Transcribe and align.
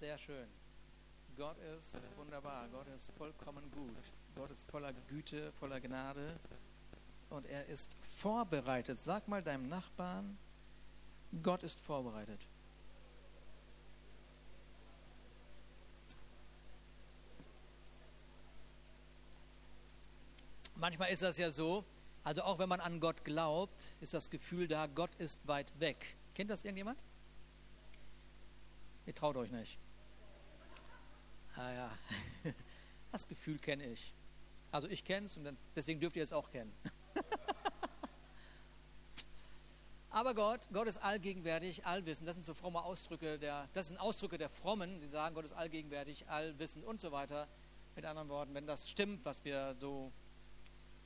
Sehr 0.00 0.16
schön. 0.16 0.48
Gott 1.36 1.58
ist 1.76 1.94
wunderbar. 2.16 2.66
Gott 2.68 2.86
ist 2.96 3.12
vollkommen 3.18 3.70
gut. 3.70 4.02
Gott 4.34 4.50
ist 4.50 4.66
voller 4.70 4.94
Güte, 4.94 5.52
voller 5.52 5.78
Gnade. 5.78 6.40
Und 7.28 7.44
er 7.44 7.66
ist 7.66 7.94
vorbereitet. 8.00 8.98
Sag 8.98 9.28
mal 9.28 9.42
deinem 9.42 9.68
Nachbarn, 9.68 10.38
Gott 11.42 11.62
ist 11.62 11.82
vorbereitet. 11.82 12.40
Manchmal 20.76 21.10
ist 21.10 21.22
das 21.22 21.36
ja 21.36 21.50
so, 21.50 21.84
also 22.24 22.42
auch 22.44 22.58
wenn 22.58 22.70
man 22.70 22.80
an 22.80 23.00
Gott 23.00 23.22
glaubt, 23.22 23.92
ist 24.00 24.14
das 24.14 24.30
Gefühl 24.30 24.66
da, 24.66 24.86
Gott 24.86 25.14
ist 25.16 25.46
weit 25.46 25.78
weg. 25.78 26.16
Kennt 26.34 26.50
das 26.50 26.64
irgendjemand? 26.64 26.98
Ihr 29.04 29.14
traut 29.14 29.36
euch 29.36 29.50
nicht. 29.50 29.78
Ah 31.56 31.72
ja, 31.72 31.90
das 33.12 33.26
Gefühl 33.26 33.58
kenne 33.58 33.84
ich. 33.86 34.14
Also 34.72 34.88
ich 34.88 35.04
kenne 35.04 35.26
es 35.26 35.36
und 35.36 35.56
deswegen 35.74 36.00
dürft 36.00 36.16
ihr 36.16 36.22
es 36.22 36.32
auch 36.32 36.50
kennen. 36.50 36.72
Aber 40.10 40.34
Gott, 40.34 40.60
Gott 40.72 40.88
ist 40.88 40.98
allgegenwärtig, 40.98 41.86
allwissend. 41.86 42.26
Das 42.26 42.34
sind 42.34 42.44
so 42.44 42.54
fromme 42.54 42.82
Ausdrücke 42.82 43.38
der, 43.38 43.68
das 43.72 43.88
sind 43.88 43.98
Ausdrücke 43.98 44.38
der 44.38 44.48
Frommen. 44.48 44.98
Sie 45.00 45.06
sagen, 45.06 45.34
Gott 45.34 45.44
ist 45.44 45.52
allgegenwärtig, 45.52 46.28
allwissend 46.28 46.84
und 46.84 47.00
so 47.00 47.12
weiter. 47.12 47.46
Mit 47.94 48.04
anderen 48.04 48.28
Worten, 48.28 48.54
wenn 48.54 48.66
das 48.66 48.88
stimmt, 48.88 49.24
was 49.24 49.44
wir 49.44 49.76
so 49.80 50.12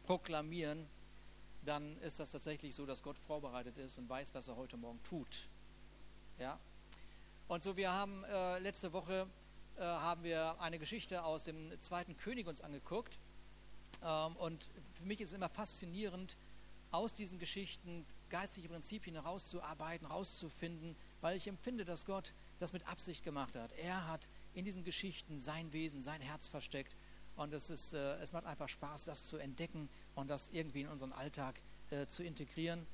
proklamieren, 0.04 0.86
dann 1.64 1.98
ist 1.98 2.20
das 2.20 2.30
tatsächlich 2.30 2.74
so, 2.74 2.86
dass 2.86 3.02
Gott 3.02 3.18
vorbereitet 3.18 3.76
ist 3.78 3.98
und 3.98 4.08
weiß, 4.08 4.34
was 4.34 4.48
er 4.48 4.56
heute 4.56 4.76
Morgen 4.76 5.02
tut. 5.02 5.48
Ja. 6.38 6.58
Und 7.48 7.62
so, 7.62 7.76
wir 7.76 7.90
haben 7.90 8.24
äh, 8.24 8.58
letzte 8.58 8.92
Woche 8.92 9.26
äh, 9.76 9.82
haben 9.82 10.22
wir 10.22 10.60
eine 10.60 10.78
Geschichte 10.78 11.24
aus 11.24 11.44
dem 11.44 11.80
zweiten 11.80 12.16
König 12.16 12.46
uns 12.46 12.60
angeguckt. 12.60 13.18
Ähm, 14.02 14.36
und 14.36 14.68
für 14.98 15.04
mich 15.04 15.20
ist 15.20 15.30
es 15.30 15.36
immer 15.36 15.48
faszinierend, 15.48 16.36
aus 16.90 17.12
diesen 17.12 17.38
Geschichten 17.38 18.06
geistliche 18.30 18.68
Prinzipien 18.68 19.16
herauszuarbeiten, 19.16 20.06
herauszufinden, 20.06 20.96
weil 21.20 21.36
ich 21.36 21.48
empfinde, 21.48 21.84
dass 21.84 22.06
Gott 22.06 22.32
das 22.60 22.72
mit 22.72 22.86
Absicht 22.88 23.24
gemacht 23.24 23.56
hat. 23.56 23.72
Er 23.72 24.06
hat 24.06 24.28
in 24.54 24.64
diesen 24.64 24.84
Geschichten 24.84 25.38
sein 25.38 25.72
Wesen, 25.72 26.00
sein 26.00 26.20
Herz 26.20 26.46
versteckt. 26.46 26.94
Und 27.36 27.52
es, 27.52 27.68
ist, 27.68 27.94
äh, 27.94 28.16
es 28.18 28.32
macht 28.32 28.46
einfach 28.46 28.68
Spaß, 28.68 29.04
das 29.04 29.28
zu 29.28 29.38
entdecken 29.38 29.88
und 30.14 30.28
das 30.28 30.50
irgendwie 30.52 30.82
in 30.82 30.88
unseren 30.88 31.12
Alltag 31.12 31.60
äh, 31.90 32.06
zu 32.06 32.22
integrieren. 32.22 32.86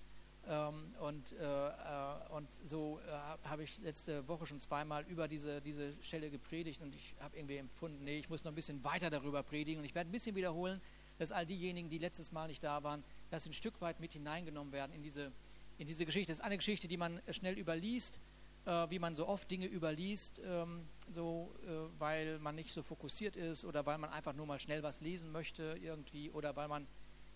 Ähm, 0.48 0.94
und, 1.00 1.32
äh, 1.32 1.68
äh, 1.68 2.28
und 2.30 2.48
so 2.64 2.98
äh, 3.06 3.48
habe 3.48 3.62
ich 3.62 3.78
letzte 3.78 4.26
Woche 4.26 4.46
schon 4.46 4.58
zweimal 4.58 5.04
über 5.04 5.28
diese, 5.28 5.60
diese 5.60 5.92
Stelle 6.02 6.30
gepredigt 6.30 6.80
und 6.80 6.94
ich 6.94 7.14
habe 7.20 7.36
irgendwie 7.36 7.58
empfunden, 7.58 8.02
nee, 8.04 8.18
ich 8.18 8.28
muss 8.30 8.42
noch 8.44 8.52
ein 8.52 8.54
bisschen 8.54 8.82
weiter 8.82 9.10
darüber 9.10 9.42
predigen 9.42 9.80
und 9.80 9.84
ich 9.84 9.94
werde 9.94 10.08
ein 10.08 10.12
bisschen 10.12 10.34
wiederholen, 10.34 10.80
dass 11.18 11.30
all 11.30 11.44
diejenigen, 11.44 11.90
die 11.90 11.98
letztes 11.98 12.32
Mal 12.32 12.48
nicht 12.48 12.64
da 12.64 12.82
waren, 12.82 13.04
dass 13.30 13.44
ein 13.44 13.52
Stück 13.52 13.80
weit 13.82 14.00
mit 14.00 14.12
hineingenommen 14.12 14.72
werden 14.72 14.92
in 14.92 15.02
diese, 15.02 15.30
in 15.78 15.86
diese 15.86 16.06
Geschichte. 16.06 16.32
Das 16.32 16.38
ist 16.38 16.44
eine 16.44 16.56
Geschichte, 16.56 16.88
die 16.88 16.96
man 16.96 17.20
schnell 17.30 17.58
überliest, 17.58 18.18
äh, 18.64 18.90
wie 18.90 18.98
man 18.98 19.14
so 19.14 19.28
oft 19.28 19.50
Dinge 19.50 19.66
überliest, 19.66 20.40
ähm, 20.44 20.86
so, 21.10 21.54
äh, 21.66 22.00
weil 22.00 22.38
man 22.38 22.54
nicht 22.54 22.72
so 22.72 22.82
fokussiert 22.82 23.36
ist 23.36 23.64
oder 23.64 23.84
weil 23.84 23.98
man 23.98 24.10
einfach 24.10 24.32
nur 24.32 24.46
mal 24.46 24.58
schnell 24.58 24.82
was 24.82 25.02
lesen 25.02 25.30
möchte 25.30 25.78
irgendwie 25.82 26.30
oder 26.30 26.56
weil 26.56 26.68
man, 26.68 26.86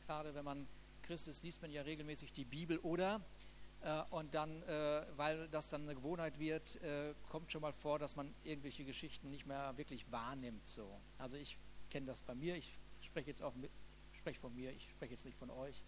gerade 0.06 0.34
wenn 0.34 0.44
man 0.44 0.66
Christ 1.04 1.28
ist, 1.28 1.42
liest 1.42 1.62
man 1.62 1.70
ja 1.70 1.82
regelmäßig 1.82 2.32
die 2.32 2.44
Bibel 2.44 2.78
oder 2.78 3.20
äh, 3.82 4.02
und 4.10 4.34
dann, 4.34 4.62
äh, 4.62 5.06
weil 5.16 5.48
das 5.48 5.68
dann 5.68 5.82
eine 5.82 5.94
Gewohnheit 5.94 6.38
wird, 6.38 6.80
äh, 6.82 7.14
kommt 7.28 7.52
schon 7.52 7.60
mal 7.60 7.72
vor, 7.72 7.98
dass 7.98 8.16
man 8.16 8.34
irgendwelche 8.42 8.84
Geschichten 8.84 9.30
nicht 9.30 9.46
mehr 9.46 9.76
wirklich 9.76 10.10
wahrnimmt. 10.10 10.66
So. 10.66 10.98
Also 11.18 11.36
ich 11.36 11.58
kenne 11.90 12.06
das 12.06 12.22
bei 12.22 12.34
mir, 12.34 12.56
ich 12.56 12.78
spreche 13.02 13.28
jetzt 13.28 13.42
auch 13.42 13.54
mit, 13.54 13.70
spreche 14.12 14.40
von 14.40 14.54
mir, 14.54 14.72
ich 14.72 14.90
spreche 14.90 15.12
jetzt 15.12 15.26
nicht 15.26 15.36
von 15.36 15.50
euch. 15.50 15.82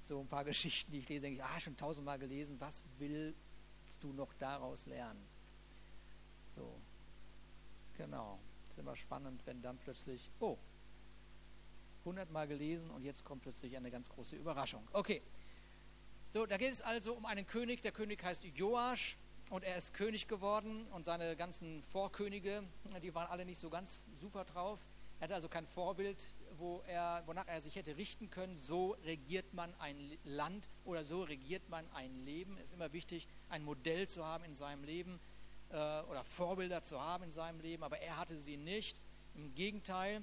So 0.00 0.20
ein 0.20 0.28
paar 0.28 0.44
Geschichten, 0.52 0.92
die 0.92 0.98
ich 1.00 1.08
lese, 1.08 1.22
denke 1.22 1.40
ich, 1.40 1.44
ah, 1.44 1.60
schon 1.60 1.76
tausendmal 1.76 2.18
gelesen, 2.18 2.60
was 2.60 2.84
willst 2.98 3.34
du 4.00 4.12
noch 4.12 4.32
daraus 4.34 4.86
lernen? 4.86 5.26
So, 6.54 6.80
genau. 7.96 8.38
ist 8.68 8.78
immer 8.78 8.94
spannend, 8.94 9.44
wenn 9.46 9.60
dann 9.62 9.78
plötzlich, 9.78 10.30
oh, 10.38 10.58
hundertmal 12.04 12.46
gelesen 12.48 12.90
und 12.90 13.02
jetzt 13.02 13.24
kommt 13.24 13.42
plötzlich 13.42 13.76
eine 13.76 13.90
ganz 13.90 14.08
große 14.08 14.36
Überraschung. 14.36 14.86
Okay, 14.92 15.22
so, 16.28 16.46
da 16.46 16.56
geht 16.56 16.72
es 16.72 16.80
also 16.80 17.12
um 17.14 17.26
einen 17.26 17.46
König. 17.46 17.82
Der 17.82 17.92
König 17.92 18.24
heißt 18.24 18.44
Joasch 18.44 19.18
und 19.50 19.64
er 19.64 19.76
ist 19.76 19.92
König 19.92 20.28
geworden 20.28 20.86
und 20.92 21.04
seine 21.04 21.36
ganzen 21.36 21.82
Vorkönige, 21.82 22.64
die 23.02 23.14
waren 23.14 23.28
alle 23.28 23.44
nicht 23.44 23.58
so 23.58 23.68
ganz 23.68 24.06
super 24.14 24.44
drauf. 24.44 24.86
Er 25.18 25.24
hatte 25.24 25.34
also 25.34 25.48
kein 25.48 25.66
Vorbild, 25.66 26.32
wo 26.56 26.82
er, 26.86 27.22
wonach 27.26 27.46
er 27.46 27.60
sich 27.60 27.76
hätte 27.76 27.96
richten 27.98 28.30
können. 28.30 28.56
So 28.56 28.96
regiert 29.04 29.52
man 29.52 29.74
ein 29.78 30.18
Land 30.24 30.68
oder 30.84 31.04
so 31.04 31.22
regiert 31.22 31.68
man 31.68 31.84
ein 31.92 32.24
Leben. 32.24 32.56
Es 32.56 32.70
ist 32.70 32.74
immer 32.74 32.92
wichtig, 32.92 33.28
ein 33.50 33.62
Modell 33.62 34.08
zu 34.08 34.24
haben 34.24 34.42
in 34.44 34.54
seinem 34.54 34.84
Leben 34.84 35.20
äh, 35.68 35.74
oder 35.74 36.24
Vorbilder 36.24 36.82
zu 36.82 37.00
haben 37.00 37.24
in 37.24 37.30
seinem 37.30 37.60
Leben, 37.60 37.82
aber 37.82 37.98
er 37.98 38.16
hatte 38.16 38.38
sie 38.38 38.56
nicht. 38.56 39.00
Im 39.34 39.54
Gegenteil. 39.54 40.22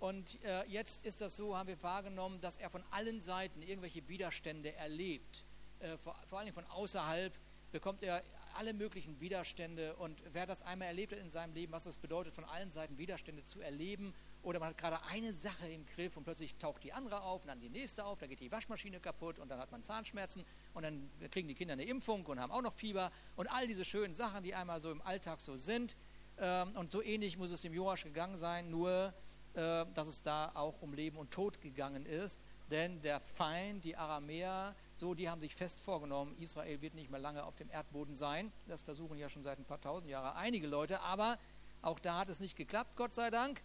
Und 0.00 0.42
äh, 0.44 0.64
jetzt 0.66 1.04
ist 1.04 1.20
das 1.20 1.36
so, 1.36 1.56
haben 1.56 1.68
wir 1.68 1.80
wahrgenommen, 1.82 2.40
dass 2.40 2.56
er 2.56 2.70
von 2.70 2.82
allen 2.90 3.20
Seiten 3.20 3.62
irgendwelche 3.62 4.08
Widerstände 4.08 4.74
erlebt. 4.74 5.44
Äh, 5.78 5.96
vor, 5.98 6.16
vor 6.26 6.38
allem 6.38 6.54
von 6.54 6.64
außerhalb 6.64 7.32
bekommt 7.70 8.02
er 8.02 8.22
alle 8.56 8.72
möglichen 8.72 9.20
Widerstände. 9.20 9.94
Und 9.96 10.22
wer 10.32 10.46
das 10.46 10.62
einmal 10.62 10.88
erlebt 10.88 11.12
hat 11.12 11.18
in 11.18 11.30
seinem 11.30 11.54
Leben, 11.54 11.72
was 11.72 11.84
das 11.84 11.98
bedeutet, 11.98 12.32
von 12.32 12.44
allen 12.44 12.70
Seiten 12.70 12.98
Widerstände 12.98 13.44
zu 13.44 13.60
erleben 13.60 14.14
oder 14.42 14.58
man 14.58 14.70
hat 14.70 14.78
gerade 14.78 15.04
eine 15.10 15.32
Sache 15.32 15.68
im 15.68 15.84
Griff 15.84 16.16
und 16.16 16.24
plötzlich 16.24 16.56
taucht 16.56 16.82
die 16.82 16.92
andere 16.92 17.22
auf 17.22 17.42
und 17.42 17.48
dann 17.48 17.60
die 17.60 17.68
nächste 17.68 18.04
auf, 18.04 18.18
da 18.18 18.26
geht 18.26 18.40
die 18.40 18.50
Waschmaschine 18.50 18.98
kaputt 18.98 19.38
und 19.38 19.50
dann 19.50 19.60
hat 19.60 19.70
man 19.70 19.82
Zahnschmerzen 19.82 20.44
und 20.72 20.82
dann 20.82 21.10
kriegen 21.30 21.46
die 21.46 21.54
Kinder 21.54 21.74
eine 21.74 21.84
Impfung 21.84 22.24
und 22.24 22.40
haben 22.40 22.50
auch 22.50 22.62
noch 22.62 22.72
Fieber 22.72 23.12
und 23.36 23.48
all 23.48 23.66
diese 23.66 23.84
schönen 23.84 24.14
Sachen, 24.14 24.42
die 24.42 24.54
einmal 24.54 24.80
so 24.80 24.90
im 24.90 25.02
Alltag 25.02 25.40
so 25.40 25.56
sind. 25.56 25.94
Ähm, 26.38 26.74
und 26.76 26.90
so 26.90 27.02
ähnlich 27.02 27.36
muss 27.36 27.50
es 27.50 27.60
dem 27.60 27.74
Joasch 27.74 28.04
gegangen 28.04 28.38
sein, 28.38 28.70
nur 28.70 29.12
dass 29.54 30.06
es 30.06 30.22
da 30.22 30.52
auch 30.54 30.80
um 30.80 30.94
Leben 30.94 31.16
und 31.16 31.30
Tod 31.30 31.60
gegangen 31.60 32.06
ist. 32.06 32.40
Denn 32.70 33.02
der 33.02 33.20
Feind, 33.20 33.84
die 33.84 33.96
Aramäer, 33.96 34.76
so, 34.94 35.14
die 35.14 35.28
haben 35.28 35.40
sich 35.40 35.56
fest 35.56 35.80
vorgenommen, 35.80 36.36
Israel 36.38 36.80
wird 36.80 36.94
nicht 36.94 37.10
mehr 37.10 37.18
lange 37.18 37.42
auf 37.42 37.56
dem 37.56 37.68
Erdboden 37.70 38.14
sein. 38.14 38.52
Das 38.68 38.82
versuchen 38.82 39.18
ja 39.18 39.28
schon 39.28 39.42
seit 39.42 39.58
ein 39.58 39.64
paar 39.64 39.80
tausend 39.80 40.08
Jahren 40.10 40.36
einige 40.36 40.68
Leute, 40.68 41.00
aber 41.00 41.36
auch 41.82 41.98
da 41.98 42.18
hat 42.18 42.28
es 42.28 42.38
nicht 42.38 42.56
geklappt, 42.56 42.94
Gott 42.96 43.12
sei 43.12 43.30
Dank. 43.30 43.60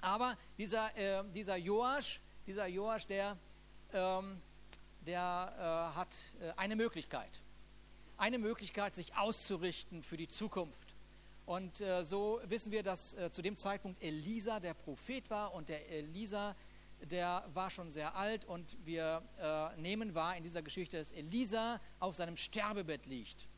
Aber 0.00 0.36
dieser, 0.58 0.94
äh, 0.96 1.24
dieser 1.32 1.56
Joasch, 1.56 2.20
dieser 2.46 2.66
Joasch, 2.66 3.06
der, 3.06 3.38
ähm, 3.92 4.40
der 5.06 5.92
äh, 5.92 5.96
hat 5.96 6.14
äh, 6.40 6.52
eine 6.56 6.76
Möglichkeit. 6.76 7.40
Eine 8.18 8.38
Möglichkeit, 8.38 8.94
sich 8.94 9.16
auszurichten 9.16 10.02
für 10.02 10.16
die 10.16 10.28
Zukunft. 10.28 10.85
Und 11.46 11.80
äh, 11.80 12.02
so 12.04 12.40
wissen 12.44 12.72
wir, 12.72 12.82
dass 12.82 13.14
äh, 13.14 13.30
zu 13.30 13.40
dem 13.40 13.56
Zeitpunkt 13.56 14.02
Elisa 14.02 14.60
der 14.60 14.74
Prophet 14.74 15.30
war 15.30 15.54
und 15.54 15.68
der 15.68 15.88
Elisa, 15.88 16.56
der 17.08 17.44
war 17.54 17.70
schon 17.70 17.90
sehr 17.90 18.16
alt 18.16 18.44
und 18.44 18.76
wir 18.84 19.22
äh, 19.40 19.80
nehmen 19.80 20.14
wahr 20.14 20.36
in 20.36 20.42
dieser 20.42 20.62
Geschichte, 20.62 20.98
dass 20.98 21.12
Elisa 21.12 21.80
auf 22.00 22.16
seinem 22.16 22.36
Sterbebett 22.36 23.06
liegt 23.06 23.48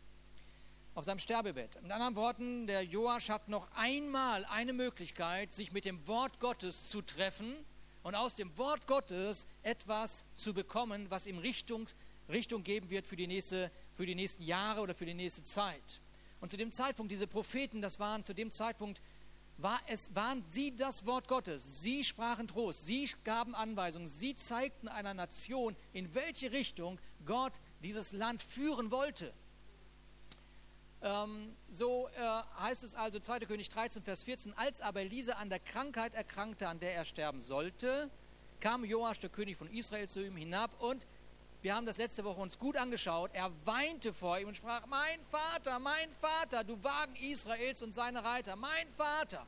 auf 0.98 1.04
seinem 1.04 1.20
Sterbebett. 1.20 1.80
Mit 1.80 1.92
anderen 1.92 2.16
Worten, 2.16 2.66
der 2.66 2.82
Joasch 2.82 3.28
hat 3.28 3.48
noch 3.48 3.68
einmal 3.76 4.44
eine 4.46 4.72
Möglichkeit, 4.72 5.52
sich 5.52 5.70
mit 5.70 5.84
dem 5.84 6.04
Wort 6.08 6.40
Gottes 6.40 6.88
zu 6.88 7.02
treffen 7.02 7.54
und 8.02 8.16
aus 8.16 8.34
dem 8.34 8.58
Wort 8.58 8.88
Gottes 8.88 9.46
etwas 9.62 10.24
zu 10.34 10.52
bekommen, 10.52 11.06
was 11.08 11.28
ihm 11.28 11.38
Richtung, 11.38 11.86
Richtung 12.28 12.64
geben 12.64 12.90
wird 12.90 13.06
für 13.06 13.14
die, 13.14 13.28
nächste, 13.28 13.70
für 13.94 14.06
die 14.06 14.16
nächsten 14.16 14.42
Jahre 14.42 14.80
oder 14.80 14.92
für 14.92 15.06
die 15.06 15.14
nächste 15.14 15.44
Zeit. 15.44 16.00
Und 16.40 16.50
zu 16.50 16.56
dem 16.56 16.72
Zeitpunkt, 16.72 17.10
diese 17.10 17.26
Propheten, 17.26 17.82
das 17.82 17.98
waren 17.98 18.24
zu 18.24 18.34
dem 18.34 18.50
Zeitpunkt, 18.50 19.00
war 19.58 19.80
es, 19.88 20.14
waren 20.14 20.44
sie 20.48 20.74
das 20.74 21.04
Wort 21.04 21.26
Gottes. 21.26 21.82
Sie 21.82 22.04
sprachen 22.04 22.46
Trost, 22.46 22.86
sie 22.86 23.10
gaben 23.24 23.54
Anweisungen, 23.54 24.06
sie 24.06 24.36
zeigten 24.36 24.86
einer 24.86 25.14
Nation, 25.14 25.74
in 25.92 26.14
welche 26.14 26.52
Richtung 26.52 26.98
Gott 27.26 27.52
dieses 27.82 28.12
Land 28.12 28.40
führen 28.40 28.90
wollte. 28.90 29.32
Ähm, 31.00 31.54
so 31.70 32.08
äh, 32.08 32.20
heißt 32.60 32.82
es 32.84 32.94
also 32.94 33.20
2. 33.20 33.40
König 33.40 33.68
13, 33.68 34.02
Vers 34.02 34.24
14, 34.24 34.52
als 34.56 34.80
aber 34.80 35.00
Elisa 35.00 35.34
an 35.34 35.48
der 35.48 35.60
Krankheit 35.60 36.14
erkrankte, 36.14 36.68
an 36.68 36.80
der 36.80 36.94
er 36.94 37.04
sterben 37.04 37.40
sollte, 37.40 38.10
kam 38.60 38.84
Joasch, 38.84 39.20
der 39.20 39.30
König 39.30 39.56
von 39.56 39.70
Israel, 39.72 40.08
zu 40.08 40.24
ihm 40.24 40.36
hinab 40.36 40.70
und 40.80 41.06
wir 41.60 41.74
haben 41.74 41.86
das 41.86 41.98
letzte 41.98 42.24
Woche 42.24 42.40
uns 42.40 42.58
gut 42.58 42.76
angeschaut. 42.76 43.30
Er 43.32 43.50
weinte 43.64 44.12
vor 44.12 44.38
ihm 44.38 44.48
und 44.48 44.56
sprach, 44.56 44.86
mein 44.86 45.20
Vater, 45.28 45.78
mein 45.80 46.10
Vater, 46.20 46.62
du 46.62 46.82
Wagen 46.84 47.16
Israels 47.16 47.82
und 47.82 47.92
seine 47.94 48.22
Reiter, 48.22 48.54
mein 48.54 48.88
Vater. 48.96 49.44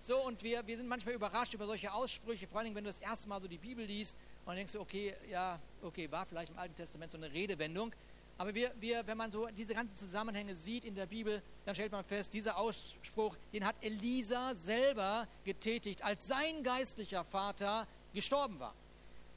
So, 0.00 0.18
und 0.18 0.42
wir, 0.42 0.66
wir 0.66 0.76
sind 0.76 0.88
manchmal 0.88 1.14
überrascht 1.14 1.54
über 1.54 1.66
solche 1.66 1.92
Aussprüche, 1.92 2.46
vor 2.48 2.60
allem 2.60 2.74
wenn 2.74 2.84
du 2.84 2.90
das 2.90 2.98
erste 2.98 3.28
Mal 3.28 3.40
so 3.40 3.48
die 3.48 3.56
Bibel 3.56 3.86
liest 3.86 4.16
und 4.44 4.56
denkst 4.56 4.72
du, 4.72 4.80
okay, 4.80 5.14
ja, 5.30 5.58
okay, 5.82 6.10
war 6.10 6.26
vielleicht 6.26 6.50
im 6.50 6.58
Alten 6.58 6.74
Testament 6.74 7.12
so 7.12 7.18
eine 7.18 7.32
Redewendung. 7.32 7.94
Aber 8.36 8.52
wir, 8.52 8.72
wir, 8.80 9.06
wenn 9.06 9.16
man 9.16 9.30
so 9.30 9.46
diese 9.46 9.74
ganzen 9.74 9.96
Zusammenhänge 9.96 10.56
sieht 10.56 10.84
in 10.84 10.96
der 10.96 11.06
Bibel, 11.06 11.40
dann 11.64 11.74
stellt 11.74 11.92
man 11.92 12.02
fest, 12.02 12.34
dieser 12.34 12.58
Ausspruch, 12.58 13.36
den 13.52 13.64
hat 13.64 13.76
Elisa 13.80 14.54
selber 14.56 15.28
getätigt, 15.44 16.02
als 16.02 16.26
sein 16.26 16.64
geistlicher 16.64 17.24
Vater 17.24 17.86
gestorben 18.12 18.58
war. 18.58 18.74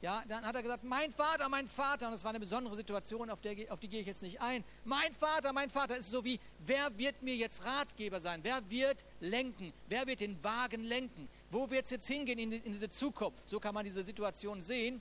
Ja, 0.00 0.22
dann 0.28 0.46
hat 0.46 0.54
er 0.54 0.62
gesagt, 0.62 0.84
mein 0.84 1.10
Vater, 1.10 1.48
mein 1.48 1.66
Vater, 1.66 2.06
und 2.06 2.12
das 2.12 2.22
war 2.22 2.30
eine 2.30 2.38
besondere 2.38 2.76
Situation, 2.76 3.30
auf, 3.30 3.40
der, 3.40 3.56
auf 3.72 3.80
die 3.80 3.88
gehe 3.88 4.00
ich 4.00 4.06
jetzt 4.06 4.22
nicht 4.22 4.40
ein. 4.40 4.62
Mein 4.84 5.12
Vater, 5.12 5.52
mein 5.52 5.70
Vater, 5.70 5.96
ist 5.96 6.10
so 6.10 6.24
wie, 6.24 6.38
wer 6.66 6.96
wird 6.96 7.20
mir 7.22 7.34
jetzt 7.34 7.64
Ratgeber 7.64 8.20
sein? 8.20 8.38
Wer 8.44 8.70
wird 8.70 9.04
lenken? 9.18 9.72
Wer 9.88 10.06
wird 10.06 10.20
den 10.20 10.42
Wagen 10.44 10.84
lenken? 10.84 11.28
Wo 11.50 11.68
wird 11.68 11.86
es 11.86 11.90
jetzt 11.90 12.06
hingehen 12.06 12.38
in, 12.38 12.52
in, 12.52 12.72
diese 12.72 12.88
Zukunft? 12.88 13.48
So 13.48 13.58
kann 13.58 13.74
man 13.74 13.84
diese 13.84 14.04
Situation 14.04 14.62
sehen. 14.62 15.00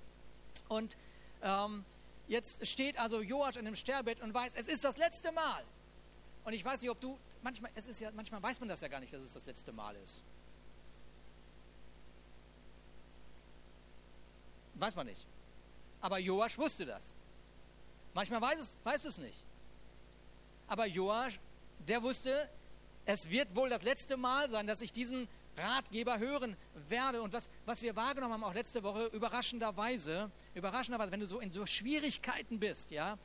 Und 0.67 0.97
ähm, 1.43 1.85
jetzt 2.27 2.65
steht 2.65 2.99
also 2.99 3.21
Joasch 3.21 3.57
in 3.57 3.65
dem 3.65 3.75
Sterbebett 3.75 4.19
und 4.21 4.33
weiß, 4.33 4.53
es 4.55 4.67
ist 4.67 4.83
das 4.83 4.97
letzte 4.97 5.31
Mal. 5.31 5.63
Und 6.43 6.53
ich 6.53 6.65
weiß 6.65 6.81
nicht, 6.81 6.89
ob 6.89 6.99
du, 6.99 7.19
manchmal, 7.43 7.69
es 7.75 7.85
ist 7.85 8.01
ja, 8.01 8.09
manchmal 8.15 8.41
weiß 8.41 8.59
man 8.61 8.69
das 8.69 8.81
ja 8.81 8.87
gar 8.87 8.99
nicht, 8.99 9.13
dass 9.13 9.21
es 9.21 9.33
das 9.33 9.45
letzte 9.45 9.71
Mal 9.73 9.95
ist. 10.03 10.23
Weiß 14.79 14.95
man 14.95 15.07
nicht. 15.07 15.25
Aber 16.01 16.19
Joasch 16.19 16.57
wusste 16.57 16.85
das. 16.85 17.15
Manchmal 18.13 18.41
weiß 18.41 18.59
es, 18.59 18.77
weißt 18.83 19.05
es 19.05 19.17
nicht. 19.17 19.43
Aber 20.67 20.85
Joasch, 20.85 21.39
der 21.87 22.01
wusste, 22.03 22.49
es 23.05 23.29
wird 23.29 23.55
wohl 23.55 23.69
das 23.69 23.81
letzte 23.83 24.17
Mal 24.17 24.49
sein, 24.49 24.67
dass 24.67 24.81
ich 24.81 24.91
diesen 24.91 25.27
Ratgeber 25.57 26.19
hören 26.19 26.55
werde. 26.89 27.21
Und 27.21 27.33
was, 27.33 27.49
was 27.65 27.81
wir 27.81 27.95
wahrgenommen 27.95 28.33
haben, 28.33 28.43
auch 28.43 28.53
letzte 28.53 28.83
Woche, 28.83 29.05
überraschenderweise, 29.07 30.29
überraschenderweise, 30.53 31.11
wenn 31.11 31.19
du 31.19 31.25
so 31.25 31.39
in 31.39 31.51
so 31.51 31.65
Schwierigkeiten 31.65 32.59
bist, 32.59 32.91
ja, 32.91 33.17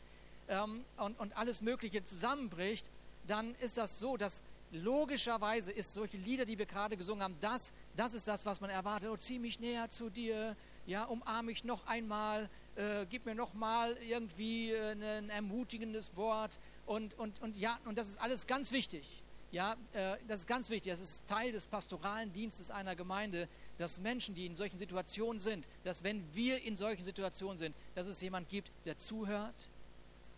ähm, 0.48 0.84
und, 0.96 1.18
und 1.18 1.36
alles 1.36 1.60
Mögliche 1.60 2.04
zusammenbricht, 2.04 2.90
dann 3.26 3.54
ist 3.56 3.76
das 3.76 3.98
so, 3.98 4.16
dass 4.16 4.42
logischerweise 4.72 5.70
ist 5.70 5.92
solche 5.92 6.16
Lieder, 6.16 6.44
die 6.44 6.58
wir 6.58 6.66
gerade 6.66 6.96
gesungen 6.96 7.22
haben, 7.22 7.36
das, 7.40 7.72
das 7.96 8.14
ist 8.14 8.26
das, 8.26 8.46
was 8.46 8.60
man 8.60 8.70
erwartet. 8.70 9.10
Oh, 9.10 9.16
zieh 9.16 9.38
mich 9.38 9.60
näher 9.60 9.90
zu 9.90 10.10
dir, 10.10 10.56
ja, 10.86 11.04
umarme 11.04 11.46
mich 11.46 11.64
noch 11.64 11.86
einmal, 11.86 12.48
äh, 12.76 13.06
gib 13.08 13.26
mir 13.26 13.34
noch 13.34 13.54
mal 13.54 13.96
irgendwie 14.08 14.72
äh, 14.72 14.92
ein 14.92 15.30
ermutigendes 15.30 16.16
Wort 16.16 16.58
und, 16.86 17.18
und, 17.18 17.40
und 17.40 17.56
ja, 17.56 17.78
und 17.84 17.96
das 17.98 18.08
ist 18.08 18.20
alles 18.20 18.46
ganz 18.46 18.72
wichtig. 18.72 19.22
Ja, 19.52 19.76
äh, 19.92 20.16
das 20.28 20.40
ist 20.40 20.46
ganz 20.46 20.70
wichtig. 20.70 20.90
Das 20.92 21.00
ist 21.00 21.26
Teil 21.26 21.52
des 21.52 21.66
pastoralen 21.66 22.32
Dienstes 22.32 22.70
einer 22.70 22.96
Gemeinde, 22.96 23.48
dass 23.76 24.00
Menschen, 24.00 24.34
die 24.34 24.46
in 24.46 24.56
solchen 24.56 24.78
Situationen 24.78 25.40
sind, 25.40 25.68
dass 25.84 26.02
wenn 26.02 26.24
wir 26.34 26.62
in 26.62 26.76
solchen 26.76 27.04
Situationen 27.04 27.58
sind, 27.58 27.76
dass 27.94 28.06
es 28.06 28.20
jemand 28.22 28.48
gibt, 28.48 28.70
der 28.86 28.96
zuhört 28.96 29.68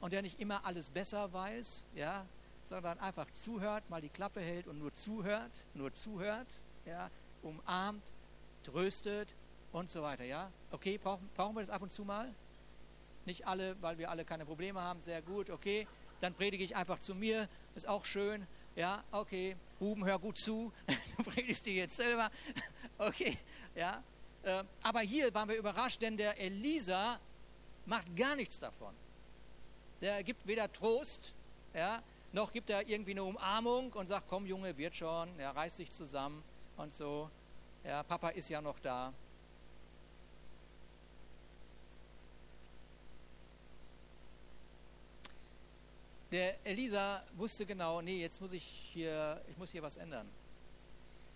und 0.01 0.13
der 0.13 0.23
nicht 0.23 0.41
immer 0.41 0.67
alles 0.67 0.91
besser 0.91 1.33
weiß, 1.33 1.85
ja, 1.95 2.27
sondern 2.65 2.99
einfach 2.99 3.31
zuhört, 3.31 3.89
mal 3.89 4.01
die 4.01 4.09
Klappe 4.09 4.41
hält 4.41 4.67
und 4.67 4.81
nur 4.81 4.93
zuhört, 4.93 5.65
nur 5.75 5.93
zuhört, 5.93 6.63
ja, 6.85 7.09
umarmt, 7.43 8.03
tröstet 8.65 9.29
und 9.75 9.91
so 9.91 10.03
weiter, 10.03 10.25
ja. 10.25 10.51
Okay, 10.71 10.99
brauchen, 10.99 11.29
brauchen 11.35 11.57
wir 11.57 11.61
das 11.61 11.71
ab 11.71 11.83
und 11.83 11.93
zu 11.93 12.05
mal? 12.05 12.33
Nicht 13.27 13.47
alle, 13.47 13.81
weil 13.83 13.99
wir 13.99 14.09
alle 14.09 14.25
keine 14.25 14.47
Probleme 14.47 14.81
haben, 14.81 15.01
sehr 15.01 15.21
gut, 15.21 15.51
okay. 15.51 15.89
Dann 16.21 16.33
predige 16.33 16.63
ich 16.63 16.77
einfach 16.77 17.01
zu 17.01 17.15
mir, 17.15 17.49
ist 17.75 17.89
auch 17.89 18.05
schön, 18.05 18.47
ja, 18.77 19.03
okay. 19.11 19.57
Ruben, 19.81 20.05
hör 20.05 20.19
gut 20.21 20.39
zu, 20.39 20.73
du 21.17 21.25
predigst 21.25 21.67
dir 21.67 21.75
jetzt 21.75 21.97
selber, 21.97 22.31
okay, 22.99 23.37
ja. 23.75 24.03
Ähm, 24.45 24.67
aber 24.83 25.01
hier 25.01 25.35
waren 25.35 25.49
wir 25.49 25.57
überrascht, 25.57 26.01
denn 26.03 26.17
der 26.17 26.39
Elisa 26.41 27.19
macht 27.87 28.15
gar 28.15 28.37
nichts 28.37 28.61
davon. 28.61 28.95
Der 30.01 30.23
gibt 30.23 30.47
weder 30.47 30.73
Trost, 30.73 31.35
ja, 31.75 32.01
noch 32.33 32.53
gibt 32.53 32.71
er 32.71 32.89
irgendwie 32.89 33.13
eine 33.13 33.25
Umarmung 33.25 33.93
und 33.93 34.07
sagt, 34.07 34.29
komm 34.29 34.47
Junge, 34.47 34.77
wird 34.77 34.95
schon, 34.95 35.37
er 35.41 35.51
reißt 35.57 35.79
sich 35.79 35.91
zusammen 35.91 36.45
und 36.77 36.95
so. 36.95 37.29
Ja, 37.83 38.05
Papa 38.05 38.29
ist 38.29 38.49
ja 38.49 38.61
noch 38.61 38.79
da. 38.79 39.13
Der 46.35 46.67
Elisa 46.67 47.23
wusste 47.37 47.65
genau, 47.65 48.03
nee, 48.03 48.21
jetzt 48.21 48.41
muss 48.41 48.51
ich 48.51 48.65
hier, 48.65 49.41
ich 49.49 49.57
muss 49.57 49.71
hier 49.71 49.85
was 49.85 49.97
ändern. 49.97 50.29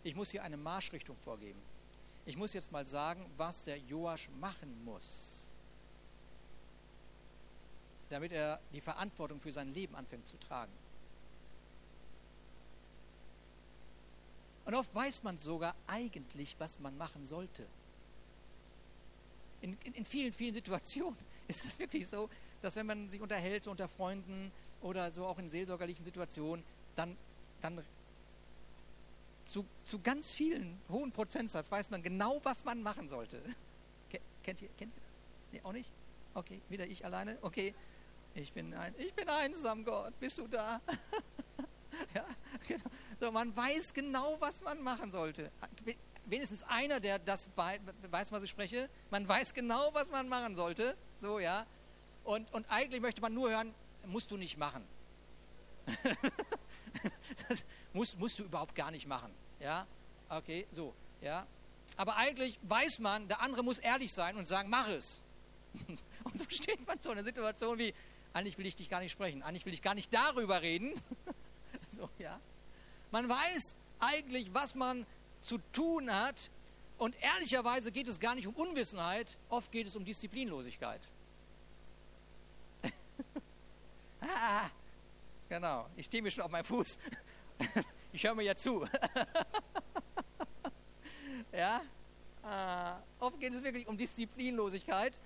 Ich 0.02 0.16
muss 0.16 0.32
hier 0.32 0.42
eine 0.42 0.56
Marschrichtung 0.56 1.16
vorgeben. 1.18 1.60
Ich 2.26 2.36
muss 2.36 2.52
jetzt 2.52 2.72
mal 2.72 2.84
sagen, 2.84 3.24
was 3.36 3.62
der 3.62 3.78
Joasch 3.78 4.28
machen 4.40 4.84
muss, 4.84 5.52
damit 8.08 8.32
er 8.32 8.58
die 8.72 8.80
Verantwortung 8.80 9.38
für 9.38 9.52
sein 9.52 9.72
Leben 9.72 9.94
anfängt 9.94 10.26
zu 10.26 10.36
tragen. 10.36 10.72
Und 14.64 14.74
oft 14.74 14.92
weiß 14.92 15.22
man 15.22 15.38
sogar 15.38 15.76
eigentlich, 15.86 16.56
was 16.58 16.80
man 16.80 16.98
machen 16.98 17.24
sollte. 17.24 17.64
In, 19.60 19.78
in, 19.84 19.94
in 19.94 20.04
vielen, 20.04 20.32
vielen 20.32 20.54
Situationen 20.54 21.16
ist 21.46 21.64
das 21.64 21.78
wirklich 21.78 22.08
so, 22.08 22.28
dass 22.62 22.74
wenn 22.74 22.86
man 22.86 23.08
sich 23.08 23.20
unterhält, 23.20 23.62
so 23.62 23.70
unter 23.70 23.86
Freunden 23.86 24.50
oder 24.82 25.10
so 25.10 25.26
auch 25.26 25.38
in 25.38 25.48
seelsorgerlichen 25.48 26.04
Situationen, 26.04 26.64
dann, 26.96 27.16
dann 27.60 27.82
zu, 29.44 29.64
zu 29.84 30.00
ganz 30.00 30.32
vielen 30.32 30.78
hohen 30.88 31.10
Prozentsatz 31.10 31.70
weiß 31.70 31.90
man 31.90 32.02
genau, 32.02 32.40
was 32.42 32.64
man 32.64 32.82
machen 32.82 33.08
sollte. 33.08 33.40
Kennt 34.42 34.62
ihr, 34.62 34.68
kennt 34.78 34.94
ihr 34.94 35.02
das? 35.02 35.22
Nee, 35.52 35.60
auch 35.62 35.72
nicht? 35.72 35.90
Okay, 36.32 36.62
wieder 36.70 36.86
ich 36.86 37.04
alleine? 37.04 37.36
Okay, 37.42 37.74
ich 38.34 38.52
bin, 38.52 38.72
ein, 38.72 38.94
ich 38.96 39.12
bin 39.12 39.28
einsam, 39.28 39.84
Gott. 39.84 40.18
Bist 40.20 40.38
du 40.38 40.46
da? 40.46 40.80
ja, 42.14 42.24
genau. 42.66 42.84
So, 43.20 43.30
man 43.30 43.54
weiß 43.54 43.92
genau, 43.92 44.36
was 44.38 44.62
man 44.62 44.82
machen 44.82 45.10
sollte. 45.10 45.50
Wenigstens 46.24 46.62
einer, 46.62 47.00
der 47.00 47.18
das 47.18 47.50
weiß, 47.56 48.32
was 48.32 48.42
ich 48.42 48.50
spreche. 48.50 48.88
Man 49.10 49.28
weiß 49.28 49.52
genau, 49.52 49.90
was 49.92 50.10
man 50.10 50.28
machen 50.28 50.56
sollte. 50.56 50.96
So, 51.16 51.40
ja. 51.40 51.66
Und, 52.24 52.52
und 52.54 52.70
eigentlich 52.70 53.02
möchte 53.02 53.20
man 53.20 53.34
nur 53.34 53.50
hören, 53.50 53.74
musst 54.06 54.30
du 54.30 54.36
nicht 54.36 54.56
machen. 54.56 54.84
das 57.48 57.64
musst, 57.92 58.18
musst 58.18 58.38
du 58.38 58.44
überhaupt 58.44 58.74
gar 58.74 58.90
nicht 58.90 59.06
machen. 59.06 59.32
Ja, 59.60 59.86
okay, 60.28 60.66
so, 60.72 60.94
ja. 61.20 61.46
Aber 61.96 62.16
eigentlich 62.16 62.58
weiß 62.62 62.98
man, 63.00 63.28
der 63.28 63.40
andere 63.40 63.62
muss 63.62 63.78
ehrlich 63.78 64.12
sein 64.12 64.36
und 64.36 64.46
sagen, 64.46 64.68
mach 64.68 64.88
es. 64.88 65.20
Und 66.24 66.38
so 66.38 66.44
steht 66.48 66.86
man 66.86 67.00
so 67.00 67.10
in 67.10 67.18
einer 67.18 67.26
Situation 67.26 67.78
wie, 67.78 67.94
eigentlich 68.32 68.58
will 68.58 68.66
ich 68.66 68.76
dich 68.76 68.88
gar 68.88 69.00
nicht 69.00 69.12
sprechen, 69.12 69.42
eigentlich 69.42 69.64
will 69.66 69.74
ich 69.74 69.82
gar 69.82 69.94
nicht 69.94 70.12
darüber 70.12 70.62
reden. 70.62 70.92
so, 71.88 72.08
ja. 72.18 72.40
Man 73.10 73.28
weiß 73.28 73.76
eigentlich, 74.00 74.52
was 74.52 74.74
man 74.74 75.06
zu 75.42 75.58
tun 75.72 76.12
hat. 76.12 76.50
Und 76.98 77.14
ehrlicherweise 77.22 77.92
geht 77.92 78.08
es 78.08 78.18
gar 78.18 78.34
nicht 78.34 78.46
um 78.46 78.54
Unwissenheit, 78.54 79.38
oft 79.48 79.70
geht 79.70 79.86
es 79.86 79.94
um 79.94 80.04
Disziplinlosigkeit. 80.04 81.00
Ah, 84.28 84.70
genau, 85.48 85.86
ich 85.96 86.06
stehe 86.06 86.22
mir 86.22 86.30
schon 86.30 86.44
auf 86.44 86.50
meinem 86.50 86.64
Fuß. 86.64 86.98
ich 88.12 88.24
höre 88.24 88.34
mir 88.34 88.44
ja 88.44 88.54
zu. 88.54 88.82
ja, 91.52 91.80
äh, 92.44 93.22
oft 93.22 93.38
geht 93.40 93.52
es 93.52 93.62
wirklich 93.62 93.86
um 93.86 93.96
Disziplinlosigkeit. 93.96 95.18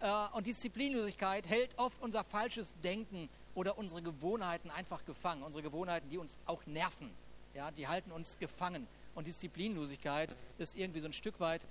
Äh, 0.00 0.10
und 0.32 0.46
Disziplinlosigkeit 0.46 1.48
hält 1.48 1.78
oft 1.78 2.00
unser 2.00 2.24
falsches 2.24 2.74
Denken 2.82 3.28
oder 3.54 3.78
unsere 3.78 4.02
Gewohnheiten 4.02 4.70
einfach 4.70 5.04
gefangen. 5.04 5.42
Unsere 5.42 5.62
Gewohnheiten, 5.62 6.08
die 6.10 6.18
uns 6.18 6.38
auch 6.46 6.64
nerven. 6.66 7.10
Ja, 7.54 7.70
die 7.70 7.86
halten 7.86 8.10
uns 8.10 8.38
gefangen. 8.38 8.86
Und 9.14 9.26
Disziplinlosigkeit 9.26 10.34
ist 10.58 10.76
irgendwie 10.76 11.00
so 11.00 11.06
ein 11.06 11.12
Stück 11.12 11.38
weit 11.38 11.64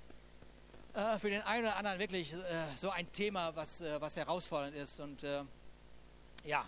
äh, 0.94 1.18
für 1.18 1.28
den 1.28 1.42
einen 1.42 1.66
oder 1.66 1.76
anderen 1.76 1.98
wirklich 1.98 2.32
äh, 2.32 2.36
so 2.76 2.90
ein 2.90 3.10
Thema, 3.12 3.54
was, 3.54 3.80
äh, 3.80 4.00
was 4.00 4.16
herausfordernd 4.16 4.74
ist. 4.74 5.00
Und 5.00 5.22
äh, 5.22 5.42
ja. 6.44 6.66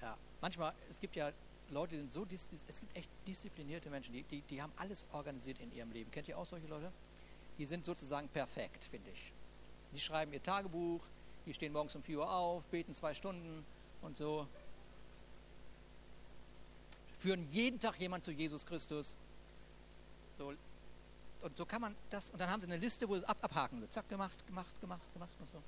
ja, 0.00 0.16
manchmal, 0.40 0.74
es 0.90 1.00
gibt 1.00 1.16
ja 1.16 1.32
Leute, 1.70 1.94
die 1.94 2.00
sind 2.00 2.12
so, 2.12 2.26
es 2.30 2.80
gibt 2.80 2.96
echt 2.96 3.10
disziplinierte 3.26 3.88
Menschen, 3.88 4.12
die, 4.12 4.22
die, 4.24 4.42
die 4.42 4.60
haben 4.60 4.72
alles 4.76 5.04
organisiert 5.12 5.58
in 5.60 5.74
ihrem 5.74 5.90
Leben. 5.92 6.10
Kennt 6.10 6.28
ihr 6.28 6.36
auch 6.36 6.46
solche 6.46 6.66
Leute? 6.66 6.92
Die 7.58 7.64
sind 7.64 7.84
sozusagen 7.84 8.28
perfekt, 8.28 8.84
finde 8.84 9.10
ich. 9.10 9.32
Die 9.92 10.00
schreiben 10.00 10.32
ihr 10.32 10.42
Tagebuch, 10.42 11.00
die 11.46 11.54
stehen 11.54 11.72
morgens 11.72 11.94
um 11.94 12.02
4 12.02 12.18
Uhr 12.18 12.30
auf, 12.30 12.62
beten 12.64 12.94
zwei 12.94 13.14
Stunden 13.14 13.64
und 14.02 14.16
so. 14.16 14.46
Führen 17.18 17.48
jeden 17.50 17.78
Tag 17.80 17.98
jemand 17.98 18.24
zu 18.24 18.32
Jesus 18.32 18.66
Christus. 18.66 19.14
So, 20.38 20.54
und 21.42 21.56
so 21.56 21.66
kann 21.66 21.80
man 21.80 21.94
das, 22.10 22.30
und 22.30 22.38
dann 22.38 22.50
haben 22.50 22.60
sie 22.60 22.66
eine 22.66 22.76
Liste, 22.76 23.08
wo 23.08 23.16
es 23.16 23.24
ab, 23.24 23.38
abhaken 23.40 23.80
wird. 23.80 23.92
Zack, 23.92 24.08
gemacht, 24.08 24.46
gemacht, 24.46 24.80
gemacht, 24.80 25.12
gemacht 25.12 25.32
und 25.40 25.48
so. 25.48 25.62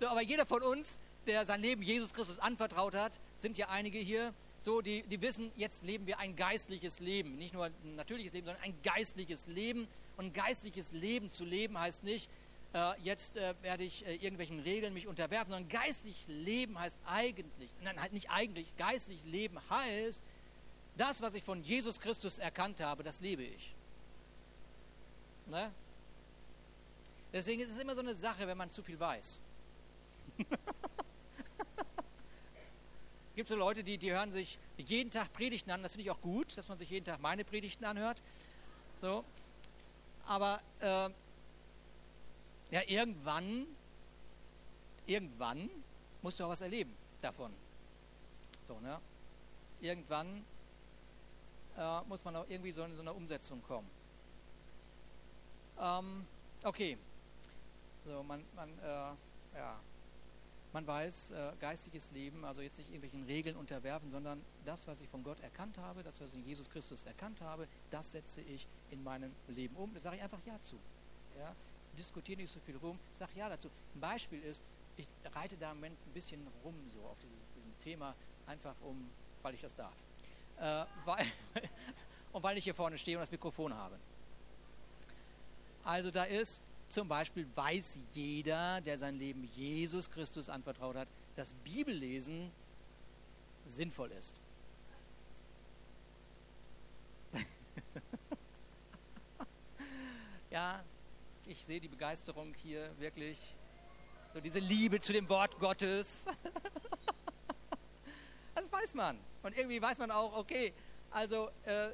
So, 0.00 0.08
aber 0.08 0.22
jeder 0.22 0.46
von 0.46 0.62
uns, 0.62 0.98
der 1.26 1.44
sein 1.46 1.60
Leben 1.60 1.82
Jesus 1.82 2.12
Christus 2.12 2.38
anvertraut 2.38 2.94
hat, 2.94 3.18
sind 3.38 3.56
ja 3.56 3.68
einige 3.68 3.98
hier, 3.98 4.34
so, 4.60 4.80
die, 4.80 5.02
die 5.02 5.20
wissen, 5.20 5.52
jetzt 5.56 5.84
leben 5.84 6.06
wir 6.06 6.18
ein 6.18 6.34
geistliches 6.34 7.00
Leben. 7.00 7.36
Nicht 7.36 7.54
nur 7.54 7.66
ein 7.66 7.94
natürliches 7.94 8.32
Leben, 8.32 8.46
sondern 8.46 8.64
ein 8.64 8.74
geistliches 8.82 9.46
Leben. 9.46 9.86
Und 10.16 10.26
ein 10.26 10.32
geistliches 10.32 10.92
Leben 10.92 11.30
zu 11.30 11.44
leben 11.44 11.78
heißt 11.78 12.02
nicht, 12.04 12.30
äh, 12.74 13.00
jetzt 13.02 13.36
äh, 13.36 13.54
werde 13.62 13.84
ich 13.84 14.04
äh, 14.06 14.14
irgendwelchen 14.14 14.60
Regeln 14.60 14.92
mich 14.92 15.06
unterwerfen, 15.06 15.52
sondern 15.52 15.68
geistlich 15.68 16.16
leben 16.26 16.78
heißt 16.78 16.96
eigentlich, 17.06 17.70
nein, 17.82 18.00
halt 18.00 18.12
nicht 18.12 18.30
eigentlich, 18.30 18.76
geistlich 18.76 19.24
leben 19.24 19.58
heißt, 19.70 20.22
das, 20.96 21.20
was 21.22 21.34
ich 21.34 21.44
von 21.44 21.62
Jesus 21.62 22.00
Christus 22.00 22.38
erkannt 22.38 22.80
habe, 22.80 23.02
das 23.02 23.20
lebe 23.20 23.44
ich. 23.44 23.74
Ne? 25.46 25.70
Deswegen 27.32 27.60
ist 27.60 27.70
es 27.70 27.76
immer 27.76 27.94
so 27.94 28.00
eine 28.00 28.14
Sache, 28.14 28.46
wenn 28.46 28.56
man 28.56 28.70
zu 28.70 28.82
viel 28.82 28.98
weiß. 28.98 29.40
gibt 33.36 33.48
so 33.50 33.54
Leute, 33.54 33.84
die, 33.84 33.98
die 33.98 34.12
hören 34.12 34.32
sich 34.32 34.58
jeden 34.78 35.10
Tag 35.10 35.32
Predigten 35.34 35.70
an. 35.70 35.82
Das 35.82 35.92
finde 35.92 36.04
ich 36.04 36.10
auch 36.10 36.20
gut, 36.22 36.56
dass 36.56 36.68
man 36.68 36.78
sich 36.78 36.88
jeden 36.88 37.04
Tag 37.04 37.20
meine 37.20 37.44
Predigten 37.44 37.84
anhört. 37.84 38.22
So. 39.00 39.24
Aber 40.24 40.58
äh, 40.80 41.10
ja, 42.70 42.80
irgendwann, 42.86 43.66
irgendwann 45.06 45.70
musst 46.22 46.40
du 46.40 46.44
auch 46.44 46.48
was 46.48 46.62
erleben 46.62 46.92
davon. 47.20 47.52
So, 48.66 48.80
ne? 48.80 48.98
Irgendwann 49.80 50.44
äh, 51.76 52.00
muss 52.08 52.24
man 52.24 52.36
auch 52.36 52.46
irgendwie 52.48 52.72
so 52.72 52.84
in 52.84 52.94
so 52.94 53.02
eine 53.02 53.12
Umsetzung 53.12 53.62
kommen. 53.62 53.88
Ähm, 55.78 56.26
okay. 56.64 56.96
So, 58.06 58.22
man, 58.22 58.44
man, 58.54 58.70
äh, 58.78 59.58
ja, 59.58 59.78
man 60.76 60.86
weiß, 60.86 61.30
äh, 61.30 61.52
geistiges 61.58 62.10
Leben, 62.10 62.44
also 62.44 62.60
jetzt 62.60 62.76
nicht 62.76 62.90
irgendwelchen 62.90 63.24
Regeln 63.24 63.56
unterwerfen, 63.56 64.10
sondern 64.10 64.42
das, 64.66 64.86
was 64.86 65.00
ich 65.00 65.08
von 65.08 65.24
Gott 65.24 65.40
erkannt 65.40 65.78
habe, 65.78 66.02
das, 66.02 66.20
was 66.20 66.34
ich 66.34 66.38
in 66.38 66.44
Jesus 66.44 66.68
Christus 66.68 67.04
erkannt 67.04 67.40
habe, 67.40 67.66
das 67.90 68.12
setze 68.12 68.42
ich 68.42 68.66
in 68.90 69.02
meinem 69.02 69.32
Leben 69.48 69.74
um. 69.76 69.94
Da 69.94 70.00
sage 70.00 70.16
ich 70.16 70.22
einfach 70.22 70.40
Ja 70.44 70.60
zu. 70.60 70.76
Ja? 71.38 71.56
Diskutiere 71.96 72.42
nicht 72.42 72.52
so 72.52 72.60
viel 72.60 72.76
rum, 72.76 72.98
sag 73.10 73.34
Ja 73.34 73.48
dazu. 73.48 73.70
Ein 73.94 74.00
Beispiel 74.00 74.42
ist, 74.42 74.62
ich 74.98 75.08
reite 75.34 75.56
da 75.56 75.70
im 75.70 75.78
Moment 75.78 75.96
ein 76.06 76.12
bisschen 76.12 76.46
rum 76.62 76.74
so 76.92 77.00
auf 77.06 77.16
dieses, 77.22 77.48
diesem 77.56 77.78
Thema, 77.78 78.14
einfach 78.46 78.74
um, 78.82 79.08
weil 79.40 79.54
ich 79.54 79.62
das 79.62 79.74
darf. 79.74 79.96
Äh, 80.58 80.84
weil, 81.06 81.24
und 82.34 82.42
weil 82.42 82.58
ich 82.58 82.64
hier 82.64 82.74
vorne 82.74 82.98
stehe 82.98 83.16
und 83.16 83.22
das 83.22 83.30
Mikrofon 83.30 83.72
habe. 83.72 83.96
Also 85.84 86.10
da 86.10 86.24
ist 86.24 86.60
zum 86.88 87.08
Beispiel 87.08 87.46
weiß 87.54 87.98
jeder, 88.14 88.80
der 88.80 88.96
sein 88.98 89.18
Leben 89.18 89.44
Jesus 89.54 90.10
Christus 90.10 90.48
anvertraut 90.48 90.96
hat, 90.96 91.08
dass 91.34 91.52
Bibellesen 91.52 92.50
sinnvoll 93.66 94.12
ist. 94.12 94.34
ja, 100.50 100.82
ich 101.46 101.64
sehe 101.64 101.80
die 101.80 101.88
Begeisterung 101.88 102.54
hier 102.54 102.90
wirklich. 102.98 103.54
So 104.32 104.40
diese 104.40 104.58
Liebe 104.58 105.00
zu 105.00 105.12
dem 105.12 105.28
Wort 105.28 105.58
Gottes. 105.58 106.24
das 108.54 108.70
weiß 108.70 108.94
man. 108.94 109.18
Und 109.42 109.56
irgendwie 109.56 109.80
weiß 109.80 109.98
man 109.98 110.10
auch, 110.10 110.36
okay, 110.36 110.72
also, 111.10 111.50
äh, 111.64 111.88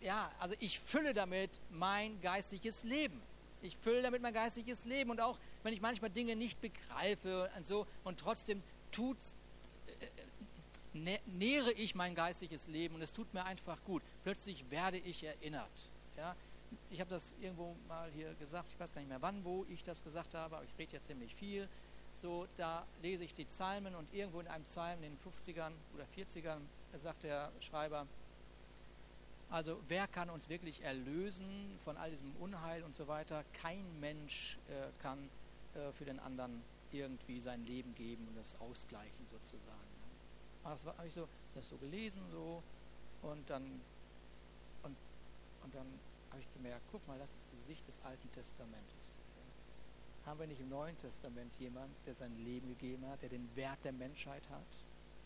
ja, 0.00 0.32
also 0.38 0.54
ich 0.58 0.80
fülle 0.80 1.12
damit 1.12 1.60
mein 1.70 2.20
geistliches 2.20 2.82
Leben. 2.84 3.20
Ich 3.62 3.76
fülle 3.76 4.02
damit 4.02 4.22
mein 4.22 4.32
geistiges 4.32 4.84
Leben 4.84 5.10
und 5.10 5.20
auch 5.20 5.38
wenn 5.62 5.72
ich 5.72 5.80
manchmal 5.80 6.10
Dinge 6.10 6.36
nicht 6.36 6.60
begreife 6.60 7.50
und 7.56 7.66
so 7.66 7.86
und 8.04 8.18
trotzdem 8.18 8.62
tut's, 8.90 9.36
äh, 10.94 11.18
nähere 11.26 11.72
ich 11.72 11.94
mein 11.94 12.14
geistiges 12.14 12.68
Leben 12.68 12.94
und 12.94 13.02
es 13.02 13.12
tut 13.12 13.32
mir 13.34 13.44
einfach 13.44 13.82
gut. 13.84 14.02
Plötzlich 14.22 14.70
werde 14.70 14.98
ich 14.98 15.24
erinnert. 15.24 15.90
Ja? 16.16 16.34
Ich 16.90 17.00
habe 17.00 17.10
das 17.10 17.34
irgendwo 17.40 17.76
mal 17.88 18.10
hier 18.12 18.34
gesagt, 18.34 18.68
ich 18.72 18.80
weiß 18.80 18.94
gar 18.94 19.00
nicht 19.00 19.08
mehr 19.08 19.22
wann, 19.22 19.44
wo 19.44 19.66
ich 19.68 19.82
das 19.82 20.02
gesagt 20.02 20.34
habe, 20.34 20.56
aber 20.56 20.64
ich 20.64 20.78
rede 20.78 20.92
jetzt 20.92 21.06
ziemlich 21.06 21.34
viel. 21.34 21.68
So, 22.14 22.46
da 22.56 22.86
lese 23.02 23.24
ich 23.24 23.34
die 23.34 23.44
Psalmen 23.44 23.94
und 23.94 24.12
irgendwo 24.12 24.40
in 24.40 24.48
einem 24.48 24.64
Psalm 24.64 25.02
in 25.02 25.12
den 25.12 25.18
50ern 25.18 25.72
oder 25.94 26.04
40ern 26.16 26.60
sagt 26.94 27.22
der 27.22 27.50
Schreiber, 27.60 28.06
also 29.50 29.80
wer 29.88 30.06
kann 30.06 30.30
uns 30.30 30.48
wirklich 30.48 30.82
erlösen 30.82 31.76
von 31.84 31.96
all 31.96 32.10
diesem 32.10 32.34
Unheil 32.36 32.84
und 32.84 32.94
so 32.94 33.08
weiter? 33.08 33.44
Kein 33.52 33.98
Mensch 33.98 34.58
äh, 34.68 35.02
kann 35.02 35.28
äh, 35.74 35.92
für 35.92 36.04
den 36.04 36.20
anderen 36.20 36.62
irgendwie 36.92 37.40
sein 37.40 37.64
Leben 37.64 37.94
geben 37.94 38.26
und 38.28 38.36
das 38.36 38.58
ausgleichen 38.60 39.26
sozusagen. 39.26 39.78
Das 40.62 40.86
habe 40.86 41.06
ich 41.06 41.14
so, 41.14 41.28
das 41.54 41.68
so 41.68 41.76
gelesen 41.78 42.22
so 42.30 42.62
und 43.22 43.48
dann 43.50 43.64
und, 44.82 44.96
und 45.64 45.74
dann 45.74 45.86
habe 46.30 46.40
ich 46.40 46.52
gemerkt, 46.54 46.82
guck 46.92 47.06
mal, 47.08 47.18
das 47.18 47.32
ist 47.32 47.52
die 47.52 47.64
Sicht 47.64 47.86
des 47.88 47.98
Alten 48.04 48.30
Testamentes. 48.32 49.20
Haben 50.26 50.40
wir 50.40 50.46
nicht 50.46 50.60
im 50.60 50.68
Neuen 50.68 50.96
Testament 50.98 51.52
jemand, 51.58 51.90
der 52.06 52.14
sein 52.14 52.36
Leben 52.44 52.68
gegeben 52.68 53.04
hat, 53.08 53.22
der 53.22 53.30
den 53.30 53.48
Wert 53.56 53.78
der 53.84 53.92
Menschheit 53.92 54.42
hat 54.50 54.66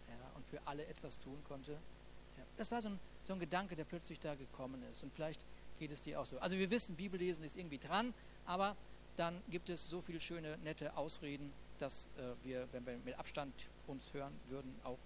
ja, 0.08 0.14
und 0.36 0.46
für 0.46 0.60
alle 0.66 0.86
etwas 0.86 1.18
tun 1.18 1.36
konnte? 1.46 1.72
Ja, 1.72 2.44
das 2.56 2.70
war 2.70 2.80
so 2.80 2.88
ein 2.88 3.00
so 3.24 3.32
ein 3.32 3.40
Gedanke, 3.40 3.76
der 3.76 3.84
plötzlich 3.84 4.20
da 4.20 4.34
gekommen 4.34 4.82
ist. 4.92 5.02
Und 5.02 5.12
vielleicht 5.12 5.44
geht 5.78 5.90
es 5.90 6.02
dir 6.02 6.20
auch 6.20 6.26
so. 6.26 6.38
Also 6.38 6.56
wir 6.56 6.70
wissen, 6.70 6.94
Bibellesen 6.96 7.44
ist 7.44 7.56
irgendwie 7.56 7.78
dran, 7.78 8.14
aber 8.46 8.76
dann 9.16 9.42
gibt 9.50 9.68
es 9.68 9.88
so 9.88 10.00
viele 10.00 10.20
schöne, 10.20 10.58
nette 10.58 10.96
Ausreden, 10.96 11.52
dass 11.78 12.08
äh, 12.18 12.46
wir, 12.46 12.68
wenn 12.72 12.86
wir 12.86 12.96
mit 13.04 13.18
Abstand 13.18 13.54
uns 13.86 14.12
hören 14.12 14.32
würden, 14.48 14.74
auch 14.84 14.98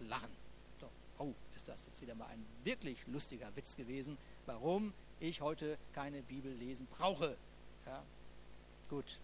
lachen. 0.00 0.30
So, 0.80 0.88
oh, 1.18 1.34
ist 1.54 1.68
das 1.68 1.86
jetzt 1.86 2.00
wieder 2.02 2.14
mal 2.14 2.26
ein 2.26 2.44
wirklich 2.64 3.06
lustiger 3.06 3.54
Witz 3.56 3.76
gewesen, 3.76 4.18
warum 4.46 4.92
ich 5.20 5.40
heute 5.40 5.78
keine 5.92 6.22
Bibel 6.22 6.52
lesen 6.52 6.86
brauche. 6.86 7.36
Ja, 7.86 8.02
gut. 8.88 9.18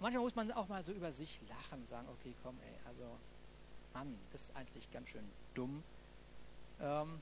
Manchmal 0.00 0.22
muss 0.22 0.34
man 0.34 0.50
auch 0.52 0.68
mal 0.68 0.84
so 0.84 0.92
über 0.92 1.12
sich 1.12 1.40
lachen, 1.48 1.84
sagen, 1.84 2.08
okay, 2.08 2.34
komm, 2.42 2.56
ey, 2.64 2.88
also, 2.88 3.04
Mann, 3.92 4.18
ist 4.32 4.54
eigentlich 4.56 4.90
ganz 4.90 5.10
schön 5.10 5.28
dumm. 5.54 5.82
Ähm, 6.80 7.20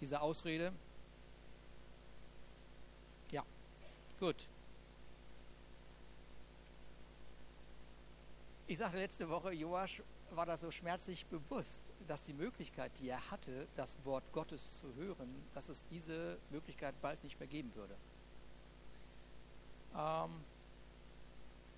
diese 0.00 0.20
Ausrede? 0.20 0.72
Ja, 3.30 3.44
gut. 4.20 4.46
Ich 8.66 8.78
sagte 8.78 8.98
letzte 8.98 9.28
Woche, 9.28 9.52
Joasch 9.52 10.02
war 10.32 10.44
das 10.44 10.60
so 10.60 10.70
schmerzlich 10.70 11.24
bewusst, 11.26 11.84
dass 12.08 12.24
die 12.24 12.32
Möglichkeit, 12.32 12.90
die 12.98 13.08
er 13.08 13.30
hatte, 13.30 13.68
das 13.76 13.96
Wort 14.04 14.24
Gottes 14.32 14.78
zu 14.78 14.92
hören, 14.96 15.28
dass 15.54 15.68
es 15.68 15.86
diese 15.86 16.38
Möglichkeit 16.50 17.00
bald 17.00 17.22
nicht 17.22 17.38
mehr 17.38 17.48
geben 17.48 17.72
würde. 17.74 17.94
Ähm, 19.94 20.44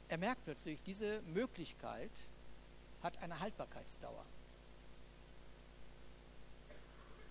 er 0.09 0.19
merkt 0.19 0.45
plötzlich, 0.45 0.81
diese 0.87 1.21
Möglichkeit 1.23 2.11
hat 3.03 3.19
eine 3.19 3.39
Haltbarkeitsdauer 3.39 4.25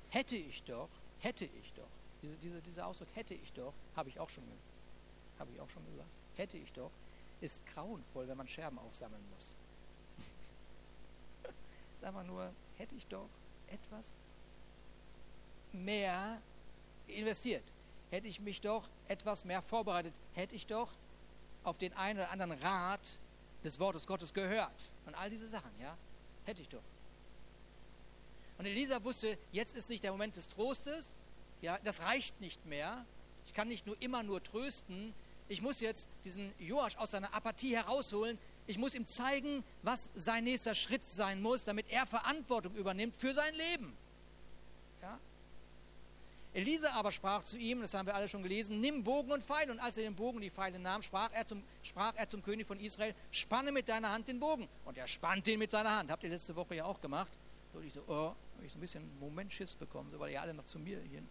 hätte 0.09 0.35
ich 0.35 0.63
doch, 0.63 0.89
hätte 1.19 1.45
ich 1.45 1.73
doch, 1.73 1.89
diese, 2.21 2.35
diese, 2.37 2.61
dieser 2.61 2.87
Ausdruck 2.87 3.09
hätte 3.15 3.33
ich 3.33 3.51
doch, 3.53 3.73
habe 3.95 4.09
ich 4.09 4.19
auch 4.19 4.29
schon, 4.29 4.43
habe 5.39 5.51
ich 5.51 5.59
auch 5.59 5.69
schon 5.69 5.85
gesagt, 5.85 6.09
hätte 6.35 6.57
ich 6.57 6.71
doch, 6.73 6.91
ist 7.41 7.65
grauenvoll, 7.67 8.27
wenn 8.27 8.37
man 8.37 8.47
Scherben 8.47 8.79
aufsammeln 8.79 9.23
muss. 9.33 9.55
ist 11.43 12.03
einfach 12.03 12.23
nur, 12.23 12.51
hätte 12.77 12.95
ich 12.95 13.05
doch 13.07 13.29
etwas 13.67 14.13
mehr 15.73 16.41
investiert, 17.07 17.63
hätte 18.09 18.27
ich 18.27 18.39
mich 18.39 18.61
doch 18.61 18.87
etwas 19.07 19.45
mehr 19.45 19.61
vorbereitet, 19.61 20.13
hätte 20.33 20.55
ich 20.55 20.65
doch 20.65 20.91
auf 21.63 21.77
den 21.77 21.93
einen 21.93 22.19
oder 22.19 22.31
anderen 22.31 22.53
Rat 22.53 23.17
des 23.63 23.79
Wortes 23.79 24.07
Gottes 24.07 24.33
gehört? 24.33 24.91
Und 25.05 25.15
all 25.15 25.29
diese 25.29 25.47
Sachen, 25.47 25.71
ja, 25.79 25.97
hätte 26.45 26.61
ich 26.61 26.69
doch. 26.69 26.83
Und 28.57 28.65
Elisa 28.65 29.03
wusste, 29.03 29.37
jetzt 29.51 29.75
ist 29.75 29.89
nicht 29.89 30.03
der 30.03 30.11
Moment 30.11 30.35
des 30.35 30.47
Trostes. 30.47 31.15
Ja, 31.61 31.77
das 31.83 32.01
reicht 32.01 32.39
nicht 32.41 32.65
mehr. 32.65 33.05
Ich 33.45 33.53
kann 33.53 33.67
nicht 33.67 33.85
nur 33.85 33.99
immer 34.01 34.23
nur 34.23 34.43
trösten. 34.43 35.13
Ich 35.47 35.61
muss 35.61 35.79
jetzt 35.79 36.09
diesen 36.25 36.53
Joasch 36.59 36.97
aus 36.97 37.11
seiner 37.11 37.33
Apathie 37.33 37.75
herausholen. 37.75 38.37
Ich 38.67 38.77
muss 38.77 38.95
ihm 38.95 39.05
zeigen, 39.05 39.63
was 39.81 40.09
sein 40.15 40.43
nächster 40.43 40.75
Schritt 40.75 41.05
sein 41.05 41.41
muss, 41.41 41.63
damit 41.63 41.89
er 41.89 42.05
Verantwortung 42.05 42.75
übernimmt 42.75 43.15
für 43.17 43.33
sein 43.33 43.53
Leben. 43.55 43.95
Ja? 45.01 45.17
Elisa 46.53 46.91
aber 46.91 47.11
sprach 47.11 47.43
zu 47.43 47.57
ihm, 47.57 47.81
das 47.81 47.93
haben 47.93 48.07
wir 48.07 48.15
alle 48.15 48.27
schon 48.27 48.43
gelesen, 48.43 48.81
nimm 48.81 49.03
Bogen 49.03 49.31
und 49.31 49.43
Pfeil. 49.43 49.71
Und 49.71 49.79
als 49.79 49.97
er 49.97 50.03
den 50.03 50.15
Bogen 50.15 50.37
und 50.37 50.41
die 50.41 50.49
Pfeile 50.49 50.79
nahm, 50.79 51.01
sprach 51.01 51.29
er, 51.31 51.45
zum, 51.45 51.63
sprach 51.83 52.13
er 52.15 52.27
zum 52.27 52.43
König 52.43 52.67
von 52.67 52.79
Israel, 52.79 53.15
spanne 53.31 53.71
mit 53.71 53.87
deiner 53.87 54.11
Hand 54.11 54.27
den 54.27 54.39
Bogen. 54.39 54.67
Und 54.83 54.97
er 54.97 55.07
spannte 55.07 55.51
ihn 55.51 55.59
mit 55.59 55.71
seiner 55.71 55.95
Hand. 55.95 56.11
Habt 56.11 56.23
ihr 56.23 56.29
letzte 56.29 56.55
Woche 56.55 56.75
ja 56.75 56.85
auch 56.85 56.99
gemacht. 56.99 57.31
So, 57.73 57.79
ich 57.79 57.93
so, 57.93 58.01
oh, 58.07 58.33
habe 58.57 58.65
ich 58.65 58.71
so 58.71 58.77
ein 58.77 58.81
bisschen 58.81 59.03
einen 59.03 59.19
Moment 59.19 59.53
Schiss 59.53 59.75
bekommen, 59.75 60.11
so, 60.11 60.19
weil 60.19 60.31
ihr 60.31 60.41
alle 60.41 60.53
noch 60.53 60.65
zu 60.65 60.79
mir 60.79 60.99
hier 61.01 61.21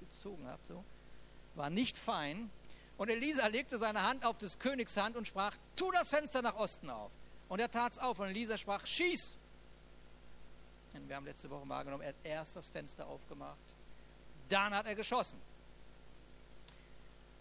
gezogen 0.00 0.46
habt. 0.46 0.66
So. 0.66 0.84
War 1.54 1.70
nicht 1.70 1.98
fein. 1.98 2.50
Und 2.96 3.10
Elisa 3.10 3.46
legte 3.46 3.78
seine 3.78 4.02
Hand 4.02 4.24
auf 4.24 4.38
des 4.38 4.58
Königs 4.58 4.96
Hand 4.96 5.16
und 5.16 5.26
sprach, 5.26 5.56
tu 5.76 5.90
das 5.92 6.08
Fenster 6.08 6.42
nach 6.42 6.54
Osten 6.54 6.90
auf. 6.90 7.10
Und 7.48 7.60
er 7.60 7.70
tat 7.70 7.92
es 7.92 7.98
auf. 7.98 8.18
Und 8.18 8.28
Elisa 8.28 8.58
sprach, 8.58 8.86
schieß. 8.86 9.36
Und 10.94 11.08
wir 11.08 11.16
haben 11.16 11.26
letzte 11.26 11.50
Woche 11.50 11.68
wahrgenommen, 11.68 12.02
er 12.02 12.10
hat 12.10 12.16
erst 12.24 12.56
das 12.56 12.70
Fenster 12.70 13.06
aufgemacht. 13.06 13.58
Dann 14.48 14.74
hat 14.74 14.86
er 14.86 14.94
geschossen. 14.94 15.38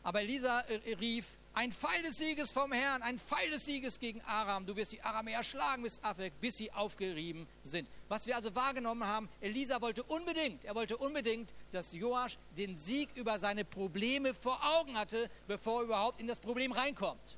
Aber 0.03 0.21
Elisa 0.21 0.61
äh, 0.61 0.93
rief, 0.95 1.37
ein 1.57 1.71
Pfeil 1.71 2.03
des 2.03 2.19
Sieges 2.19 2.51
vom 2.51 2.71
Herrn, 2.71 3.01
ein 3.01 3.17
Pfeil 3.17 3.49
des 3.49 3.65
Sieges 3.65 3.99
gegen 3.99 4.21
Aram. 4.21 4.67
Du 4.67 4.75
wirst 4.75 4.91
die 4.91 5.01
Aramäer 5.01 5.41
schlagen 5.41 5.81
bis 5.81 6.03
Afek, 6.03 6.39
bis 6.39 6.57
sie 6.57 6.71
aufgerieben 6.71 7.47
sind. 7.63 7.89
Was 8.09 8.27
wir 8.27 8.35
also 8.35 8.53
wahrgenommen 8.53 9.03
haben, 9.03 9.27
Elisa 9.41 9.81
wollte 9.81 10.03
unbedingt, 10.03 10.65
er 10.65 10.75
wollte 10.75 10.97
unbedingt, 10.97 11.55
dass 11.71 11.93
Joasch 11.93 12.37
den 12.55 12.75
Sieg 12.75 13.09
über 13.15 13.39
seine 13.39 13.65
Probleme 13.65 14.35
vor 14.35 14.59
Augen 14.77 14.95
hatte, 14.95 15.31
bevor 15.47 15.81
er 15.81 15.85
überhaupt 15.85 16.19
in 16.19 16.27
das 16.27 16.39
Problem 16.39 16.73
reinkommt. 16.73 17.35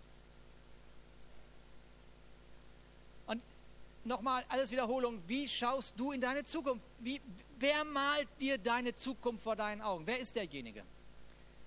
Und 3.25 3.41
nochmal 4.03 4.43
alles 4.49 4.69
Wiederholung, 4.69 5.23
wie 5.27 5.47
schaust 5.47 5.97
du 5.97 6.11
in 6.11 6.19
deine 6.19 6.43
Zukunft? 6.43 6.83
Wie, 6.99 7.21
wer 7.57 7.85
malt 7.85 8.27
dir 8.41 8.57
deine 8.57 8.93
Zukunft 8.93 9.45
vor 9.45 9.55
deinen 9.55 9.79
Augen? 9.79 10.05
Wer 10.05 10.19
ist 10.19 10.35
derjenige? 10.35 10.83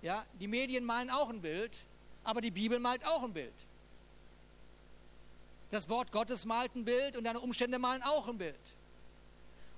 Ja, 0.02 0.26
die 0.38 0.48
Medien 0.48 0.84
malen 0.84 1.08
auch 1.08 1.30
ein 1.30 1.40
Bild, 1.40 1.86
aber 2.24 2.40
die 2.40 2.50
Bibel 2.50 2.78
malt 2.78 3.04
auch 3.06 3.22
ein 3.22 3.32
Bild. 3.32 3.54
Das 5.70 5.88
Wort 5.88 6.12
Gottes 6.12 6.44
malt 6.44 6.74
ein 6.74 6.84
Bild 6.84 7.16
und 7.16 7.24
deine 7.24 7.40
Umstände 7.40 7.78
malen 7.78 8.02
auch 8.02 8.28
ein 8.28 8.38
Bild. 8.38 8.60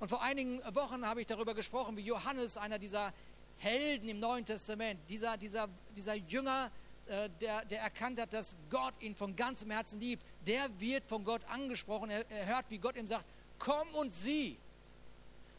Und 0.01 0.09
vor 0.09 0.23
einigen 0.23 0.61
Wochen 0.75 1.07
habe 1.07 1.21
ich 1.21 1.27
darüber 1.27 1.55
gesprochen, 1.55 1.97
wie 1.97 2.03
Johannes, 2.03 2.57
einer 2.57 2.79
dieser 2.79 3.13
Helden 3.59 4.09
im 4.09 4.21
Neuen 4.21 4.45
Testament, 4.45 4.99
dieser, 5.09 5.37
dieser, 5.37 5.69
dieser 5.97 6.15
Jünger, 6.15 6.71
äh, 7.07 7.31
der, 7.41 7.65
der 7.67 7.81
erkannt 7.81 8.21
hat, 8.21 8.33
dass 8.33 8.57
Gott 8.71 8.95
ihn 9.01 9.15
von 9.15 9.37
ganzem 9.37 9.71
Herzen 9.71 10.01
liebt, 10.01 10.25
der 10.47 10.69
wird 10.81 11.05
von 11.07 11.25
Gott 11.25 11.43
angesprochen. 11.47 12.11
Er, 12.11 12.29
er 12.31 12.47
hört, 12.47 12.71
wie 12.71 12.79
Gott 12.79 12.97
ihm 12.97 13.07
sagt, 13.07 13.25
komm 13.59 13.95
und 13.95 14.13
sieh. 14.13 14.59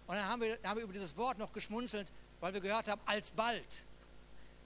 Und 0.08 0.16
dann 0.16 0.28
haben 0.28 0.42
wir, 0.42 0.58
haben 0.64 0.78
wir 0.78 0.84
über 0.84 0.94
dieses 0.94 1.16
Wort 1.18 1.38
noch 1.38 1.54
geschmunzelt, 1.54 2.12
weil 2.40 2.54
wir 2.54 2.62
gehört 2.62 2.88
haben, 2.88 3.02
alsbald. 3.06 3.84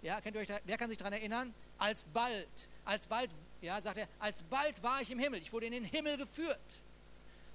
Ja, 0.02 0.20
kennt 0.22 0.36
ihr 0.36 0.42
euch 0.42 0.48
da, 0.48 0.58
wer 0.66 0.78
kann 0.78 0.90
sich 0.90 0.98
daran 0.98 1.14
erinnern? 1.14 1.54
Alsbald, 1.80 2.70
alsbald, 2.86 3.32
ja, 3.62 3.80
sagt 3.82 3.98
er, 3.98 4.08
alsbald 4.20 4.84
war 4.84 5.02
ich 5.02 5.10
im 5.12 5.20
Himmel. 5.20 5.42
Ich 5.42 5.52
wurde 5.52 5.66
in 5.66 5.72
den 5.72 5.86
Himmel 5.86 6.18
geführt. 6.18 6.60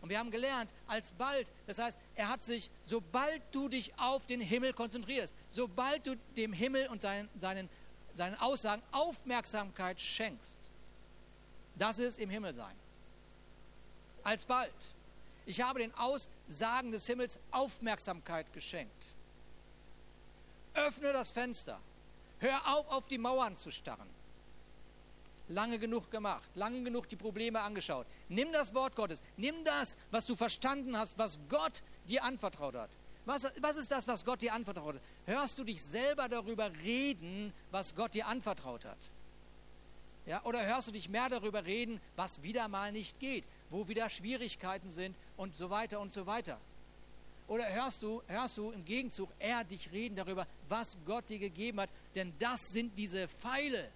Und 0.01 0.11
wir 0.11 0.19
haben 0.19 0.31
gelernt, 0.31 0.71
alsbald, 0.87 1.51
das 1.67 1.79
heißt, 1.79 1.99
er 2.15 2.29
hat 2.29 2.43
sich, 2.43 2.71
sobald 2.85 3.43
du 3.53 3.69
dich 3.69 3.99
auf 3.99 4.27
den 4.27 4.41
Himmel 4.41 4.75
konzentrierst, 4.75 5.35
sobald 5.51 6.07
du 6.07 6.17
dem 6.37 6.53
Himmel 6.53 6.89
und 6.89 7.01
seinen, 7.01 7.29
seinen, 7.39 7.71
seinen 8.13 8.35
Aussagen 8.37 8.83
Aufmerksamkeit 8.93 9.99
schenkst, 9.99 10.59
das 11.77 11.99
ist 11.99 12.19
im 12.19 12.29
Himmel 12.29 12.55
sein. 12.55 12.75
Alsbald. 14.23 14.75
Ich 15.47 15.61
habe 15.61 15.79
den 15.79 15.95
Aussagen 15.95 16.93
des 16.93 17.07
Himmels 17.07 17.39
Aufmerksamkeit 17.51 18.51
geschenkt. 18.53 19.15
Öffne 20.75 21.13
das 21.13 21.31
Fenster. 21.31 21.81
Hör 22.41 22.75
auf, 22.75 22.89
auf 22.89 23.09
die 23.09 23.19
Mauern 23.19 23.57
zu 23.57 23.71
starren. 23.71 24.09
Lange 25.49 25.79
genug 25.79 26.11
gemacht, 26.11 26.51
lange 26.55 26.83
genug 26.83 27.09
die 27.09 27.17
Probleme 27.17 27.61
angeschaut. 27.61 28.07
Nimm 28.29 28.53
das 28.53 28.75
Wort 28.75 28.97
Gottes, 28.97 29.23
nimm 29.37 29.65
das, 29.65 29.97
was 30.11 30.25
du 30.25 30.35
verstanden 30.35 30.97
hast, 30.97 31.19
was 31.19 31.39
Gott 31.49 31.83
dir 32.09 32.25
anvertraut 32.25 32.75
hat. 32.75 32.91
Was, 33.27 33.45
was 33.61 33.77
ist 33.77 33.91
das, 33.91 34.07
was 34.07 34.25
Gott 34.25 34.43
dir 34.43 34.53
anvertraut 34.53 34.97
hat? 34.97 35.03
Hörst 35.27 35.59
du 35.59 35.65
dich 35.65 35.83
selber 35.83 36.29
darüber 36.29 36.71
reden, 36.83 37.53
was 37.71 37.95
Gott 37.95 38.15
dir 38.15 38.27
anvertraut 38.27 38.85
hat? 38.85 38.99
Ja, 40.27 40.43
oder 40.45 40.65
hörst 40.65 40.89
du 40.89 40.93
dich 40.93 41.09
mehr 41.09 41.29
darüber 41.29 41.65
reden, 41.67 42.01
was 42.17 42.43
wieder 42.43 42.69
mal 42.69 42.93
nicht 42.93 43.21
geht, 43.21 43.45
wo 43.69 43.89
wieder 43.89 44.09
Schwierigkeiten 44.09 44.91
sind 44.91 45.17
und 45.37 45.55
so 45.55 45.69
weiter 45.69 46.01
und 46.01 46.15
so 46.15 46.27
weiter? 46.27 46.59
Oder 47.47 47.69
hörst 47.75 48.03
du, 48.03 48.23
hörst 48.27 48.57
du 48.57 48.71
im 48.71 48.85
Gegenzug 48.87 49.29
eher 49.39 49.65
dich 49.65 49.93
reden 49.93 50.17
darüber, 50.17 50.47
was 50.69 50.97
Gott 51.05 51.29
dir 51.29 51.39
gegeben 51.39 51.81
hat? 51.81 51.91
Denn 52.15 52.33
das 52.39 52.73
sind 52.73 52.97
diese 52.97 53.29
Pfeile. 53.29 53.91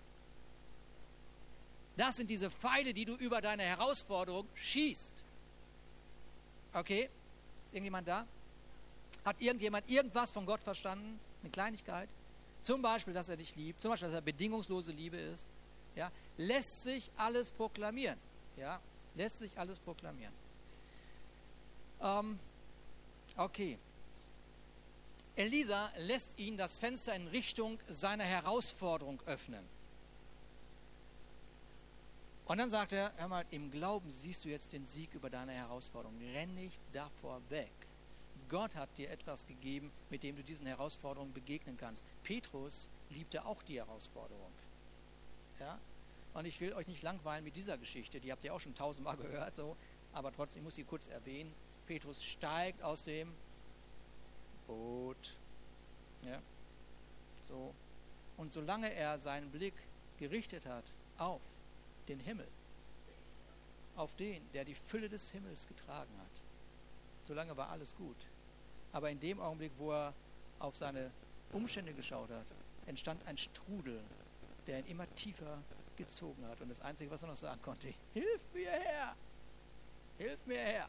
Das 1.99 2.17
sind 2.17 2.31
diese 2.31 2.51
Pfeile, 2.51 2.95
die 2.95 3.05
du 3.05 3.15
über 3.17 3.43
deine 3.43 3.65
Herausforderung 3.65 4.49
schießt. 4.55 5.23
Okay? 6.73 7.11
Ist 7.65 7.75
irgendjemand 7.75 8.09
da? 8.09 8.27
Hat 9.25 9.39
irgendjemand 9.41 9.89
irgendwas 9.91 10.31
von 10.31 10.47
Gott 10.47 10.63
verstanden? 10.63 11.21
Eine 11.43 11.51
Kleinigkeit? 11.51 12.09
Zum 12.63 12.81
Beispiel, 12.81 13.13
dass 13.13 13.29
er 13.29 13.37
dich 13.37 13.55
liebt, 13.57 13.81
zum 13.81 13.91
Beispiel, 13.91 14.09
dass 14.09 14.15
er 14.15 14.23
bedingungslose 14.23 14.93
Liebe 14.93 15.19
ist. 15.19 15.47
Ja? 15.95 16.11
Lässt 16.39 16.85
sich 16.85 17.11
alles 17.19 17.51
proklamieren. 17.51 18.19
Ja? 18.57 18.81
Lässt 19.15 19.39
sich 19.39 19.59
alles 19.59 19.79
proklamieren. 19.79 20.33
Ähm, 22.01 22.39
Okay. 23.39 23.79
Elisa 25.37 25.93
lässt 25.99 26.37
ihn 26.41 26.57
das 26.57 26.81
Fenster 26.81 27.15
in 27.15 27.29
Richtung 27.29 27.79
seiner 27.89 28.25
Herausforderung 28.25 29.21
öffnen. 29.27 29.65
Und 32.49 32.57
dann 32.57 32.71
sagt 32.71 32.95
er, 32.95 33.13
hör 33.19 33.29
mal, 33.29 33.45
im 33.51 33.71
Glauben 33.71 34.11
siehst 34.11 34.43
du 34.47 34.49
jetzt 34.49 34.73
den 34.73 34.87
Sieg 34.87 35.13
über 35.13 35.29
deine 35.29 35.53
Herausforderung. 35.53 36.19
Renn 36.33 36.55
nicht 36.55 36.81
davor 36.95 37.43
weg. 37.51 37.71
Gott 38.49 38.75
hat 38.75 38.89
dir 38.97 39.11
etwas 39.11 39.47
gegeben, 39.47 39.93
mit 40.09 40.23
dem 40.23 40.35
du 40.35 40.43
diesen 40.43 40.67
Herausforderungen 40.67 41.35
begegnen 41.35 41.77
kannst. 41.77 42.07
Petrus 42.23 42.89
liebte 43.11 43.45
auch 43.45 43.63
die 43.63 43.77
Herausforderung. 43.77 44.51
Ja? 45.61 45.79
Und 46.33 46.47
ich 46.47 46.59
will 46.63 46.73
euch 46.73 46.87
nicht 46.87 47.03
langweilen 47.03 47.45
mit 47.45 47.55
dieser 47.55 47.77
Geschichte, 47.77 48.19
die 48.19 48.33
habt 48.33 48.43
ihr 48.45 48.55
auch 48.55 48.61
schon 48.61 48.75
tausendmal 48.75 49.17
gehört, 49.19 49.55
so, 49.55 49.77
aber 50.15 50.33
trotzdem 50.33 50.65
muss 50.65 50.79
ich 50.79 50.87
kurz 50.87 51.09
erwähnen. 51.09 51.53
Petrus 51.87 52.25
steigt 52.25 52.83
aus 52.83 53.05
dem 53.05 53.35
Boot. 54.67 55.37
Ja, 56.25 56.41
so. 57.43 57.75
Und 58.39 58.55
solange 58.55 58.91
er 58.91 59.19
seinen 59.19 59.51
Blick 59.51 59.75
gerichtet 60.19 60.65
hat 60.65 60.85
auf 61.19 61.43
den 62.09 62.21
Himmel, 62.21 62.49
auf 63.97 64.15
den, 64.17 64.43
der 64.53 64.65
die 64.65 64.75
Fülle 64.75 65.09
des 65.09 65.31
Himmels 65.31 65.67
getragen 65.67 66.13
hat, 66.19 66.43
solange 67.21 67.57
war 67.57 67.69
alles 67.71 67.97
gut. 67.97 68.17
Aber 68.93 69.11
in 69.11 69.21
dem 69.21 69.41
Augenblick, 69.41 69.73
wo 69.77 69.93
er 69.93 70.15
auf 70.59 70.77
seine 70.77 71.11
Umstände 71.53 71.93
geschaut 71.93 72.31
hat, 72.31 72.47
entstand 72.87 73.27
ein 73.27 73.37
Strudel, 73.37 74.01
der 74.67 74.81
ihn 74.81 74.87
immer 74.87 75.13
tiefer 75.15 75.59
gezogen 75.97 76.47
hat. 76.47 76.61
Und 76.61 76.69
das 76.69 76.81
Einzige, 76.81 77.11
was 77.11 77.23
er 77.23 77.29
noch 77.29 77.37
sagen 77.37 77.61
konnte, 77.63 77.93
hilf 78.15 78.41
mir 78.55 78.71
her! 78.71 79.17
Hilf 80.17 80.47
mir 80.47 80.59
her! 80.59 80.89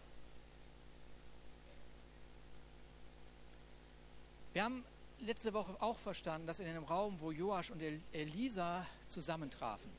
Wir 4.53 4.63
haben 4.63 4.83
letzte 5.19 5.53
Woche 5.53 5.75
auch 5.79 5.97
verstanden, 5.97 6.47
dass 6.47 6.59
in 6.59 6.67
einem 6.67 6.83
Raum, 6.83 7.19
wo 7.19 7.31
Joasch 7.31 7.71
und 7.71 7.81
Elisa 8.11 8.85
zusammentrafen, 9.05 9.91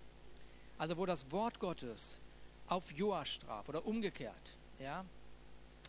also 0.81 0.97
wo 0.97 1.05
das 1.05 1.31
Wort 1.31 1.61
Gottes 1.61 2.19
auf 2.67 2.91
Joasch 2.93 3.39
traf 3.41 3.69
oder 3.69 3.85
umgekehrt, 3.85 4.57
ja, 4.79 5.05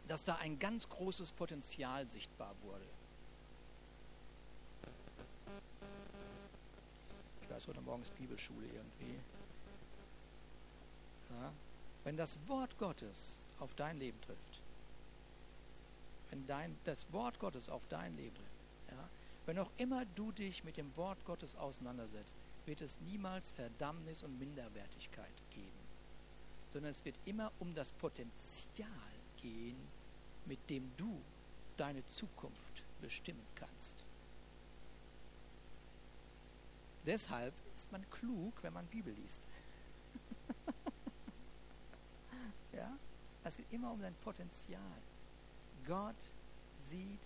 dass 0.10 0.26
da 0.26 0.36
ein 0.36 0.60
ganz 0.60 0.90
großes 0.90 1.32
Potenzial 1.32 2.06
sichtbar 2.10 2.54
wurde. 2.64 2.84
Ich 7.42 7.50
weiß, 7.50 7.68
heute 7.70 7.80
Morgen 7.80 8.02
ist 8.02 8.14
Bibelschule 8.18 8.66
irgendwie. 8.66 9.16
Ja, 11.40 11.54
wenn 12.04 12.18
das 12.18 12.38
Wort 12.48 12.78
Gottes 12.78 13.38
auf 13.62 13.74
dein 13.76 13.98
Leben 13.98 14.20
trifft, 14.20 14.60
wenn 16.32 16.46
dein, 16.48 16.78
das 16.84 17.06
Wort 17.14 17.40
Gottes 17.40 17.70
auf 17.70 17.82
dein 17.88 18.14
Leben 18.18 18.36
trifft, 18.36 18.52
wenn 19.46 19.58
auch 19.58 19.72
immer 19.78 20.04
du 20.16 20.34
dich 20.34 20.66
mit 20.66 20.76
dem 20.76 20.96
Wort 20.98 21.24
Gottes 21.26 21.56
auseinandersetzt, 21.56 22.36
wird 22.66 22.82
es 22.82 23.00
niemals 23.02 23.52
Verdammnis 23.52 24.24
und 24.24 24.38
Minderwertigkeit 24.40 25.42
geben, 25.50 25.80
sondern 26.70 26.92
es 26.92 27.04
wird 27.04 27.16
immer 27.26 27.52
um 27.60 27.74
das 27.74 27.92
Potenzial 27.92 28.88
gehen, 29.38 29.78
mit 30.46 30.70
dem 30.70 30.92
du 30.98 31.20
deine 31.78 32.06
Zukunft 32.06 32.84
bestimmen 33.02 33.46
kannst. 33.56 34.06
Deshalb 37.06 37.54
ist 37.76 37.92
man 37.92 38.08
klug, 38.12 38.54
wenn 38.62 38.74
man 38.74 38.86
Bibel 38.88 39.14
liest. 39.14 39.48
ja? 42.74 42.92
Es 43.44 43.58
geht 43.58 43.72
immer 43.72 43.92
um 43.92 44.02
dein 44.02 44.14
Potenzial. 44.16 45.02
Gott 45.88 46.34
sieht 46.80 47.22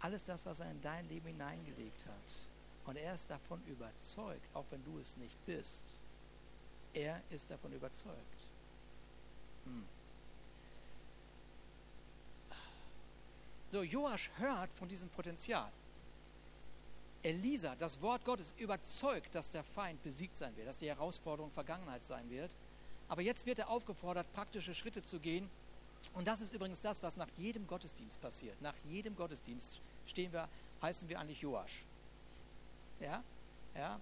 alles 0.00 0.24
das, 0.24 0.44
was 0.44 0.60
er 0.60 0.70
in 0.70 0.82
dein 0.82 1.08
Leben 1.08 1.28
hineingelegt 1.28 2.04
hat. 2.04 2.53
Und 2.84 2.96
er 2.96 3.14
ist 3.14 3.30
davon 3.30 3.62
überzeugt, 3.66 4.46
auch 4.54 4.66
wenn 4.70 4.84
du 4.84 4.98
es 4.98 5.16
nicht 5.16 5.36
bist. 5.46 5.84
Er 6.92 7.20
ist 7.30 7.50
davon 7.50 7.72
überzeugt. 7.72 8.46
Hm. 9.64 9.84
So, 13.70 13.82
Joasch 13.82 14.30
hört 14.36 14.72
von 14.74 14.88
diesem 14.88 15.08
Potenzial. 15.08 15.72
Elisa, 17.24 17.74
das 17.74 18.00
Wort 18.02 18.24
Gottes, 18.24 18.54
überzeugt, 18.58 19.34
dass 19.34 19.50
der 19.50 19.64
Feind 19.64 20.02
besiegt 20.02 20.36
sein 20.36 20.54
wird, 20.56 20.68
dass 20.68 20.78
die 20.78 20.88
Herausforderung 20.88 21.50
Vergangenheit 21.50 22.04
sein 22.04 22.28
wird. 22.30 22.54
Aber 23.08 23.22
jetzt 23.22 23.46
wird 23.46 23.58
er 23.58 23.70
aufgefordert, 23.70 24.30
praktische 24.34 24.74
Schritte 24.74 25.02
zu 25.02 25.18
gehen. 25.18 25.48
Und 26.12 26.28
das 26.28 26.42
ist 26.42 26.52
übrigens 26.52 26.82
das, 26.82 27.02
was 27.02 27.16
nach 27.16 27.30
jedem 27.38 27.66
Gottesdienst 27.66 28.20
passiert. 28.20 28.60
Nach 28.60 28.74
jedem 28.88 29.16
Gottesdienst 29.16 29.80
stehen 30.06 30.32
wir, 30.32 30.48
heißen 30.82 31.08
wir 31.08 31.18
eigentlich 31.18 31.40
Joasch. 31.40 31.86
Ja? 33.00 33.22
Ja? 33.74 34.00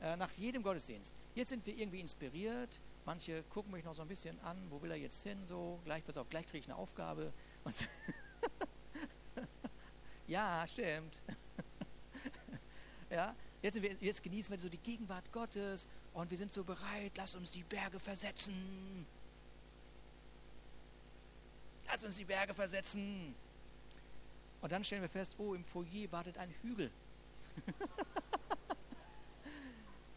Äh, 0.00 0.16
nach 0.16 0.30
jedem 0.32 0.62
Gottesdienst. 0.62 1.14
Jetzt 1.34 1.48
sind 1.48 1.64
wir 1.66 1.76
irgendwie 1.76 2.00
inspiriert. 2.00 2.80
Manche 3.04 3.42
gucken 3.44 3.72
mich 3.72 3.84
noch 3.84 3.94
so 3.94 4.02
ein 4.02 4.08
bisschen 4.08 4.38
an. 4.40 4.58
Wo 4.70 4.80
will 4.82 4.90
er 4.90 4.96
jetzt 4.96 5.22
hin? 5.22 5.44
So, 5.46 5.80
gleich, 5.84 6.04
pass 6.04 6.16
auf, 6.16 6.28
gleich 6.28 6.46
kriege 6.46 6.58
ich 6.58 6.66
eine 6.66 6.76
Aufgabe. 6.76 7.32
ja, 10.26 10.66
stimmt. 10.66 11.22
ja, 13.10 13.34
jetzt, 13.62 13.80
wir, 13.80 13.94
jetzt 14.00 14.22
genießen 14.22 14.54
wir 14.54 14.58
so 14.58 14.68
die 14.68 14.78
Gegenwart 14.78 15.32
Gottes 15.32 15.88
und 16.12 16.30
wir 16.30 16.38
sind 16.38 16.52
so 16.52 16.64
bereit. 16.64 17.12
Lass 17.16 17.34
uns 17.34 17.52
die 17.52 17.62
Berge 17.62 17.98
versetzen. 17.98 19.06
Lass 21.86 22.04
uns 22.04 22.16
die 22.16 22.24
Berge 22.24 22.52
versetzen. 22.52 23.34
Und 24.60 24.72
dann 24.72 24.84
stellen 24.84 25.02
wir 25.02 25.08
fest, 25.08 25.34
oh, 25.38 25.54
im 25.54 25.64
Foyer 25.64 26.10
wartet 26.10 26.36
ein 26.36 26.50
Hügel. 26.62 26.90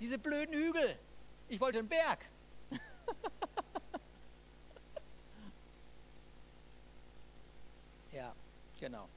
Diese 0.02 0.20
blöden 0.20 0.54
Hügel. 0.56 0.98
Ich 1.48 1.62
wollte 1.62 1.78
einen 1.78 1.88
Berg. 1.88 2.26
ja, 8.12 8.36
genau. 8.80 9.08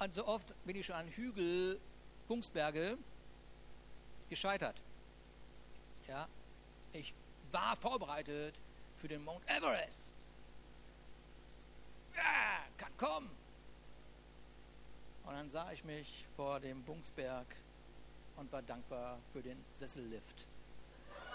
Und 0.00 0.14
so 0.14 0.26
oft 0.26 0.52
bin 0.64 0.74
ich 0.74 0.84
schon 0.84 0.96
an 0.96 1.06
Hügel, 1.06 1.80
Bungsberge, 2.26 2.98
gescheitert. 4.28 4.82
Ja, 6.08 6.26
ich 6.92 7.14
war 7.52 7.76
vorbereitet 7.76 8.60
für 8.96 9.06
den 9.06 9.22
Mount 9.22 9.48
Everest. 9.48 10.12
Ja, 12.16 12.64
kann 12.76 12.96
kommen. 12.96 13.30
Und 15.24 15.34
dann 15.34 15.48
sah 15.50 15.70
ich 15.70 15.84
mich 15.84 16.26
vor 16.34 16.58
dem 16.58 16.82
Bungsberg 16.82 17.46
und 18.36 18.52
war 18.52 18.62
dankbar 18.62 19.18
für 19.32 19.42
den 19.42 19.64
Sessellift. 19.74 20.46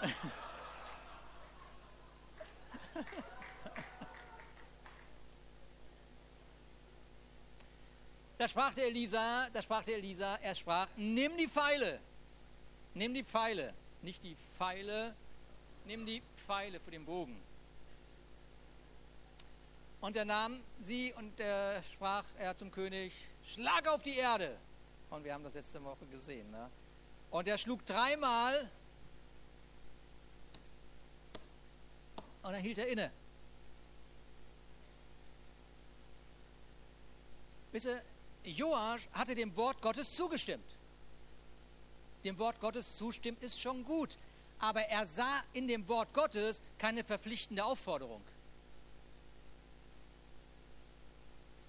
da 8.38 8.48
sprach 8.48 8.74
der 8.74 8.86
Elisa, 8.86 9.48
da 9.52 9.62
sprach 9.62 9.84
der 9.84 9.96
Elisa, 9.96 10.36
er 10.36 10.54
sprach, 10.54 10.88
nimm 10.96 11.36
die 11.36 11.48
Pfeile, 11.48 12.00
nimm 12.94 13.14
die 13.14 13.24
Pfeile, 13.24 13.74
nicht 14.02 14.22
die 14.24 14.36
Pfeile, 14.56 15.14
nimm 15.84 16.04
die 16.06 16.22
Pfeile 16.46 16.80
für 16.80 16.90
den 16.90 17.04
Bogen. 17.04 17.40
Und 20.00 20.16
er 20.16 20.24
nahm 20.24 20.60
sie 20.82 21.12
und 21.14 21.40
er 21.40 21.82
sprach 21.82 22.24
er 22.38 22.56
zum 22.56 22.70
König, 22.70 23.12
schlag 23.44 23.88
auf 23.88 24.02
die 24.02 24.16
Erde. 24.16 24.56
Und 25.10 25.24
wir 25.24 25.32
haben 25.32 25.44
das 25.44 25.54
letzte 25.54 25.82
Woche 25.82 26.04
gesehen. 26.06 26.50
Ne? 26.50 26.70
Und 27.30 27.48
er 27.48 27.58
schlug 27.58 27.84
dreimal 27.84 28.70
und 32.46 32.52
dann 32.52 32.60
hielt 32.60 32.78
er 32.78 32.86
inne. 32.86 33.10
Wisst 37.72 37.86
ihr, 37.86 38.00
Joasch 38.44 39.08
hatte 39.12 39.34
dem 39.34 39.54
Wort 39.56 39.82
Gottes 39.82 40.14
zugestimmt. 40.14 40.64
Dem 42.22 42.38
Wort 42.38 42.60
Gottes 42.60 42.96
zustimmen 42.96 43.36
ist 43.40 43.60
schon 43.60 43.84
gut. 43.84 44.16
Aber 44.60 44.80
er 44.82 45.06
sah 45.06 45.42
in 45.52 45.66
dem 45.66 45.86
Wort 45.88 46.14
Gottes 46.14 46.62
keine 46.78 47.02
verpflichtende 47.02 47.64
Aufforderung. 47.64 48.22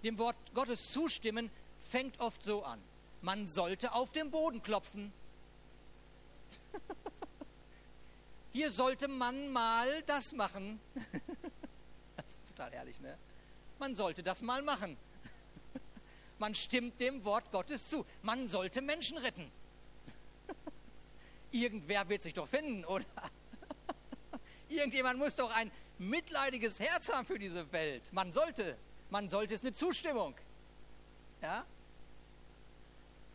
Dem 0.04 0.18
Wort 0.20 0.38
Gottes 0.54 0.92
zustimmen 0.92 1.50
fängt 1.80 2.20
oft 2.20 2.44
so 2.44 2.64
an. 2.64 2.82
Man 3.24 3.48
sollte 3.48 3.94
auf 3.94 4.12
den 4.12 4.30
Boden 4.30 4.62
klopfen. 4.62 5.12
Hier 8.54 8.72
sollte 8.72 9.08
man 9.08 9.52
mal 9.52 10.02
das 10.04 10.34
machen. 10.34 10.80
das 12.16 12.26
ist 12.26 12.48
total 12.48 12.74
ehrlich, 12.74 13.00
ne? 13.00 13.18
Man 13.80 13.96
sollte 13.96 14.24
das 14.24 14.42
mal 14.42 14.62
machen. 14.62 14.98
Man 16.40 16.56
stimmt 16.56 17.00
dem 17.00 17.24
Wort 17.26 17.52
Gottes 17.52 17.90
zu. 17.90 18.06
Man 18.24 18.48
sollte 18.48 18.82
Menschen 18.82 19.18
retten. 19.18 19.52
Irgendwer 21.52 22.10
wird 22.10 22.22
sich 22.22 22.34
doch 22.34 22.48
finden, 22.48 22.86
oder? 22.86 23.06
Irgendjemand 24.70 25.20
muss 25.20 25.36
doch 25.36 25.52
ein 25.56 25.72
mitleidiges 25.98 26.80
Herz 26.80 27.10
haben 27.10 27.26
für 27.26 27.40
diese 27.40 27.72
Welt. 27.72 28.12
Man 28.12 28.34
sollte. 28.34 28.78
Man 29.10 29.30
sollte 29.30 29.54
es 29.54 29.62
eine 29.62 29.74
Zustimmung. 29.74 30.36
Ja? 31.42 31.66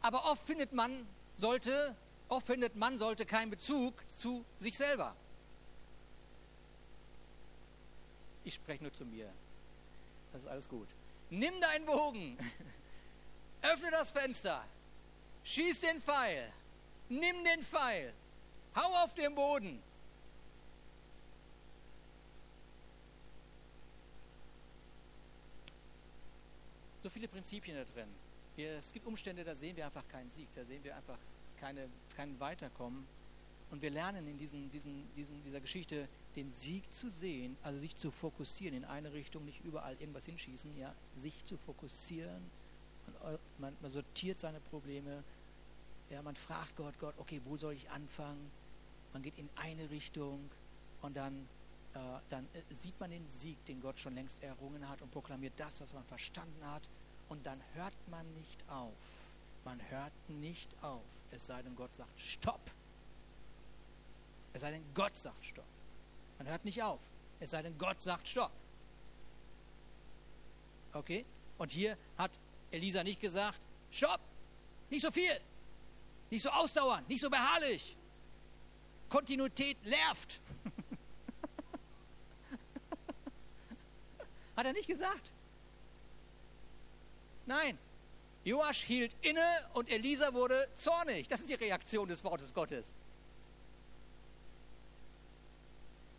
Aber 0.03 0.25
oft 0.31 0.45
findet 0.45 0.73
man, 0.73 1.07
sollte 1.37 1.97
Oft 2.33 2.47
findet 2.47 2.77
man 2.77 2.97
sollte 2.97 3.27
keinen 3.27 3.51
Bezug 3.51 3.93
zu 4.09 4.43
sich 4.59 4.75
selber. 4.75 5.15
Ich 8.43 8.55
spreche 8.55 8.83
nur 8.83 8.95
zu 8.95 9.05
mir. 9.05 9.31
Das 10.33 10.45
ist 10.45 10.49
alles 10.49 10.67
gut. 10.67 10.89
Nimm 11.29 11.53
deinen 11.61 11.85
Bogen, 11.85 12.39
öffne 13.63 13.91
das 13.91 14.13
Fenster, 14.13 14.65
schieß 15.45 15.81
den 15.81 16.01
Pfeil, 16.01 16.51
nimm 17.11 17.45
den 17.45 17.63
Pfeil, 17.63 18.15
hau 18.77 19.05
auf 19.05 19.13
den 19.13 19.35
Boden. 19.35 19.83
So 27.03 27.11
viele 27.11 27.29
Prinzipien 27.29 27.77
da 27.77 27.85
drin. 27.85 28.09
Wir, 28.57 28.79
es 28.79 28.91
gibt 28.91 29.07
Umstände, 29.07 29.45
da 29.45 29.55
sehen 29.55 29.77
wir 29.77 29.85
einfach 29.85 30.09
keinen 30.09 30.31
Sieg, 30.31 30.49
da 30.55 30.65
sehen 30.65 30.83
wir 30.83 30.97
einfach 30.97 31.19
keine, 31.63 31.89
kein 32.17 32.39
Weiterkommen. 32.41 33.07
Und 33.71 33.81
wir 33.81 33.91
lernen 33.91 34.27
in 34.27 34.37
diesen, 34.37 34.69
diesen, 34.69 35.09
diesen, 35.15 35.43
dieser 35.45 35.61
Geschichte 35.61 36.09
den 36.37 36.51
Sieg 36.51 36.93
zu 36.93 37.09
sehen, 37.09 37.57
also 37.63 37.79
sich 37.79 37.97
zu 37.97 38.11
fokussieren 38.11 38.77
in 38.77 38.85
eine 38.85 39.13
Richtung, 39.13 39.45
nicht 39.45 39.65
überall 39.65 39.97
irgendwas 39.99 40.27
hinschießen, 40.27 40.77
ja, 40.77 40.93
sich 41.17 41.45
zu 41.47 41.57
fokussieren. 41.57 42.43
Man, 43.23 43.39
man, 43.59 43.77
man 43.81 43.91
sortiert 43.91 44.41
seine 44.41 44.61
Probleme, 44.61 45.23
ja, 46.11 46.21
man 46.21 46.35
fragt 46.35 46.77
Gott, 46.77 46.99
Gott, 46.99 47.15
okay, 47.17 47.41
wo 47.45 47.57
soll 47.57 47.75
ich 47.75 47.89
anfangen? 47.91 48.51
Man 49.13 49.23
geht 49.23 49.39
in 49.39 49.49
eine 49.57 49.89
Richtung 49.89 50.51
und 51.01 51.17
dann, 51.17 51.49
äh, 51.95 51.99
dann 52.29 52.45
äh, 52.55 52.75
sieht 52.75 52.99
man 52.99 53.11
den 53.11 53.27
Sieg, 53.29 53.65
den 53.67 53.81
Gott 53.81 53.99
schon 53.99 54.15
längst 54.15 54.43
errungen 54.43 54.87
hat 54.89 55.01
und 55.01 55.11
proklamiert 55.13 55.55
das, 55.57 55.81
was 55.81 55.95
man 55.95 56.05
verstanden 56.05 56.67
hat. 56.67 56.83
Und 57.29 57.47
dann 57.47 57.61
hört 57.75 57.95
man 58.11 58.31
nicht 58.35 58.69
auf. 58.69 58.93
Man 59.65 59.81
hört 59.91 60.13
nicht 60.29 60.69
auf 60.83 61.03
es 61.33 61.47
sei 61.47 61.63
denn, 61.63 61.75
Gott 61.75 61.95
sagt 61.97 62.21
Stopp. 62.21 62.61
Es 64.53 64.61
sei 64.61 64.71
denn, 64.71 64.85
Gott 64.95 65.17
sagt 65.17 65.45
Stopp. 65.45 65.65
Man 66.39 66.47
hört 66.49 66.65
nicht 66.65 66.83
auf. 66.83 67.01
Es 67.41 67.51
sei 67.51 67.63
denn, 67.63 67.77
Gott 67.79 68.01
sagt 68.01 68.29
Stopp. 68.29 68.53
Okay? 70.93 71.25
Und 71.59 71.71
hier 71.73 71.97
hat 72.19 72.31
Elisa 72.71 73.03
nicht 73.03 73.21
gesagt, 73.21 73.59
Stopp, 73.91 74.21
nicht 74.91 75.03
so 75.03 75.11
viel, 75.11 75.41
nicht 76.31 76.43
so 76.43 76.51
ausdauernd, 76.51 77.09
nicht 77.09 77.21
so 77.21 77.31
beharrlich. 77.31 77.97
Kontinuität 79.09 79.83
nervt. 79.85 80.41
hat 84.57 84.67
er 84.67 84.73
nicht 84.73 84.89
gesagt. 84.89 85.33
Nein, 87.47 87.79
Joasch 88.45 88.83
hielt 88.83 89.15
inne 89.23 89.47
und 89.75 89.91
Elisa 89.91 90.35
wurde 90.35 90.69
zornig. 90.75 91.29
Das 91.29 91.41
ist 91.41 91.49
die 91.49 91.55
Reaktion 91.55 92.09
des 92.09 92.25
Wortes 92.25 92.53
Gottes. 92.53 92.95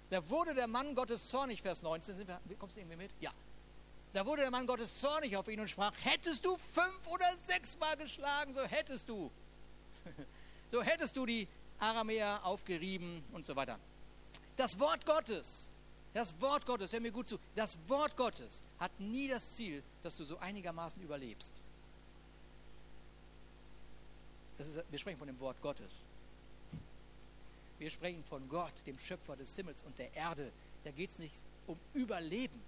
Da 0.10 0.30
wurde 0.30 0.54
der 0.54 0.68
Mann 0.68 0.96
Gottes 0.96 1.28
zornig, 1.28 1.62
Vers 1.62 1.82
19. 1.82 2.18
Wir, 2.28 2.58
kommst 2.58 2.76
du 2.76 2.82
irgendwie 2.82 2.98
mit? 2.98 3.12
Ja. 3.20 3.32
Da 4.14 4.26
wurde 4.26 4.44
der 4.44 4.52
Mann 4.52 4.68
Gottes 4.68 5.02
zornig 5.02 5.36
auf 5.36 5.48
ihn 5.48 5.60
und 5.60 5.70
sprach, 5.70 5.92
hättest 6.02 6.46
du 6.46 6.56
fünf 6.56 7.08
oder 7.08 7.26
sechs 7.48 7.78
Mal 7.80 7.98
geschlagen, 7.98 8.54
so 8.54 8.64
hättest 8.64 9.10
du. 9.10 9.32
So 10.72 10.82
hättest 10.82 11.16
du 11.16 11.28
die 11.28 11.48
Aramäer 11.78 12.44
aufgerieben 12.44 13.24
und 13.32 13.46
so 13.46 13.56
weiter. 13.56 13.78
Das 14.56 14.80
Wort 14.80 15.06
Gottes, 15.06 15.70
das 16.16 16.42
Wort 16.42 16.66
Gottes, 16.66 16.94
hör 16.94 17.00
mir 17.00 17.12
gut 17.12 17.30
zu, 17.30 17.38
das 17.54 17.78
Wort 17.88 18.18
Gottes 18.18 18.64
hat 18.80 19.00
nie 19.00 19.28
das 19.28 19.56
Ziel, 19.56 19.84
dass 20.02 20.18
du 20.18 20.24
so 20.24 20.40
einigermaßen 20.40 21.00
überlebst. 21.04 21.54
Ist, 24.58 24.84
wir 24.90 25.00
sprechen 25.00 25.18
von 25.18 25.28
dem 25.28 25.40
Wort 25.40 25.62
Gottes. 25.62 25.92
Wir 27.80 27.90
sprechen 27.90 28.24
von 28.24 28.48
Gott, 28.48 28.74
dem 28.86 28.98
Schöpfer 29.00 29.36
des 29.36 29.56
Himmels 29.56 29.84
und 29.84 29.98
der 29.98 30.14
Erde. 30.14 30.52
Da 30.84 30.92
geht 30.92 31.10
es 31.10 31.20
nicht 31.20 31.36
um 31.68 31.78
Überleben. 31.94 32.62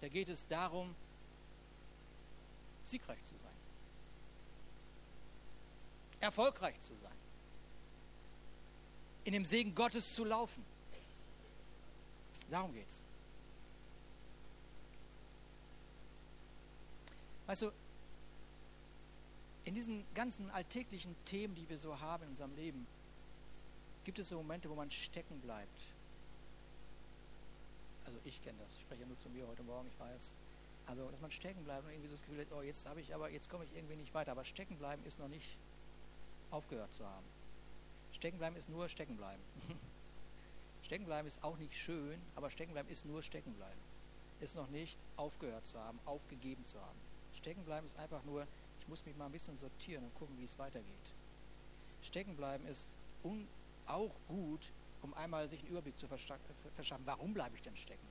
Da 0.00 0.08
geht 0.08 0.28
es 0.28 0.46
darum, 0.46 0.94
siegreich 2.82 3.22
zu 3.24 3.36
sein. 3.36 3.50
Erfolgreich 6.20 6.78
zu 6.80 6.94
sein. 6.96 7.12
In 9.24 9.32
dem 9.32 9.44
Segen 9.44 9.74
Gottes 9.74 10.14
zu 10.14 10.24
laufen. 10.24 10.64
Darum 12.50 12.74
geht 12.74 12.88
es. 12.88 13.02
Weißt 17.46 17.62
du, 17.62 17.72
in 19.64 19.74
diesen 19.74 20.04
ganzen 20.14 20.50
alltäglichen 20.50 21.14
Themen, 21.24 21.54
die 21.54 21.68
wir 21.68 21.78
so 21.78 21.98
haben 22.00 22.24
in 22.24 22.28
unserem 22.30 22.54
Leben, 22.56 22.86
gibt 24.04 24.18
es 24.18 24.28
so 24.28 24.36
Momente, 24.36 24.68
wo 24.68 24.74
man 24.74 24.90
stecken 24.90 25.40
bleibt. 25.40 25.80
Also 28.04 28.18
ich 28.24 28.42
kenne 28.42 28.58
das, 28.62 28.72
ich 28.76 28.82
spreche 28.82 29.02
ja 29.02 29.06
nur 29.06 29.18
zu 29.18 29.28
mir 29.30 29.46
heute 29.46 29.62
Morgen, 29.62 29.88
ich 29.88 29.98
weiß. 29.98 30.34
Also, 30.86 31.08
dass 31.10 31.20
man 31.20 31.30
stecken 31.30 31.64
bleibt 31.64 31.84
und 31.84 31.92
irgendwie 31.92 32.08
so 32.08 32.14
das 32.14 32.22
Gefühl 32.22 32.40
hat, 32.40 32.52
oh, 32.52 32.60
jetzt 32.60 32.86
habe 32.86 33.00
ich 33.00 33.14
aber, 33.14 33.30
jetzt 33.30 33.48
komme 33.48 33.64
ich 33.64 33.74
irgendwie 33.74 33.96
nicht 33.96 34.12
weiter. 34.12 34.32
Aber 34.32 34.44
stecken 34.44 34.76
bleiben 34.76 35.02
ist 35.06 35.18
noch 35.18 35.28
nicht 35.28 35.56
aufgehört 36.50 36.92
zu 36.92 37.06
haben. 37.06 37.24
Stecken 38.12 38.38
bleiben 38.38 38.56
ist 38.56 38.68
nur 38.68 38.88
stecken 38.88 39.16
bleiben. 39.16 39.42
stecken 40.82 41.06
bleiben 41.06 41.26
ist 41.26 41.42
auch 41.42 41.56
nicht 41.56 41.74
schön, 41.74 42.20
aber 42.36 42.50
stecken 42.50 42.72
bleiben 42.72 42.90
ist 42.90 43.06
nur 43.06 43.22
stecken 43.22 43.54
bleiben. 43.54 43.80
Ist 44.40 44.56
noch 44.56 44.68
nicht 44.68 44.98
aufgehört 45.16 45.66
zu 45.66 45.78
haben, 45.78 45.98
aufgegeben 46.04 46.64
zu 46.66 46.78
haben. 46.78 46.98
Stecken 47.34 47.64
bleiben 47.64 47.86
ist 47.86 47.98
einfach 47.98 48.22
nur, 48.24 48.46
ich 48.84 48.88
muss 48.88 49.04
mich 49.06 49.16
mal 49.16 49.26
ein 49.26 49.32
bisschen 49.32 49.56
sortieren 49.56 50.04
und 50.04 50.14
gucken, 50.14 50.38
wie 50.38 50.44
es 50.44 50.58
weitergeht. 50.58 51.14
Stecken 52.02 52.36
bleiben 52.36 52.66
ist 52.66 52.88
auch 53.86 54.14
gut, 54.28 54.70
um 55.02 55.14
einmal 55.14 55.48
sich 55.48 55.60
einen 55.60 55.70
Überblick 55.70 55.98
zu 55.98 56.06
verschaffen. 56.06 57.06
Warum 57.06 57.32
bleibe 57.32 57.56
ich 57.56 57.62
denn 57.62 57.76
stecken? 57.76 58.06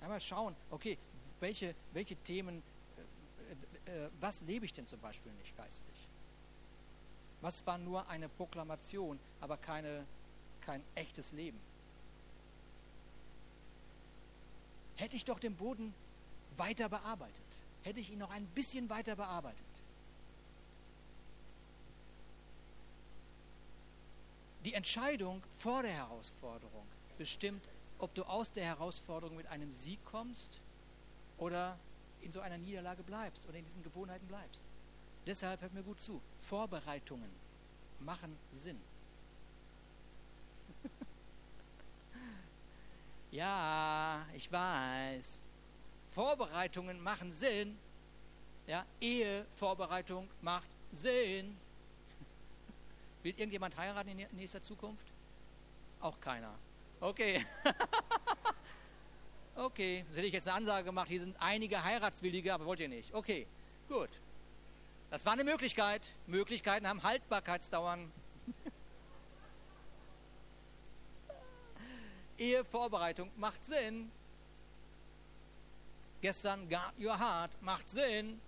Einmal 0.00 0.20
schauen, 0.20 0.54
okay, 0.70 0.98
welche, 1.40 1.74
welche 1.92 2.16
Themen, 2.16 2.62
äh, 3.86 3.90
äh, 3.90 4.10
was 4.20 4.42
lebe 4.42 4.64
ich 4.64 4.72
denn 4.72 4.86
zum 4.86 5.00
Beispiel 5.00 5.32
nicht 5.32 5.56
geistlich? 5.56 6.08
Was 7.40 7.64
war 7.66 7.78
nur 7.78 8.08
eine 8.08 8.28
Proklamation, 8.28 9.18
aber 9.40 9.56
keine, 9.56 10.04
kein 10.60 10.82
echtes 10.96 11.32
Leben? 11.32 11.58
Hätte 14.96 15.14
ich 15.14 15.24
doch 15.24 15.38
den 15.38 15.54
Boden 15.54 15.94
weiter 16.56 16.88
bearbeitet, 16.88 17.47
hätte 17.88 18.00
ich 18.00 18.10
ihn 18.10 18.18
noch 18.18 18.30
ein 18.30 18.46
bisschen 18.48 18.88
weiter 18.88 19.16
bearbeitet. 19.16 19.64
Die 24.64 24.74
Entscheidung 24.74 25.42
vor 25.58 25.82
der 25.82 25.92
Herausforderung 25.92 26.86
bestimmt 27.16 27.68
ob 27.98 28.14
du 28.14 28.22
aus 28.24 28.50
der 28.50 28.64
Herausforderung 28.64 29.36
mit 29.36 29.46
einem 29.48 29.70
Sieg 29.70 29.98
kommst 30.04 30.58
oder 31.36 31.78
in 32.20 32.32
so 32.32 32.40
einer 32.40 32.58
Niederlage 32.58 33.02
bleibst 33.02 33.46
oder 33.48 33.58
in 33.58 33.64
diesen 33.64 33.82
Gewohnheiten 33.82 34.26
bleibst. 34.26 34.62
Deshalb 35.26 35.60
hört 35.60 35.74
mir 35.74 35.82
gut 35.82 36.00
zu. 36.00 36.22
Vorbereitungen 36.38 37.30
machen 38.00 38.36
Sinn. 38.52 38.80
ja, 43.32 44.24
ich 44.34 44.50
weiß. 44.50 45.40
Vorbereitungen 46.10 47.02
machen 47.02 47.32
Sinn. 47.32 47.78
Ja, 48.66 48.84
Ehevorbereitung 49.00 50.28
macht 50.42 50.68
Sinn. 50.92 51.56
Will 53.22 53.34
irgendjemand 53.36 53.76
heiraten 53.76 54.08
in 54.08 54.26
nächster 54.32 54.62
Zukunft? 54.62 55.06
Auch 56.00 56.20
keiner. 56.20 56.54
Okay. 57.00 57.44
okay, 59.56 60.04
jetzt 60.06 60.16
hätte 60.16 60.26
ich 60.26 60.32
jetzt 60.32 60.48
eine 60.48 60.56
Ansage 60.58 60.84
gemacht, 60.84 61.08
hier 61.08 61.20
sind 61.20 61.36
einige 61.40 61.82
Heiratswillige, 61.82 62.52
aber 62.52 62.66
wollt 62.66 62.80
ihr 62.80 62.88
nicht. 62.88 63.14
Okay, 63.14 63.46
gut. 63.88 64.10
Das 65.10 65.24
war 65.24 65.32
eine 65.32 65.44
Möglichkeit. 65.44 66.14
Möglichkeiten 66.26 66.86
haben 66.86 67.02
Haltbarkeitsdauern. 67.02 68.12
Ehevorbereitung 72.38 73.30
macht 73.36 73.64
Sinn. 73.64 74.10
Gestern 76.20 76.68
Guard 76.68 76.94
Your 76.98 77.18
Heart 77.18 77.50
macht 77.62 77.88
Sinn. 77.88 78.40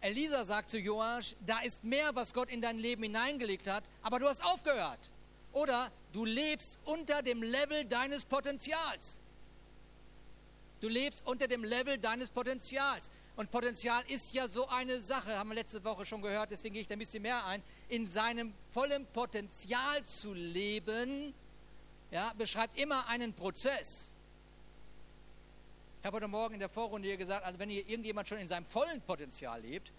Elisa 0.00 0.44
sagt 0.44 0.68
zu 0.68 0.78
Joasch, 0.78 1.34
da 1.46 1.60
ist 1.60 1.82
mehr, 1.82 2.14
was 2.14 2.34
Gott 2.34 2.50
in 2.50 2.60
dein 2.60 2.78
Leben 2.78 3.02
hineingelegt 3.02 3.66
hat, 3.66 3.84
aber 4.02 4.18
du 4.18 4.28
hast 4.28 4.44
aufgehört. 4.44 4.98
Oder 5.54 5.90
du 6.12 6.26
lebst 6.26 6.78
unter 6.84 7.22
dem 7.22 7.42
Level 7.42 7.86
deines 7.86 8.24
Potenzials. 8.24 9.18
Du 10.80 10.88
lebst 10.88 11.26
unter 11.26 11.48
dem 11.48 11.64
Level 11.64 11.96
deines 11.96 12.30
Potenzials. 12.30 13.10
Und 13.36 13.50
Potenzial 13.50 14.04
ist 14.08 14.34
ja 14.34 14.46
so 14.46 14.68
eine 14.68 15.00
Sache, 15.00 15.38
haben 15.38 15.48
wir 15.48 15.54
letzte 15.54 15.82
Woche 15.82 16.04
schon 16.04 16.20
gehört, 16.20 16.50
deswegen 16.50 16.74
gehe 16.74 16.82
ich 16.82 16.88
da 16.88 16.94
ein 16.94 16.98
bisschen 16.98 17.22
mehr 17.22 17.44
ein. 17.46 17.62
In 17.88 18.06
seinem 18.06 18.52
vollen 18.70 19.06
Potenzial 19.06 20.04
zu 20.04 20.34
leben, 20.34 21.32
ja, 22.10 22.32
beschreibt 22.36 22.78
immer 22.78 23.08
einen 23.08 23.32
Prozess. 23.32 24.12
Ich 26.04 26.06
habe 26.06 26.16
heute 26.16 26.28
Morgen 26.28 26.52
in 26.52 26.60
der 26.60 26.68
Vorrunde 26.68 27.08
hier 27.08 27.16
gesagt, 27.16 27.46
also 27.46 27.58
wenn 27.58 27.70
hier 27.70 27.88
irgendjemand 27.88 28.28
schon 28.28 28.36
in 28.36 28.46
seinem 28.46 28.66
vollen 28.66 29.00
Potenzial 29.00 29.62
lebt, 29.62 29.90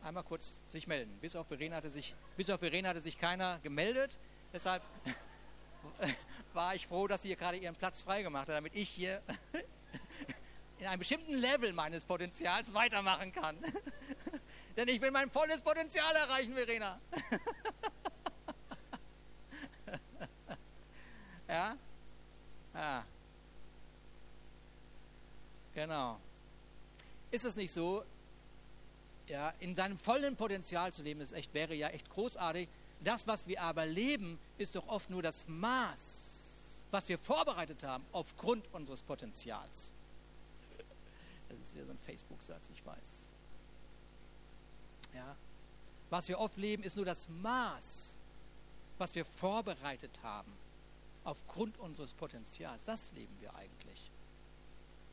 einmal 0.00 0.22
kurz 0.22 0.62
sich 0.66 0.86
melden. 0.86 1.18
Bis 1.20 1.34
auf 1.34 1.48
Verena 1.48 1.74
hatte 1.74 1.90
sich, 1.90 2.14
bis 2.36 2.48
auf 2.50 2.60
Verena 2.60 2.90
hatte 2.90 3.00
sich 3.00 3.18
keiner 3.18 3.58
gemeldet. 3.64 4.16
Deshalb 4.52 4.80
war 6.54 6.76
ich 6.76 6.86
froh, 6.86 7.08
dass 7.08 7.22
sie 7.22 7.30
hier 7.30 7.36
gerade 7.36 7.56
ihren 7.56 7.74
Platz 7.74 8.00
freigemacht 8.00 8.46
hat, 8.46 8.54
damit 8.54 8.76
ich 8.76 8.88
hier 8.90 9.20
in 10.78 10.86
einem 10.86 11.00
bestimmten 11.00 11.34
Level 11.34 11.72
meines 11.72 12.04
Potenzials 12.04 12.72
weitermachen 12.72 13.32
kann. 13.32 13.58
Denn 14.76 14.86
ich 14.86 15.00
will 15.00 15.10
mein 15.10 15.32
volles 15.32 15.60
Potenzial 15.62 16.14
erreichen, 16.14 16.54
Verena. 16.54 17.00
ja? 21.48 21.76
Ja. 22.72 23.04
Genau. 25.78 26.18
Ist 27.30 27.44
es 27.44 27.54
nicht 27.54 27.70
so, 27.70 28.04
ja, 29.28 29.50
in 29.60 29.76
seinem 29.76 29.96
vollen 29.96 30.34
Potenzial 30.34 30.92
zu 30.92 31.04
leben, 31.04 31.20
ist 31.20 31.30
echt, 31.30 31.54
wäre 31.54 31.72
ja 31.72 31.88
echt 31.90 32.10
großartig, 32.10 32.68
das, 33.04 33.28
was 33.28 33.46
wir 33.46 33.62
aber 33.62 33.86
leben, 33.86 34.40
ist 34.56 34.74
doch 34.74 34.88
oft 34.88 35.08
nur 35.08 35.22
das 35.22 35.46
Maß, 35.46 36.82
was 36.90 37.08
wir 37.08 37.16
vorbereitet 37.16 37.84
haben 37.84 38.04
aufgrund 38.10 38.66
unseres 38.74 39.02
Potenzials. 39.02 39.92
Das 41.48 41.58
ist 41.60 41.76
wieder 41.76 41.86
so 41.86 41.92
ein 41.92 41.98
Facebook-Satz, 41.98 42.70
ich 42.74 42.84
weiß. 42.84 43.30
Ja. 45.14 45.36
Was 46.10 46.26
wir 46.26 46.40
oft 46.40 46.56
leben, 46.56 46.82
ist 46.82 46.96
nur 46.96 47.04
das 47.04 47.28
Maß, 47.28 48.16
was 48.98 49.14
wir 49.14 49.24
vorbereitet 49.24 50.18
haben 50.24 50.52
aufgrund 51.22 51.78
unseres 51.78 52.14
Potenzials. 52.14 52.84
Das 52.84 53.12
leben 53.12 53.36
wir 53.40 53.54
eigentlich. 53.54 54.10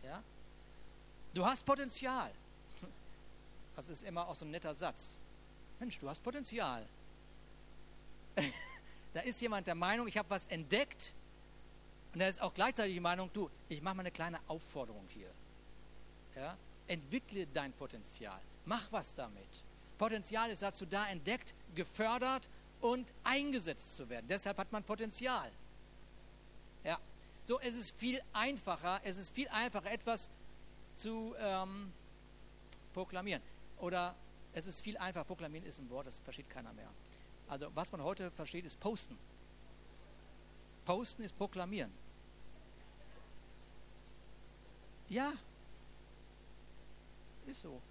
Ja? 0.01 0.23
Du 1.35 1.45
hast 1.45 1.65
Potenzial. 1.65 2.31
Das 3.75 3.89
ist 3.89 4.03
immer 4.03 4.25
auch 4.25 4.35
so 4.35 4.45
ein 4.45 4.51
netter 4.51 4.73
Satz. 4.73 5.17
Mensch, 5.79 5.99
du 5.99 6.09
hast 6.09 6.23
Potenzial. 6.23 6.87
da 9.13 9.19
ist 9.19 9.41
jemand 9.41 9.67
der 9.67 9.75
Meinung, 9.75 10.07
ich 10.07 10.17
habe 10.17 10.29
was 10.29 10.45
entdeckt. 10.45 11.13
Und 12.13 12.21
er 12.21 12.29
ist 12.29 12.41
auch 12.41 12.53
gleichzeitig 12.53 12.93
die 12.93 13.01
Meinung, 13.01 13.29
du, 13.33 13.49
ich 13.67 13.81
mache 13.81 13.95
mal 13.95 14.03
eine 14.03 14.11
kleine 14.11 14.39
Aufforderung 14.47 15.05
hier. 15.09 15.29
Ja? 16.37 16.57
Entwickle 16.87 17.45
dein 17.47 17.73
Potenzial. 17.73 18.39
Mach 18.63 18.89
was 18.91 19.13
damit. 19.13 19.63
Potenzial 19.97 20.49
ist 20.49 20.61
dazu 20.61 20.85
da, 20.85 21.09
entdeckt, 21.09 21.53
gefördert 21.75 22.49
und 22.79 23.11
eingesetzt 23.25 23.97
zu 23.97 24.07
werden. 24.07 24.25
Deshalb 24.29 24.57
hat 24.57 24.71
man 24.71 24.85
Potenzial. 24.85 25.51
Ja. 26.85 26.97
So, 27.45 27.59
es 27.59 27.75
ist 27.75 27.93
viel 27.97 28.21
einfacher, 28.31 29.01
es 29.03 29.17
ist 29.17 29.35
viel 29.35 29.49
einfacher, 29.49 29.91
etwas 29.91 30.29
zu 30.95 31.35
ähm, 31.37 31.91
proklamieren. 32.93 33.41
Oder 33.77 34.15
es 34.53 34.67
ist 34.67 34.81
viel 34.81 34.97
einfacher, 34.97 35.25
proklamieren 35.25 35.65
ist 35.65 35.79
ein 35.79 35.89
Wort, 35.89 36.07
das 36.07 36.19
versteht 36.19 36.49
keiner 36.49 36.73
mehr. 36.73 36.89
Also 37.47 37.69
was 37.75 37.91
man 37.91 38.03
heute 38.03 38.31
versteht, 38.31 38.65
ist 38.65 38.79
Posten. 38.79 39.17
Posten 40.85 41.23
ist 41.23 41.37
Proklamieren. 41.37 41.91
Ja, 45.09 45.33
ist 47.45 47.61
so. 47.61 47.81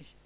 Ich, 0.00 0.16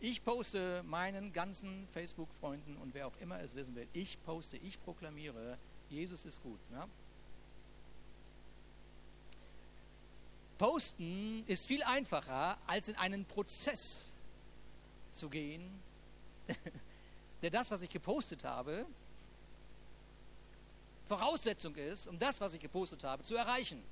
ich 0.00 0.24
poste 0.24 0.82
meinen 0.84 1.32
ganzen 1.32 1.86
Facebook-Freunden 1.88 2.76
und 2.78 2.94
wer 2.94 3.06
auch 3.06 3.16
immer 3.20 3.40
es 3.40 3.54
wissen 3.54 3.74
will, 3.74 3.86
ich 3.92 4.22
poste, 4.24 4.56
ich 4.56 4.82
proklamiere, 4.82 5.58
Jesus 5.90 6.24
ist 6.24 6.42
gut. 6.42 6.58
Ja? 6.72 6.88
Posten 10.58 11.44
ist 11.46 11.66
viel 11.66 11.82
einfacher, 11.82 12.58
als 12.66 12.88
in 12.88 12.96
einen 12.96 13.24
Prozess 13.24 14.04
zu 15.12 15.28
gehen, 15.28 15.82
der 17.42 17.50
das, 17.50 17.70
was 17.70 17.82
ich 17.82 17.90
gepostet 17.90 18.44
habe, 18.44 18.86
Voraussetzung 21.06 21.74
ist, 21.76 22.06
um 22.08 22.18
das, 22.18 22.40
was 22.40 22.52
ich 22.54 22.60
gepostet 22.60 23.04
habe, 23.04 23.22
zu 23.22 23.36
erreichen. 23.36 23.82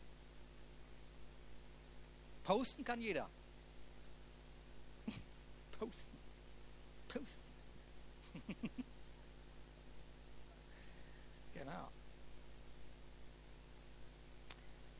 Posten 2.42 2.84
kann 2.84 3.00
jeder. 3.00 3.28
Posten. 5.78 6.16
Posten. 7.08 7.44
genau. 11.54 11.88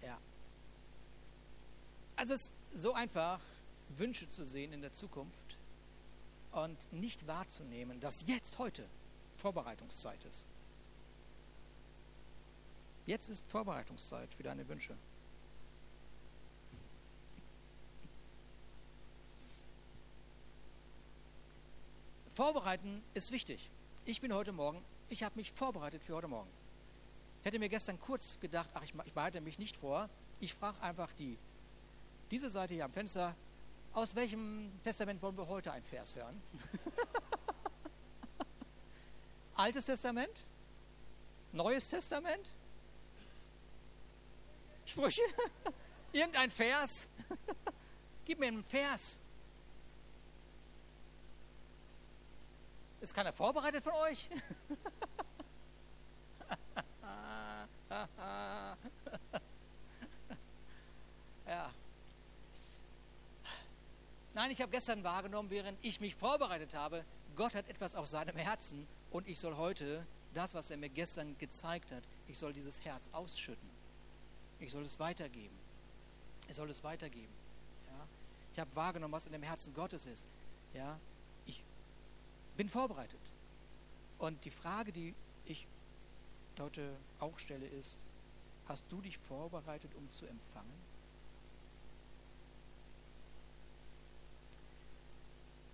Ja. 0.02 0.18
Also 2.16 2.34
es 2.34 2.42
ist 2.42 2.54
so 2.74 2.94
einfach, 2.94 3.40
Wünsche 3.96 4.28
zu 4.28 4.44
sehen 4.44 4.72
in 4.72 4.80
der 4.80 4.92
Zukunft 4.92 5.56
und 6.52 6.92
nicht 6.92 7.26
wahrzunehmen, 7.26 8.00
dass 8.00 8.26
jetzt 8.26 8.58
heute 8.58 8.88
Vorbereitungszeit 9.36 10.24
ist. 10.24 10.46
Jetzt 13.06 13.28
ist 13.28 13.44
Vorbereitungszeit 13.48 14.32
für 14.34 14.42
deine 14.42 14.66
Wünsche. 14.68 14.96
Vorbereiten 22.34 23.02
ist 23.12 23.30
wichtig. 23.30 23.70
Ich 24.06 24.20
bin 24.20 24.32
heute 24.32 24.52
Morgen, 24.52 24.82
ich 25.08 25.22
habe 25.22 25.36
mich 25.36 25.52
vorbereitet 25.52 26.02
für 26.02 26.14
heute 26.14 26.28
Morgen. 26.28 26.50
Hätte 27.42 27.58
mir 27.58 27.68
gestern 27.68 28.00
kurz 28.00 28.40
gedacht, 28.40 28.70
ach, 28.74 28.82
ich, 28.82 28.94
ich 29.04 29.12
bereite 29.12 29.40
mich 29.40 29.58
nicht 29.58 29.76
vor. 29.76 30.08
Ich 30.40 30.54
frage 30.54 30.80
einfach 30.82 31.12
die, 31.12 31.38
diese 32.34 32.50
Seite 32.50 32.74
hier 32.74 32.84
am 32.84 32.92
Fenster, 32.92 33.36
aus 33.92 34.16
welchem 34.16 34.72
Testament 34.82 35.22
wollen 35.22 35.36
wir 35.36 35.46
heute 35.46 35.70
ein 35.70 35.84
Vers 35.84 36.16
hören? 36.16 36.42
Altes 39.54 39.86
Testament? 39.86 40.44
Neues 41.52 41.88
Testament? 41.88 42.52
Sprüche? 44.84 45.22
Irgendein 46.12 46.50
Vers? 46.50 47.08
Gib 48.24 48.40
mir 48.40 48.48
einen 48.48 48.64
Vers. 48.64 49.20
Ist 53.00 53.14
keiner 53.14 53.32
vorbereitet 53.32 53.84
von 53.84 53.92
euch? 53.92 54.28
ja. 61.46 61.70
Nein, 64.44 64.50
ich 64.50 64.60
habe 64.60 64.72
gestern 64.72 65.02
wahrgenommen, 65.02 65.48
während 65.48 65.78
ich 65.80 66.00
mich 66.00 66.14
vorbereitet 66.14 66.74
habe, 66.74 67.02
Gott 67.34 67.54
hat 67.54 67.66
etwas 67.66 67.96
auf 67.96 68.06
seinem 68.06 68.36
Herzen 68.36 68.86
und 69.10 69.26
ich 69.26 69.40
soll 69.40 69.56
heute 69.56 70.06
das, 70.34 70.52
was 70.52 70.70
er 70.70 70.76
mir 70.76 70.90
gestern 70.90 71.34
gezeigt 71.38 71.90
hat, 71.92 72.02
ich 72.28 72.38
soll 72.38 72.52
dieses 72.52 72.84
Herz 72.84 73.08
ausschütten. 73.12 73.70
Ich 74.60 74.70
soll 74.70 74.84
es 74.84 74.98
weitergeben. 74.98 75.56
Ich 76.46 76.56
soll 76.56 76.68
es 76.68 76.84
weitergeben. 76.84 77.32
Ja? 77.86 78.06
Ich 78.52 78.58
habe 78.58 78.68
wahrgenommen, 78.76 79.14
was 79.14 79.24
in 79.24 79.32
dem 79.32 79.42
Herzen 79.42 79.72
Gottes 79.72 80.04
ist. 80.04 80.26
Ja? 80.74 80.98
bin 82.58 82.68
vorbereitet. 82.68 83.20
Und 84.18 84.44
die 84.44 84.50
Frage, 84.50 84.92
die 84.92 85.14
ich 85.46 85.66
heute 86.60 86.94
auch 87.18 87.38
stelle, 87.38 87.66
ist, 87.66 87.96
hast 88.68 88.84
du 88.90 89.00
dich 89.00 89.16
vorbereitet, 89.16 89.90
um 89.94 90.10
zu 90.10 90.26
empfangen? 90.26 90.93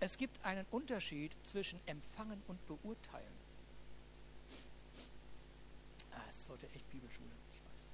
Es 0.02 0.16
gibt 0.16 0.42
einen 0.46 0.64
Unterschied 0.70 1.36
zwischen 1.44 1.78
empfangen 1.86 2.42
und 2.48 2.66
beurteilen. 2.66 3.34
Ah, 6.10 6.22
es 6.26 6.46
sollte 6.46 6.66
echt 6.70 6.90
Bibelschule, 6.90 7.28
ich 7.52 7.60
weiß. 7.60 7.92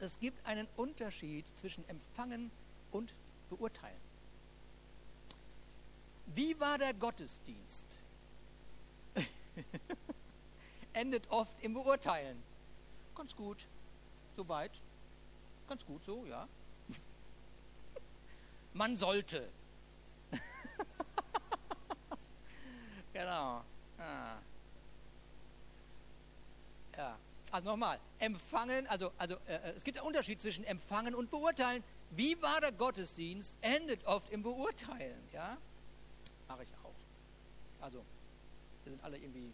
Es 0.00 0.18
gibt 0.18 0.44
einen 0.46 0.66
Unterschied 0.76 1.46
zwischen 1.54 1.86
empfangen 1.86 2.50
und 2.92 3.14
beurteilen. 3.50 4.00
Wie 6.34 6.58
war 6.58 6.78
der 6.78 6.94
Gottesdienst? 6.94 7.98
Endet 10.94 11.30
oft 11.30 11.62
im 11.62 11.74
Beurteilen. 11.74 12.42
Ganz 13.14 13.36
gut, 13.36 13.66
soweit. 14.34 14.72
Ganz 15.68 15.84
gut 15.84 16.02
so, 16.04 16.24
ja. 16.24 16.48
Man 18.74 18.96
sollte. 18.96 19.48
genau. 23.12 23.64
Ah. 23.98 24.36
Ja. 26.96 27.18
Also 27.50 27.70
nochmal, 27.70 27.98
empfangen, 28.18 28.86
also, 28.88 29.12
also 29.16 29.36
äh, 29.46 29.54
äh, 29.54 29.72
es 29.76 29.84
gibt 29.84 29.96
einen 29.98 30.06
Unterschied 30.06 30.40
zwischen 30.40 30.64
empfangen 30.64 31.14
und 31.14 31.30
beurteilen. 31.30 31.82
Wie 32.10 32.40
war 32.42 32.60
der 32.60 32.72
Gottesdienst? 32.72 33.56
Endet 33.60 34.04
oft 34.06 34.28
im 34.30 34.42
Beurteilen, 34.42 35.16
ja 35.32 35.56
mache 36.54 36.62
ich 36.62 36.68
auch. 36.84 37.84
Also, 37.84 38.04
wir 38.84 38.92
sind 38.92 39.02
alle 39.02 39.18
irgendwie 39.18 39.52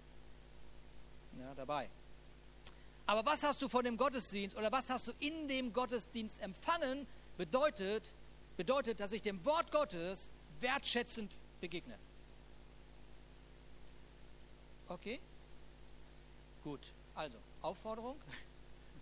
ja, 1.38 1.54
dabei. 1.54 1.88
Aber 3.06 3.24
was 3.24 3.42
hast 3.42 3.61
du 3.62 3.68
von 3.68 3.85
dem 3.85 3.96
Gottesdienst 3.96 4.56
oder 4.56 4.70
was 4.70 4.90
hast 4.90 5.09
du 5.09 5.12
in 5.18 5.48
dem 5.48 5.72
Gottesdienst 5.72 6.40
empfangen, 6.40 7.06
bedeutet, 7.37 8.12
bedeutet, 8.61 9.01
dass 9.01 9.12
ich 9.12 9.23
dem 9.23 9.42
Wort 9.46 9.73
Gottes 9.73 10.31
wertschätzend 10.61 11.35
begegne. 11.62 11.99
Okay? 14.87 15.18
Gut, 16.62 16.92
also 17.14 17.38
Aufforderung. 17.62 18.20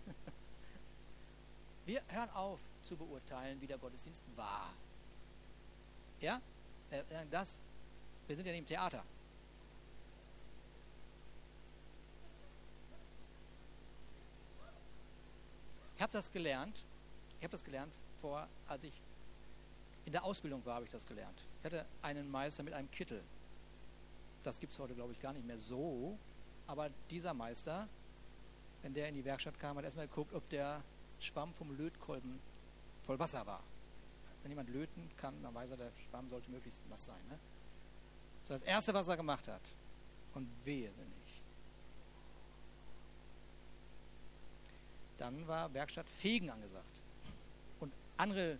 Wir 1.85 2.01
hören 2.07 2.29
auf 2.29 2.61
zu 2.83 2.95
beurteilen, 2.95 3.59
wie 3.59 3.67
der 3.67 3.77
Gottesdienst 3.77 4.23
war. 4.37 4.73
Ja? 6.21 6.39
Äh, 6.89 7.03
das 7.29 7.59
wir 8.27 8.37
sind 8.37 8.45
ja 8.45 8.53
nicht 8.53 8.61
im 8.61 8.65
Theater. 8.65 9.03
Ich 15.97 16.01
habe 16.01 16.13
das 16.13 16.31
gelernt. 16.31 16.85
Ich 17.39 17.43
habe 17.43 17.51
das 17.51 17.65
gelernt 17.65 17.91
vor, 18.21 18.47
als 18.67 18.85
ich 18.85 18.93
in 20.05 20.11
der 20.11 20.23
Ausbildung 20.23 20.65
war, 20.65 20.75
habe 20.75 20.85
ich 20.85 20.91
das 20.91 21.05
gelernt. 21.05 21.43
Ich 21.59 21.65
hatte 21.65 21.85
einen 22.01 22.29
Meister 22.29 22.63
mit 22.63 22.73
einem 22.73 22.89
Kittel. 22.91 23.21
Das 24.43 24.59
gibt 24.59 24.73
es 24.73 24.79
heute, 24.79 24.95
glaube 24.95 25.13
ich, 25.13 25.19
gar 25.19 25.33
nicht 25.33 25.45
mehr 25.45 25.57
so. 25.57 26.17
Aber 26.67 26.89
dieser 27.09 27.33
Meister, 27.33 27.87
wenn 28.81 28.93
der 28.93 29.09
in 29.09 29.15
die 29.15 29.25
Werkstatt 29.25 29.59
kam, 29.59 29.77
hat 29.77 29.85
erstmal 29.85 30.07
geguckt, 30.07 30.33
ob 30.33 30.47
der 30.49 30.81
Schwamm 31.19 31.53
vom 31.53 31.75
Lötkolben 31.77 32.39
voll 33.05 33.19
Wasser 33.19 33.45
war. 33.45 33.61
Wenn 34.41 34.51
jemand 34.51 34.69
löten 34.69 35.09
kann, 35.17 35.41
dann 35.43 35.53
weiß 35.53 35.71
er, 35.71 35.77
der 35.77 35.91
Schwamm 36.07 36.29
sollte 36.29 36.49
möglichst 36.49 36.87
nass 36.89 37.05
sein. 37.05 37.21
Ne? 37.29 37.37
Das, 38.41 38.61
das 38.61 38.63
Erste, 38.63 38.93
was 38.93 39.07
er 39.07 39.17
gemacht 39.17 39.47
hat. 39.47 39.61
Und 40.33 40.47
wehe, 40.63 40.89
wenn 40.95 41.09
nicht. 41.09 41.41
Dann 45.17 45.47
war 45.47 45.73
Werkstatt 45.73 46.07
Fegen 46.07 46.49
angesagt. 46.49 47.01
Und 47.79 47.91
andere 48.15 48.57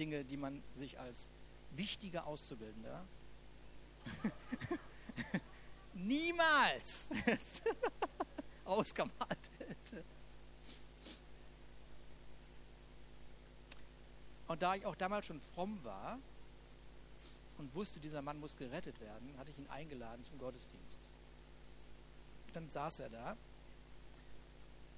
Dinge, 0.00 0.24
die 0.24 0.36
man 0.36 0.62
sich 0.74 0.98
als 0.98 1.28
wichtiger 1.72 2.26
Auszubildender 2.26 3.04
niemals 5.94 7.10
ausgemalt 8.64 9.50
hätte. 9.58 10.02
Und 14.48 14.62
da 14.62 14.74
ich 14.74 14.84
auch 14.84 14.96
damals 14.96 15.26
schon 15.26 15.40
fromm 15.54 15.78
war, 15.84 16.18
und 17.60 17.74
wusste, 17.74 18.00
dieser 18.00 18.22
Mann 18.22 18.40
muss 18.40 18.56
gerettet 18.56 18.98
werden, 19.00 19.34
hatte 19.36 19.50
ich 19.50 19.58
ihn 19.58 19.68
eingeladen 19.68 20.24
zum 20.24 20.38
Gottesdienst. 20.38 21.02
Dann 22.54 22.70
saß 22.70 23.00
er 23.00 23.10
da 23.10 23.36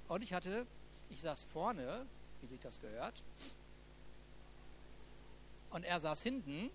und 0.09 0.23
ich 0.23 0.33
hatte, 0.33 0.65
ich 1.11 1.21
saß 1.21 1.43
vorne, 1.43 2.07
wie 2.41 2.47
sich 2.47 2.61
das 2.61 2.81
gehört, 2.81 3.21
und 5.73 5.85
er 5.85 6.01
saß 6.01 6.23
hinten 6.23 6.71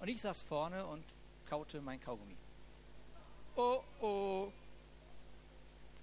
und 0.00 0.08
ich 0.08 0.20
saß 0.20 0.42
vorne 0.42 0.86
und 0.86 1.04
kaute 1.48 1.80
mein 1.80 2.00
Kaugummi. 2.00 2.36
Oh, 3.56 3.82
oh. 4.00 4.52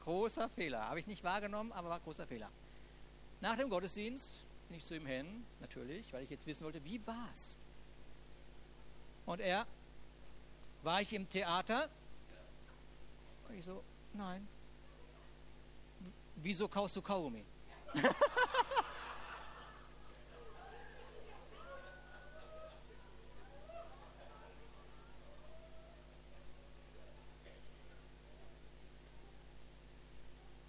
Großer 0.03 0.49
Fehler. 0.49 0.87
Habe 0.87 0.99
ich 0.99 1.07
nicht 1.07 1.23
wahrgenommen, 1.23 1.71
aber 1.71 1.89
war 1.89 1.99
großer 1.99 2.27
Fehler. 2.27 2.49
Nach 3.41 3.57
dem 3.57 3.69
Gottesdienst 3.69 4.41
bin 4.67 4.77
ich 4.77 4.85
zu 4.85 4.95
ihm 4.95 5.05
hin, 5.05 5.45
natürlich, 5.59 6.11
weil 6.13 6.23
ich 6.23 6.29
jetzt 6.29 6.45
wissen 6.45 6.63
wollte, 6.65 6.83
wie 6.83 7.05
war's? 7.05 7.57
Und 9.25 9.41
er, 9.41 9.65
war 10.83 11.01
ich 11.01 11.11
im 11.13 11.27
Theater? 11.29 11.89
Und 13.47 13.55
ich 13.55 13.65
so, 13.65 13.83
nein. 14.13 14.47
Wieso 16.37 16.67
kaust 16.67 16.95
du 16.95 17.01
Kaugummi? 17.01 17.43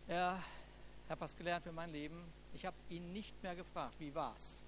ja, 0.09 0.43
ich 1.05 1.11
habe 1.11 1.18
was 1.29 1.37
gelernt 1.37 1.63
für 1.63 1.73
mein 1.73 1.93
Leben. 1.93 2.25
Ich 2.55 2.65
habe 2.65 2.75
ihn 2.89 3.13
nicht 3.13 3.43
mehr 3.43 3.55
gefragt, 3.55 3.95
wie 3.99 4.15
war's? 4.15 4.65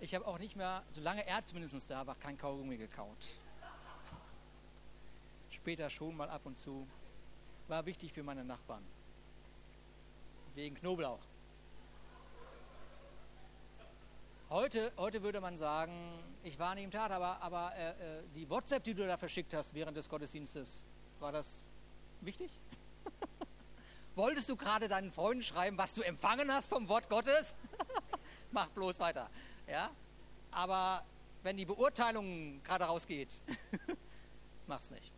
Ich 0.00 0.12
habe 0.16 0.26
auch 0.26 0.40
nicht 0.40 0.56
mehr, 0.56 0.82
solange 0.90 1.24
er 1.24 1.46
zumindest 1.46 1.88
da 1.88 2.04
war, 2.04 2.16
kein 2.16 2.36
Kaugummi 2.36 2.76
gekaut. 2.76 3.36
Später 5.50 5.88
schon 5.88 6.16
mal 6.16 6.28
ab 6.28 6.44
und 6.44 6.58
zu. 6.58 6.88
war 7.68 7.86
wichtig 7.86 8.12
für 8.12 8.24
meine 8.24 8.44
Nachbarn. 8.44 8.84
Wegen 10.56 10.74
Knoblauch. 10.74 11.20
Heute, 14.52 14.92
heute 14.98 15.22
würde 15.22 15.40
man 15.40 15.56
sagen, 15.56 15.94
ich 16.42 16.58
war 16.58 16.74
nicht 16.74 16.84
im 16.84 16.90
Tat, 16.90 17.10
aber, 17.10 17.40
aber 17.40 17.74
äh, 17.74 17.88
äh, 17.88 18.22
die 18.34 18.50
WhatsApp, 18.50 18.84
die 18.84 18.92
du 18.92 19.06
da 19.06 19.16
verschickt 19.16 19.54
hast 19.54 19.72
während 19.72 19.96
des 19.96 20.10
Gottesdienstes, 20.10 20.82
war 21.20 21.32
das 21.32 21.64
wichtig? 22.20 22.50
Wolltest 24.14 24.50
du 24.50 24.56
gerade 24.56 24.88
deinen 24.88 25.10
Freunden 25.10 25.42
schreiben, 25.42 25.78
was 25.78 25.94
du 25.94 26.02
empfangen 26.02 26.52
hast 26.52 26.68
vom 26.68 26.86
Wort 26.90 27.08
Gottes? 27.08 27.56
Mach 28.50 28.68
bloß 28.68 29.00
weiter. 29.00 29.30
Ja? 29.66 29.90
Aber 30.50 31.02
wenn 31.44 31.56
die 31.56 31.64
Beurteilung 31.64 32.62
gerade 32.62 32.84
rausgeht, 32.84 33.40
mach's 34.66 34.90
nicht. 34.90 35.12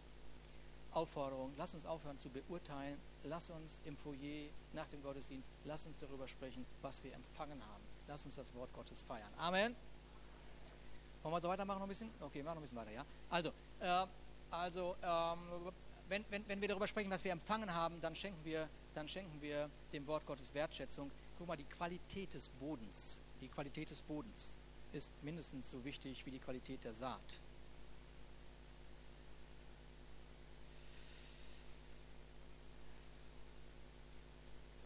Aufforderung, 0.92 1.52
lass 1.58 1.74
uns 1.74 1.86
aufhören 1.86 2.18
zu 2.18 2.28
beurteilen, 2.28 3.00
lass 3.24 3.50
uns 3.50 3.82
im 3.84 3.96
Foyer 3.96 4.48
nach 4.74 4.86
dem 4.86 5.02
Gottesdienst, 5.02 5.50
lass 5.64 5.86
uns 5.86 5.96
darüber 5.96 6.28
sprechen, 6.28 6.64
was 6.82 7.02
wir 7.02 7.12
empfangen 7.12 7.60
haben. 7.60 7.93
Lass 8.06 8.24
uns 8.26 8.36
das 8.36 8.54
Wort 8.54 8.72
Gottes 8.72 9.02
feiern. 9.02 9.32
Amen. 9.38 9.74
Wollen 11.22 11.34
wir 11.34 11.40
so 11.40 11.48
weitermachen 11.48 11.78
noch 11.78 11.86
ein 11.86 11.88
bisschen? 11.88 12.10
Okay, 12.20 12.42
machen 12.42 12.56
noch 12.56 12.60
ein 12.60 12.62
bisschen 12.62 12.78
weiter, 12.78 12.90
ja. 12.90 13.04
Also, 13.30 13.50
äh, 13.80 14.06
also 14.50 14.94
ähm, 15.02 15.72
wenn, 16.08 16.24
wenn, 16.28 16.46
wenn 16.48 16.60
wir 16.60 16.68
darüber 16.68 16.86
sprechen, 16.86 17.10
was 17.10 17.24
wir 17.24 17.32
empfangen 17.32 17.72
haben, 17.72 18.00
dann 18.00 18.14
schenken 18.14 18.44
wir, 18.44 18.68
dann 18.94 19.08
schenken 19.08 19.40
wir 19.40 19.70
dem 19.92 20.06
Wort 20.06 20.26
Gottes 20.26 20.52
Wertschätzung. 20.52 21.10
Guck 21.38 21.48
mal, 21.48 21.56
die 21.56 21.64
Qualität 21.64 22.34
des 22.34 22.48
Bodens, 22.48 23.20
die 23.40 23.48
Qualität 23.48 23.90
des 23.90 24.02
Bodens 24.02 24.54
ist 24.92 25.10
mindestens 25.22 25.70
so 25.70 25.84
wichtig 25.84 26.24
wie 26.26 26.30
die 26.30 26.38
Qualität 26.38 26.84
der 26.84 26.94
Saat. 26.94 27.20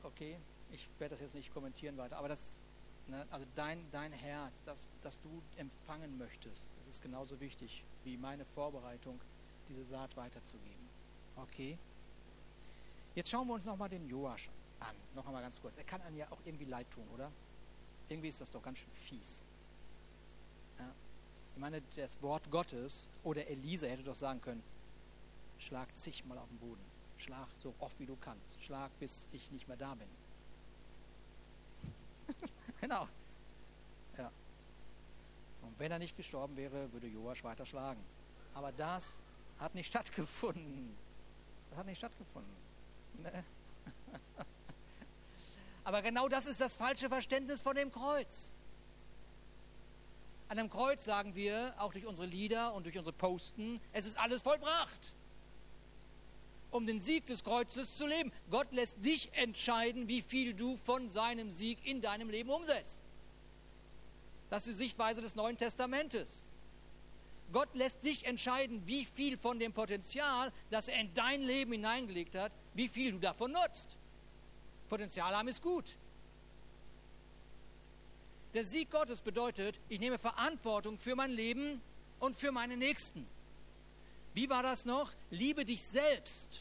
Okay, 0.03 0.39
ich 0.73 0.89
werde 0.99 1.15
das 1.15 1.23
jetzt 1.23 1.35
nicht 1.35 1.53
kommentieren 1.53 1.97
weiter, 1.99 2.17
aber 2.17 2.29
das, 2.29 2.55
ne, 3.09 3.27
also 3.31 3.47
dein, 3.55 3.91
dein 3.91 4.13
Herz, 4.13 4.63
das, 4.65 4.87
das 5.03 5.21
du 5.21 5.43
empfangen 5.57 6.17
möchtest, 6.19 6.69
das 6.79 6.87
ist 6.89 7.03
genauso 7.03 7.41
wichtig 7.41 7.85
wie 8.05 8.17
meine 8.17 8.45
Vorbereitung, 8.45 9.21
diese 9.69 9.85
Saat 9.85 10.17
weiterzugeben. 10.17 10.89
Okay? 11.37 11.79
Jetzt 13.15 13.31
schauen 13.31 13.47
wir 13.49 13.55
uns 13.55 13.65
nochmal 13.65 13.89
den 13.89 14.07
Joasch 14.09 14.49
an. 14.81 14.95
Noch 15.15 15.27
einmal 15.27 15.43
ganz 15.43 15.61
kurz. 15.61 15.77
Er 15.77 15.85
kann 15.85 16.01
einem 16.03 16.17
ja 16.17 16.31
auch 16.31 16.39
irgendwie 16.45 16.65
leid 16.65 16.91
tun, 16.91 17.07
oder? 17.15 17.31
Irgendwie 18.09 18.29
ist 18.29 18.41
das 18.41 18.51
doch 18.51 18.63
ganz 18.63 18.79
schön 18.79 18.93
fies. 18.93 19.43
Ja. 20.79 20.91
Ich 21.55 21.61
meine, 21.61 21.83
das 21.97 22.23
Wort 22.23 22.51
Gottes 22.51 23.09
oder 23.25 23.47
Elisa 23.47 23.87
hätte 23.87 24.05
doch 24.05 24.15
sagen 24.15 24.41
können, 24.41 24.63
schlag 25.59 25.95
zigmal 25.97 26.39
auf 26.39 26.49
den 26.49 26.59
Boden. 26.59 26.85
Schlag 27.17 27.49
so 27.63 27.75
oft 27.81 27.99
wie 27.99 28.07
du 28.07 28.17
kannst. 28.17 28.63
Schlag, 28.63 28.91
bis 29.01 29.29
ich 29.33 29.51
nicht 29.51 29.67
mehr 29.67 29.77
da 29.77 29.95
bin. 29.95 30.09
genau. 32.81 33.09
Ja. 34.17 34.31
Und 35.63 35.79
wenn 35.79 35.93
er 35.93 35.99
nicht 35.99 36.17
gestorben 36.17 36.57
wäre, 36.57 36.93
würde 36.93 37.07
Joasch 37.07 37.45
weiter 37.45 37.67
schlagen. 37.67 38.03
Aber 38.55 38.73
das 38.73 39.15
hat 39.59 39.75
nicht 39.75 39.87
stattgefunden. 39.91 40.97
Das 41.71 41.79
hat 41.79 41.87
nicht 41.87 41.99
stattgefunden. 41.99 42.53
Ne? 43.23 43.45
Aber 45.85 46.03
genau 46.03 46.29
das 46.29 46.47
ist 46.47 46.61
das 46.61 46.77
falsche 46.77 47.09
Verständnis 47.09 47.63
von 47.63 47.75
dem 47.75 47.91
Kreuz. 47.91 48.53
An 50.49 50.57
dem 50.57 50.71
Kreuz 50.71 51.05
sagen 51.05 51.35
wir, 51.35 51.75
auch 51.79 51.93
durch 51.93 52.07
unsere 52.07 52.27
Lieder 52.27 52.73
und 52.75 52.85
durch 52.85 52.97
unsere 52.97 53.13
Posten, 53.13 53.81
es 53.93 54.07
ist 54.07 54.19
alles 54.19 54.41
vollbracht. 54.43 55.13
Um 56.71 56.87
den 56.87 57.01
Sieg 57.01 57.27
des 57.27 57.45
Kreuzes 57.45 57.97
zu 57.97 58.07
leben. 58.07 58.31
Gott 58.51 58.73
lässt 58.73 59.03
dich 59.05 59.33
entscheiden, 59.35 60.07
wie 60.09 60.23
viel 60.23 60.55
du 60.55 60.77
von 60.77 61.09
seinem 61.09 61.51
Sieg 61.51 61.79
in 61.85 62.01
deinem 62.01 62.29
Leben 62.29 62.51
umsetzt. 62.51 62.99
Das 64.51 64.67
ist 64.67 64.79
die 64.79 64.85
Sichtweise 64.85 65.21
des 65.21 65.35
Neuen 65.35 65.57
Testamentes. 65.57 66.45
Gott 67.53 67.75
lässt 67.75 68.05
dich 68.05 68.27
entscheiden, 68.27 68.87
wie 68.87 69.05
viel 69.05 69.39
von 69.39 69.59
dem 69.59 69.73
Potenzial, 69.73 70.53
das 70.71 70.89
er 70.89 71.01
in 71.01 71.13
dein 71.15 71.43
Leben 71.43 71.73
hineingelegt 71.73 72.35
hat, 72.35 72.53
wie 72.75 72.89
viel 72.89 73.13
du 73.13 73.19
davon 73.19 73.53
nutzt. 73.53 73.97
Potenzial 74.89 75.35
haben 75.35 75.49
ist 75.49 75.63
gut. 75.63 75.97
Der 78.55 78.65
Sieg 78.65 78.91
Gottes 78.91 79.21
bedeutet, 79.21 79.79
ich 79.89 80.01
nehme 80.01 80.19
Verantwortung 80.19 80.99
für 80.99 81.15
mein 81.15 81.31
Leben 81.31 81.81
und 82.19 82.35
für 82.35 82.53
meine 82.53 82.77
Nächsten. 82.77 83.27
Wie 84.39 84.49
war 84.49 84.63
das 84.63 84.85
noch? 84.85 85.11
Liebe 85.33 85.65
dich 85.65 85.83
selbst. 85.83 86.61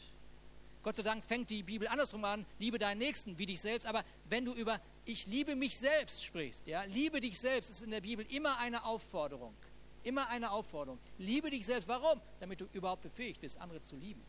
Gott 0.82 0.96
sei 0.96 1.04
Dank 1.04 1.24
fängt 1.24 1.48
die 1.48 1.62
Bibel 1.62 1.86
andersrum 1.86 2.24
an, 2.24 2.44
liebe 2.58 2.76
deinen 2.76 2.98
Nächsten 2.98 3.38
wie 3.38 3.46
dich 3.46 3.60
selbst. 3.60 3.86
Aber 3.86 4.04
wenn 4.28 4.44
du 4.44 4.52
über 4.52 4.80
ich 5.04 5.28
liebe 5.28 5.54
mich 5.54 5.78
selbst 5.78 6.24
sprichst, 6.24 6.66
ja, 6.66 6.82
liebe 6.82 7.20
dich 7.20 7.38
selbst 7.38 7.70
ist 7.70 7.82
in 7.84 7.92
der 7.92 8.00
Bibel 8.00 8.26
immer 8.30 8.58
eine 8.58 8.84
Aufforderung. 8.84 9.54
Immer 10.02 10.28
eine 10.28 10.50
Aufforderung. 10.50 10.98
Liebe 11.18 11.50
dich 11.50 11.66
selbst. 11.66 11.86
Warum? 11.86 12.20
Damit 12.40 12.60
du 12.60 12.66
überhaupt 12.72 13.02
befähigt 13.02 13.40
bist, 13.40 13.60
andere 13.60 13.80
zu 13.80 13.94
lieben. 13.94 14.24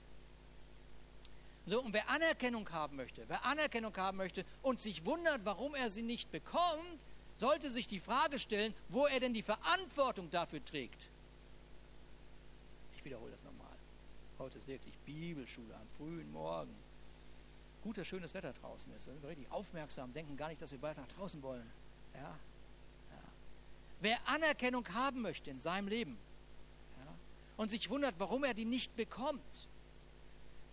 So, 1.65 1.81
und 1.81 1.91
wer 1.91 2.07
Anerkennung 2.07 2.69
haben 2.69 2.97
möchte, 2.97 3.23
wer 3.29 3.43
Anerkennung 3.45 3.97
haben 3.97 4.17
möchte 4.17 4.45
und 4.61 4.79
sich 4.79 5.05
wundert, 5.05 5.43
warum 5.43 5.73
er 5.73 5.89
sie 5.89 6.03
nicht 6.03 6.31
bekommt, 6.31 7.03
sollte 7.37 7.71
sich 7.71 7.87
die 7.87 7.99
Frage 7.99 8.37
stellen, 8.37 8.75
wo 8.89 9.07
er 9.07 9.19
denn 9.19 9.33
die 9.33 9.41
Verantwortung 9.41 10.29
dafür 10.29 10.63
trägt. 10.63 11.09
Wiederhole 13.09 13.31
das 13.31 13.43
nochmal. 13.43 13.75
Heute 14.37 14.59
ist 14.59 14.67
wirklich 14.67 14.95
Bibelschule 14.99 15.75
am 15.75 15.87
frühen 15.97 16.31
Morgen. 16.31 16.75
Gutes, 17.81 18.05
schönes 18.05 18.35
Wetter 18.35 18.53
draußen 18.53 18.93
ist. 18.93 19.07
Da 19.07 19.11
sind 19.13 19.23
wir 19.23 19.29
richtig 19.29 19.51
aufmerksam, 19.51 20.13
denken 20.13 20.37
gar 20.37 20.49
nicht, 20.49 20.61
dass 20.61 20.71
wir 20.71 20.77
bald 20.77 20.95
nach 20.95 21.07
draußen 21.07 21.41
wollen. 21.41 21.67
Ja, 22.13 22.37
Wer 24.01 24.19
Anerkennung 24.27 24.87
haben 24.93 25.23
möchte 25.23 25.49
in 25.49 25.59
seinem 25.59 25.87
Leben 25.87 26.19
ja, 26.99 27.13
und 27.57 27.69
sich 27.69 27.89
wundert, 27.89 28.13
warum 28.19 28.43
er 28.43 28.53
die 28.53 28.63
nicht 28.63 28.95
bekommt, 28.95 29.67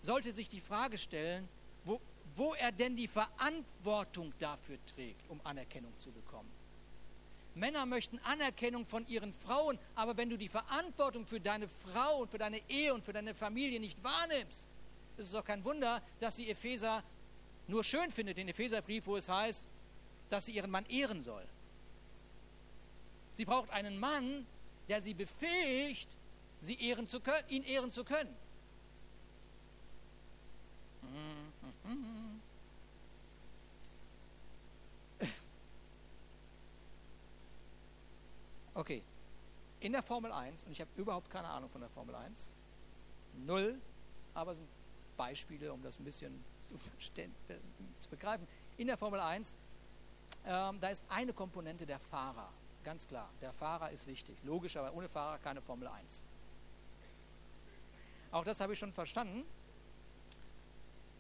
sollte 0.03 0.35
sich 0.35 0.51
die 0.51 0.61
Frage 0.61 0.99
stellen, 0.99 1.49
wo, 1.87 2.03
wo 2.37 2.53
er 2.53 2.71
denn 2.71 2.97
die 2.97 3.09
Verantwortung 3.09 4.35
dafür 4.39 4.77
trägt, 4.95 5.29
um 5.31 5.41
Anerkennung 5.43 5.99
zu 5.99 6.13
bekommen. 6.13 6.51
Männer 7.57 7.87
möchten 7.87 8.19
Anerkennung 8.19 8.85
von 8.85 9.07
ihren 9.09 9.33
Frauen, 9.33 9.79
aber 9.95 10.17
wenn 10.17 10.29
du 10.29 10.37
die 10.37 10.49
Verantwortung 10.49 11.27
für 11.27 11.41
deine 11.41 11.69
Frau 11.69 12.19
und 12.19 12.31
für 12.31 12.39
deine 12.39 12.61
Ehe 12.69 12.93
und 12.93 13.03
für 13.03 13.15
deine 13.15 13.35
Familie 13.35 13.81
nicht 13.81 14.03
wahrnimmst, 14.05 14.69
ist 15.17 15.27
es 15.27 15.33
doch 15.33 15.45
kein 15.45 15.65
Wunder, 15.65 16.03
dass 16.21 16.37
die 16.37 16.51
Epheser 16.51 17.03
nur 17.67 17.83
schön 17.83 18.11
findet, 18.11 18.37
den 18.37 18.49
Epheserbrief, 18.49 19.07
wo 19.07 19.17
es 19.17 19.29
heißt, 19.29 19.67
dass 20.29 20.47
sie 20.47 20.53
ihren 20.53 20.71
Mann 20.71 20.85
ehren 20.87 21.23
soll. 21.23 21.45
Sie 23.33 23.47
braucht 23.47 23.71
einen 23.71 23.99
Mann, 23.99 24.47
der 24.89 25.01
sie 25.01 25.15
befähigt, 25.15 26.09
sie 26.61 26.79
ehren 26.79 27.07
zu 27.07 27.21
können, 27.21 27.49
ihn 27.49 27.65
ehren 27.65 27.91
zu 27.91 28.05
können. 28.05 28.35
Okay, 38.77 39.03
in 39.81 39.93
der 39.93 40.03
Formel 40.03 40.31
1, 40.31 40.65
und 40.65 40.73
ich 40.73 40.83
habe 40.83 40.91
überhaupt 40.97 41.31
keine 41.31 41.49
Ahnung 41.49 41.71
von 41.71 41.81
der 41.81 41.89
Formel 41.89 42.15
1, 42.15 42.53
null, 43.47 43.81
aber 44.35 44.53
es 44.53 44.59
sind 44.59 44.69
Beispiele, 45.17 45.73
um 45.73 45.83
das 45.83 45.99
ein 45.99 46.05
bisschen 46.05 46.45
zu, 47.01 47.11
zu 48.01 48.11
begreifen. 48.11 48.47
In 48.77 48.87
der 48.87 48.99
Formel 48.99 49.19
1, 49.19 49.57
ähm, 50.45 50.79
da 50.79 50.89
ist 50.91 51.07
eine 51.09 51.33
Komponente 51.33 51.87
der 51.87 51.99
Fahrer. 51.99 52.53
Ganz 52.85 53.09
klar, 53.09 53.31
der 53.41 53.55
Fahrer 53.55 53.93
ist 53.93 54.07
wichtig. 54.07 54.37
Logisch, 54.45 54.77
aber 54.77 54.93
ohne 54.93 55.09
Fahrer 55.09 55.39
keine 55.39 55.63
Formel 55.63 55.89
1. 55.89 56.23
Auch 58.31 58.45
das 58.45 58.61
habe 58.61 58.75
ich 58.75 58.79
schon 58.79 58.93
verstanden. 58.93 59.47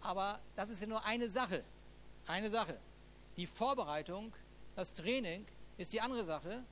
Aber 0.02 0.40
das 0.56 0.68
ist 0.68 0.82
ja 0.82 0.86
nur 0.86 1.02
eine 1.06 1.30
Sache. 1.30 1.64
Eine 2.26 2.50
Sache. 2.50 2.78
Die 3.38 3.46
Vorbereitung, 3.46 4.34
das 4.74 4.92
Training 4.92 5.46
ist 5.78 5.94
die 5.94 6.02
andere 6.02 6.22
Sache. 6.22 6.62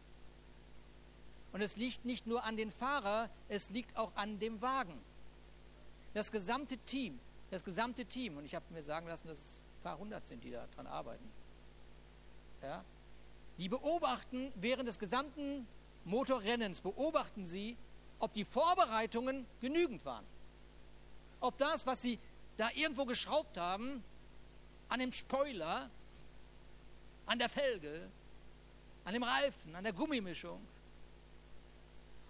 Und 1.54 1.62
es 1.62 1.76
liegt 1.76 2.04
nicht 2.04 2.26
nur 2.26 2.42
an 2.42 2.56
den 2.56 2.72
Fahrer, 2.72 3.30
es 3.48 3.70
liegt 3.70 3.96
auch 3.96 4.10
an 4.16 4.40
dem 4.40 4.60
Wagen. 4.60 5.00
Das 6.12 6.32
gesamte 6.32 6.76
Team, 6.78 7.20
das 7.52 7.64
gesamte 7.64 8.04
Team, 8.04 8.36
und 8.36 8.44
ich 8.44 8.56
habe 8.56 8.64
mir 8.74 8.82
sagen 8.82 9.06
lassen, 9.06 9.28
dass 9.28 9.38
es 9.38 9.58
ein 9.58 9.82
paar 9.84 9.96
hundert 9.96 10.26
sind, 10.26 10.42
die 10.42 10.50
daran 10.50 10.88
arbeiten. 10.88 11.24
Ja, 12.60 12.84
die 13.56 13.68
beobachten 13.68 14.52
während 14.56 14.88
des 14.88 14.98
gesamten 14.98 15.68
Motorrennens, 16.04 16.80
beobachten 16.80 17.46
sie, 17.46 17.76
ob 18.18 18.32
die 18.32 18.44
Vorbereitungen 18.44 19.46
genügend 19.60 20.04
waren. 20.04 20.24
Ob 21.38 21.56
das, 21.58 21.86
was 21.86 22.02
sie 22.02 22.18
da 22.56 22.70
irgendwo 22.74 23.04
geschraubt 23.04 23.58
haben, 23.58 24.02
an 24.88 24.98
dem 24.98 25.12
Spoiler, 25.12 25.88
an 27.26 27.38
der 27.38 27.48
Felge, 27.48 28.08
an 29.04 29.14
dem 29.14 29.22
Reifen, 29.22 29.76
an 29.76 29.84
der 29.84 29.92
Gummimischung, 29.92 30.60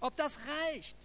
ob 0.00 0.16
das 0.16 0.40
reicht. 0.46 0.96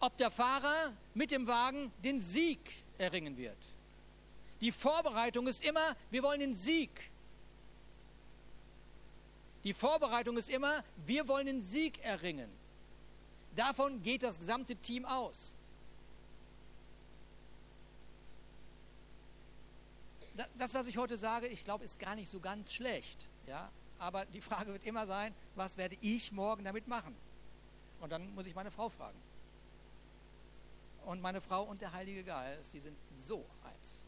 Ob 0.00 0.16
der 0.16 0.30
Fahrer 0.30 0.92
mit 1.14 1.30
dem 1.30 1.46
Wagen 1.46 1.92
den 2.04 2.20
Sieg 2.20 2.58
erringen 2.98 3.36
wird. 3.36 3.58
Die 4.60 4.72
Vorbereitung 4.72 5.46
ist 5.46 5.64
immer, 5.64 5.96
wir 6.10 6.22
wollen 6.22 6.40
den 6.40 6.54
Sieg. 6.54 6.90
Die 9.64 9.72
Vorbereitung 9.72 10.36
ist 10.36 10.50
immer, 10.50 10.84
wir 11.06 11.26
wollen 11.28 11.46
den 11.46 11.62
Sieg 11.62 12.02
erringen. 12.04 12.48
Davon 13.54 14.02
geht 14.02 14.22
das 14.22 14.38
gesamte 14.38 14.76
Team 14.76 15.04
aus. 15.04 15.56
Das, 20.56 20.72
was 20.72 20.86
ich 20.86 20.96
heute 20.96 21.16
sage, 21.16 21.48
ich 21.48 21.64
glaube, 21.64 21.84
ist 21.84 21.98
gar 21.98 22.14
nicht 22.14 22.30
so 22.30 22.38
ganz 22.38 22.72
schlecht. 22.72 23.26
Ja? 23.46 23.70
Aber 23.98 24.24
die 24.26 24.40
Frage 24.40 24.72
wird 24.72 24.84
immer 24.84 25.06
sein, 25.06 25.34
was 25.56 25.76
werde 25.76 25.96
ich 26.00 26.30
morgen 26.30 26.62
damit 26.62 26.86
machen? 26.86 27.16
Und 28.00 28.10
dann 28.10 28.34
muss 28.34 28.46
ich 28.46 28.54
meine 28.54 28.70
Frau 28.70 28.88
fragen. 28.88 29.18
Und 31.04 31.20
meine 31.20 31.40
Frau 31.40 31.62
und 31.62 31.80
der 31.80 31.92
Heilige 31.92 32.22
Geist, 32.22 32.72
die 32.72 32.80
sind 32.80 32.96
so 33.16 33.44
eins. 33.64 34.04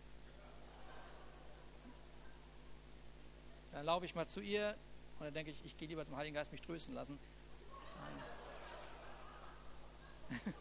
Dann 3.73 3.87
laufe 3.87 4.05
ich 4.05 4.15
mal 4.15 4.27
zu 4.27 4.41
ihr 4.41 4.77
und 5.19 5.27
dann 5.27 5.35
denke 5.35 5.51
ich, 5.51 5.65
ich 5.65 5.77
gehe 5.77 5.89
lieber 5.89 6.05
zum 6.05 6.17
Heiligen 6.17 6.35
Geist 6.35 6.53
mich 6.53 6.61
trösten 6.61 6.95
lassen. 6.95 7.19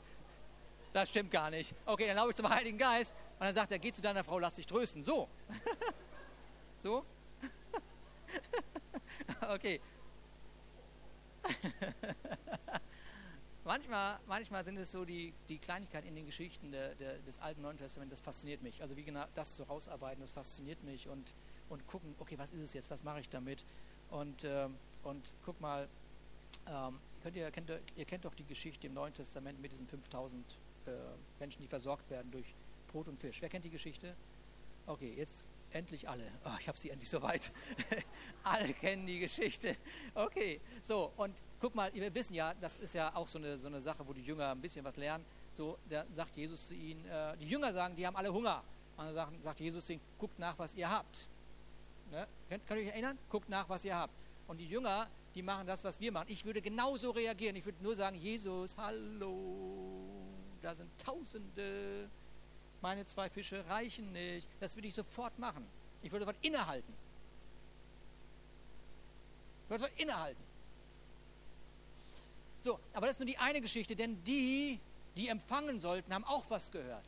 Das 0.92 1.08
stimmt 1.08 1.30
gar 1.30 1.52
nicht. 1.52 1.76
Okay, 1.86 2.08
dann 2.08 2.16
laufe 2.16 2.32
ich 2.32 2.36
zum 2.36 2.50
Heiligen 2.50 2.80
Geist 2.80 3.14
und 3.38 3.46
dann 3.46 3.54
sagt 3.54 3.72
er, 3.72 3.78
geh 3.78 3.92
zu 3.92 4.02
deiner 4.02 4.24
Frau, 4.24 4.40
lass 4.40 4.56
dich 4.56 4.66
trösten. 4.66 5.04
So. 5.04 5.30
So? 6.82 7.06
Okay. 9.50 9.82
Manchmal, 13.70 14.20
manchmal 14.26 14.66
sind 14.66 14.78
es 14.78 14.90
so 14.90 15.06
die, 15.06 15.32
die 15.48 15.60
Kleinigkeiten 15.60 16.08
in 16.08 16.16
den 16.16 16.26
Geschichten 16.26 16.72
der, 16.72 16.96
der, 16.96 17.20
des 17.20 17.38
Alten 17.38 17.62
Neuen 17.62 17.78
Testaments, 17.78 18.10
das 18.10 18.22
fasziniert 18.22 18.64
mich. 18.64 18.82
Also 18.82 18.98
wie 18.98 19.04
genau 19.04 19.26
das 19.36 19.56
so 19.56 19.64
rausarbeiten, 19.64 20.22
das 20.22 20.32
fasziniert 20.32 20.84
mich 20.84 21.08
und, 21.08 21.36
und 21.70 21.86
gucken, 21.86 22.16
okay, 22.18 22.36
was 22.40 22.50
ist 22.50 22.62
es 22.62 22.74
jetzt, 22.74 22.90
was 22.90 23.04
mache 23.04 23.20
ich 23.20 23.30
damit? 23.30 23.64
Und, 24.10 24.44
ähm, 24.44 24.76
und 25.04 25.32
guck 25.46 25.62
mal, 25.62 25.88
ähm, 26.66 27.00
könnt 27.22 27.36
ihr, 27.36 27.52
kennt, 27.52 27.72
ihr 27.96 28.06
kennt 28.06 28.26
doch 28.26 28.34
die 28.34 28.44
Geschichte 28.44 28.88
im 28.88 28.96
Neuen 28.96 29.14
Testament 29.14 29.62
mit 29.62 29.72
diesen 29.72 29.88
5000 29.88 30.58
äh, 30.88 30.92
Menschen, 31.40 31.62
die 31.62 31.68
versorgt 31.68 32.10
werden 32.10 32.32
durch 32.32 32.56
Brot 32.88 33.08
und 33.08 33.20
Fisch. 33.20 33.40
Wer 33.40 33.50
kennt 33.50 33.66
die 33.66 33.70
Geschichte? 33.70 34.16
Okay, 34.88 35.14
jetzt 35.16 35.44
endlich 35.70 36.10
alle. 36.10 36.26
Oh, 36.44 36.58
ich 36.60 36.68
habe 36.68 36.78
sie 36.80 36.90
endlich 36.90 37.12
soweit. 37.12 37.52
alle 38.44 38.74
kennen 38.74 39.06
die 39.06 39.20
Geschichte. 39.20 39.78
Okay, 40.16 40.60
so 40.82 41.14
und 41.18 41.36
guck 41.60 41.76
mal, 41.76 41.94
wir 41.94 42.14
wissen 42.14 42.34
ja, 42.34 42.54
das 42.54 42.80
ist 42.80 42.94
ja 42.94 43.14
auch 43.16 43.28
so 43.28 43.38
eine, 43.38 43.58
so 43.58 43.68
eine 43.68 43.82
Sache, 43.82 44.08
wo 44.08 44.14
die 44.14 44.24
Jünger 44.24 44.52
ein 44.52 44.62
bisschen 44.62 44.84
was 44.86 44.96
lernen. 44.96 45.26
So, 45.52 45.78
da 45.90 46.06
sagt 46.12 46.36
Jesus 46.36 46.68
zu 46.68 46.76
ihnen, 46.76 47.06
äh, 47.06 47.38
die 47.38 47.48
Jünger 47.48 47.74
sagen, 47.74 47.96
die 47.96 48.06
haben 48.06 48.16
alle 48.16 48.32
Hunger. 48.32 48.64
Und 48.98 49.06
dann 49.06 49.14
sagt, 49.14 49.44
sagt 49.44 49.60
Jesus 49.60 49.86
zu 49.86 49.94
ihnen, 49.94 50.02
guckt 50.18 50.38
nach, 50.40 50.58
was 50.58 50.76
ihr 50.76 50.90
habt. 50.90 51.28
Ne? 52.12 52.28
Könnt, 52.50 52.68
könnt 52.68 52.80
ihr 52.80 52.88
euch 52.88 52.92
erinnern? 52.92 53.18
Guckt 53.30 53.50
nach, 53.50 53.68
was 53.70 53.86
ihr 53.86 53.96
habt. 53.96 54.14
Und 54.48 54.58
die 54.58 54.68
Jünger, 54.68 55.08
die 55.36 55.42
machen 55.42 55.68
das, 55.68 55.84
was 55.84 56.00
wir 56.00 56.12
machen. 56.12 56.28
Ich 56.30 56.46
würde 56.46 56.62
genauso 56.62 57.12
reagieren. 57.12 57.56
Ich 57.56 57.66
würde 57.66 57.84
nur 57.84 57.96
sagen, 57.96 58.16
Jesus, 58.18 58.78
hallo, 58.78 60.10
da 60.62 60.74
sind 60.76 60.90
Tausende. 60.98 62.10
Meine 62.82 63.06
zwei 63.06 63.30
Fische 63.30 63.66
reichen 63.68 64.12
nicht. 64.14 64.48
Das 64.60 64.76
würde 64.76 64.88
ich 64.88 64.96
sofort 64.96 65.38
machen. 65.38 65.66
Ich 66.02 66.12
würde 66.12 66.26
sofort 66.26 66.44
innehalten. 66.44 66.94
Ich 69.64 69.70
würde 69.70 69.84
sofort 69.84 70.00
innehalten. 70.00 70.49
So, 72.62 72.80
aber 72.94 73.08
das 73.08 73.16
ist 73.16 73.20
nur 73.20 73.28
die 73.28 73.38
eine 73.38 73.62
Geschichte, 73.62 73.96
denn 73.96 74.24
die, 74.24 74.80
die 75.16 75.28
empfangen 75.28 75.80
sollten, 75.80 76.14
haben 76.14 76.26
auch 76.26 76.46
was 76.50 76.72
gehört. 76.72 77.06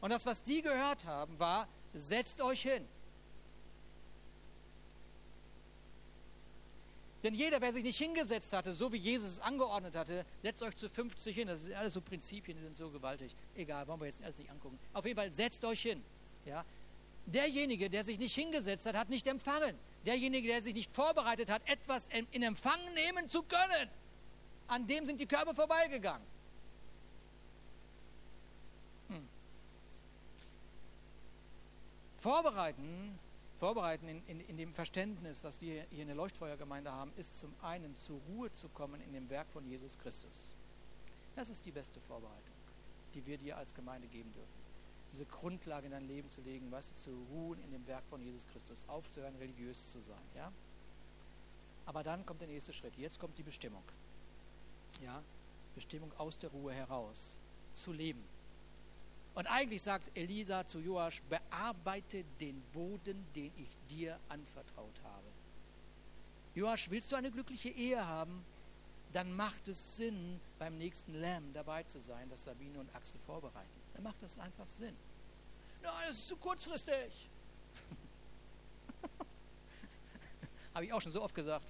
Und 0.00 0.10
das, 0.10 0.26
was 0.26 0.42
die 0.42 0.62
gehört 0.62 1.06
haben, 1.06 1.38
war, 1.38 1.66
setzt 1.94 2.40
euch 2.40 2.62
hin. 2.62 2.86
Denn 7.24 7.34
jeder, 7.34 7.60
wer 7.60 7.72
sich 7.72 7.82
nicht 7.82 7.98
hingesetzt 7.98 8.52
hatte, 8.52 8.72
so 8.72 8.92
wie 8.92 8.96
Jesus 8.96 9.32
es 9.32 9.40
angeordnet 9.40 9.96
hatte, 9.96 10.24
setzt 10.40 10.62
euch 10.62 10.76
zu 10.76 10.88
50 10.88 11.34
hin. 11.34 11.48
Das 11.48 11.62
sind 11.62 11.74
alles 11.74 11.94
so 11.94 12.00
Prinzipien, 12.00 12.56
die 12.56 12.62
sind 12.62 12.76
so 12.76 12.90
gewaltig. 12.90 13.34
Egal, 13.56 13.88
wollen 13.88 14.00
wir 14.00 14.06
jetzt 14.06 14.22
alles 14.22 14.38
nicht 14.38 14.50
angucken. 14.50 14.78
Auf 14.92 15.04
jeden 15.04 15.16
Fall, 15.16 15.32
setzt 15.32 15.64
euch 15.64 15.82
hin. 15.82 16.02
Ja? 16.44 16.64
Derjenige, 17.28 17.90
der 17.90 18.04
sich 18.04 18.18
nicht 18.18 18.34
hingesetzt 18.34 18.86
hat, 18.86 18.96
hat 18.96 19.10
nicht 19.10 19.26
empfangen. 19.26 19.78
Derjenige, 20.06 20.48
der 20.48 20.62
sich 20.62 20.74
nicht 20.74 20.90
vorbereitet 20.90 21.50
hat, 21.50 21.62
etwas 21.68 22.08
in 22.08 22.42
Empfang 22.42 22.80
nehmen 22.94 23.28
zu 23.28 23.42
können, 23.42 23.90
an 24.66 24.86
dem 24.86 25.06
sind 25.06 25.20
die 25.20 25.26
Körbe 25.26 25.54
vorbeigegangen. 25.54 26.26
Hm. 29.08 29.28
Vorbereiten 32.16 33.18
vorbereiten 33.58 34.08
in, 34.08 34.22
in, 34.26 34.40
in, 34.40 34.56
dem 34.56 34.72
Verständnis, 34.72 35.42
was 35.42 35.60
wir 35.60 35.84
hier 35.90 36.02
in 36.02 36.06
der 36.06 36.16
Leuchtfeuergemeinde 36.16 36.92
haben, 36.92 37.12
ist 37.16 37.38
zum 37.38 37.52
einen 37.60 37.94
zur 37.96 38.20
Ruhe 38.28 38.50
zu 38.52 38.68
kommen 38.68 39.00
in 39.00 39.12
dem 39.12 39.28
Werk 39.28 39.48
von 39.50 39.66
Jesus 39.66 39.98
Christus. 39.98 40.56
Das 41.34 41.50
ist 41.50 41.64
die 41.66 41.72
beste 41.72 42.00
Vorbereitung, 42.00 42.54
die 43.14 43.26
wir 43.26 43.36
dir 43.36 43.56
als 43.56 43.74
Gemeinde 43.74 44.06
geben 44.08 44.32
dürfen. 44.32 44.57
Diese 45.12 45.24
Grundlage 45.24 45.86
in 45.86 45.92
dein 45.92 46.06
Leben 46.06 46.30
zu 46.30 46.40
legen, 46.42 46.70
weißt 46.70 46.90
du, 46.90 46.94
zu 46.94 47.10
ruhen 47.32 47.62
in 47.64 47.70
dem 47.70 47.86
Werk 47.86 48.04
von 48.10 48.22
Jesus 48.22 48.46
Christus, 48.48 48.84
aufzuhören, 48.88 49.34
religiös 49.36 49.90
zu 49.90 50.00
sein. 50.00 50.16
Ja? 50.34 50.52
Aber 51.86 52.02
dann 52.02 52.24
kommt 52.26 52.40
der 52.40 52.48
nächste 52.48 52.72
Schritt. 52.72 52.96
Jetzt 52.96 53.18
kommt 53.18 53.38
die 53.38 53.42
Bestimmung. 53.42 53.82
Ja? 55.02 55.22
Bestimmung 55.74 56.12
aus 56.18 56.38
der 56.38 56.50
Ruhe 56.50 56.72
heraus 56.72 57.38
zu 57.72 57.92
leben 57.92 58.22
und 59.38 59.46
eigentlich 59.46 59.82
sagt 59.82 60.10
Elisa 60.18 60.66
zu 60.66 60.80
Joasch, 60.80 61.22
bearbeite 61.30 62.24
den 62.40 62.60
Boden, 62.72 63.24
den 63.36 63.52
ich 63.56 63.68
dir 63.88 64.18
anvertraut 64.28 65.00
habe. 65.04 65.28
Joasch, 66.56 66.90
willst 66.90 67.12
du 67.12 67.16
eine 67.16 67.30
glückliche 67.30 67.68
Ehe 67.68 68.04
haben? 68.04 68.44
Dann 69.12 69.32
macht 69.32 69.68
es 69.68 69.96
Sinn, 69.96 70.40
beim 70.58 70.76
nächsten 70.76 71.14
Lamm 71.14 71.52
dabei 71.52 71.84
zu 71.84 72.00
sein, 72.00 72.28
das 72.28 72.42
Sabine 72.42 72.80
und 72.80 72.92
Axel 72.96 73.20
vorbereiten. 73.26 73.77
Dann 73.98 74.04
macht 74.04 74.22
das 74.22 74.38
einfach 74.38 74.68
Sinn. 74.68 74.94
Nein, 75.82 75.92
das 76.06 76.18
ist 76.18 76.28
zu 76.28 76.36
kurzfristig. 76.36 77.28
Habe 80.74 80.84
ich 80.84 80.92
auch 80.92 81.00
schon 81.00 81.10
so 81.10 81.20
oft 81.20 81.34
gesagt. 81.34 81.66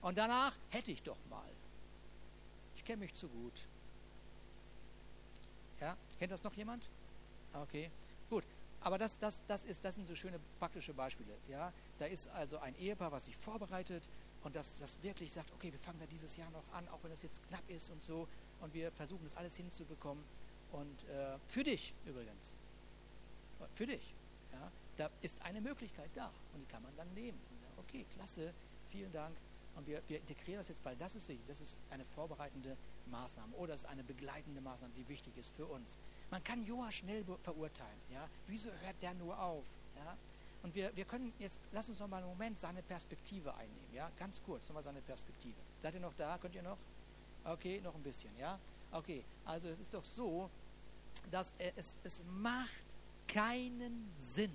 Und 0.00 0.16
danach 0.16 0.54
hätte 0.70 0.90
ich 0.90 1.02
doch 1.02 1.18
mal. 1.28 1.50
Ich 2.76 2.82
kenne 2.82 3.00
mich 3.00 3.12
zu 3.12 3.28
gut. 3.28 3.52
Ja? 5.82 5.98
Kennt 6.18 6.32
das 6.32 6.42
noch 6.42 6.54
jemand? 6.54 6.88
Okay, 7.52 7.90
gut. 8.30 8.44
Aber 8.80 8.96
das, 8.96 9.18
das, 9.18 9.42
das, 9.46 9.64
ist, 9.64 9.84
das 9.84 9.96
sind 9.96 10.06
so 10.06 10.14
schöne 10.14 10.40
praktische 10.58 10.94
Beispiele. 10.94 11.36
Ja? 11.50 11.74
Da 11.98 12.06
ist 12.06 12.28
also 12.28 12.56
ein 12.56 12.74
Ehepaar, 12.78 13.12
was 13.12 13.26
sich 13.26 13.36
vorbereitet 13.36 14.08
und 14.44 14.56
das, 14.56 14.78
das 14.78 15.02
wirklich 15.02 15.30
sagt, 15.30 15.52
okay, 15.52 15.70
wir 15.70 15.78
fangen 15.78 16.00
da 16.00 16.06
dieses 16.06 16.38
Jahr 16.38 16.50
noch 16.52 16.64
an, 16.72 16.88
auch 16.88 17.00
wenn 17.02 17.10
das 17.10 17.22
jetzt 17.22 17.46
knapp 17.48 17.68
ist 17.68 17.90
und 17.90 18.02
so. 18.02 18.26
Und 18.62 18.72
wir 18.72 18.90
versuchen 18.92 19.24
das 19.24 19.34
alles 19.34 19.56
hinzubekommen. 19.56 20.24
Und 20.74 21.08
äh, 21.08 21.38
für 21.46 21.62
dich 21.62 21.94
übrigens. 22.04 22.54
Für 23.74 23.86
dich. 23.86 24.14
Ja? 24.52 24.70
Da 24.96 25.10
ist 25.22 25.40
eine 25.42 25.60
Möglichkeit 25.60 26.10
da 26.14 26.30
und 26.52 26.60
die 26.60 26.66
kann 26.66 26.82
man 26.82 26.94
dann 26.96 27.12
nehmen. 27.14 27.38
Okay, 27.78 28.04
klasse, 28.14 28.52
vielen 28.90 29.12
Dank. 29.12 29.36
Und 29.76 29.86
wir, 29.86 30.02
wir 30.08 30.18
integrieren 30.18 30.58
das 30.58 30.68
jetzt, 30.68 30.84
weil 30.84 30.96
das 30.96 31.14
ist 31.14 31.28
wichtig. 31.28 31.44
Das 31.48 31.60
ist 31.60 31.78
eine 31.90 32.04
vorbereitende 32.04 32.76
Maßnahme 33.06 33.54
oder 33.56 33.74
es 33.74 33.82
ist 33.82 33.88
eine 33.88 34.04
begleitende 34.04 34.60
Maßnahme, 34.60 34.92
die 34.96 35.08
wichtig 35.08 35.36
ist 35.36 35.54
für 35.54 35.66
uns. 35.66 35.96
Man 36.30 36.42
kann 36.42 36.64
Joa 36.64 36.90
schnell 36.90 37.24
verurteilen. 37.42 38.00
Ja? 38.12 38.28
Wieso 38.46 38.70
hört 38.70 39.00
der 39.02 39.14
nur 39.14 39.40
auf? 39.40 39.64
Ja? 39.96 40.16
Und 40.62 40.74
wir, 40.74 40.94
wir 40.96 41.04
können 41.04 41.32
jetzt, 41.38 41.58
lass 41.72 41.88
uns 41.88 41.98
noch 41.98 42.08
mal 42.08 42.18
einen 42.18 42.28
Moment 42.28 42.58
seine 42.58 42.82
Perspektive 42.82 43.54
einnehmen. 43.54 43.94
Ja? 43.94 44.10
Ganz 44.18 44.42
kurz 44.42 44.68
nochmal 44.68 44.82
seine 44.82 45.02
Perspektive. 45.02 45.56
Seid 45.80 45.94
ihr 45.94 46.00
noch 46.00 46.14
da? 46.14 46.38
Könnt 46.38 46.54
ihr 46.54 46.62
noch? 46.62 46.78
Okay, 47.44 47.80
noch 47.80 47.94
ein 47.94 48.02
bisschen. 48.02 48.36
Ja? 48.38 48.58
Okay, 48.90 49.24
also 49.44 49.68
es 49.68 49.80
ist 49.80 49.92
doch 49.92 50.04
so, 50.04 50.48
dass 51.30 51.54
es, 51.58 51.98
es 52.02 52.24
macht 52.24 52.68
keinen 53.26 54.12
Sinn, 54.18 54.52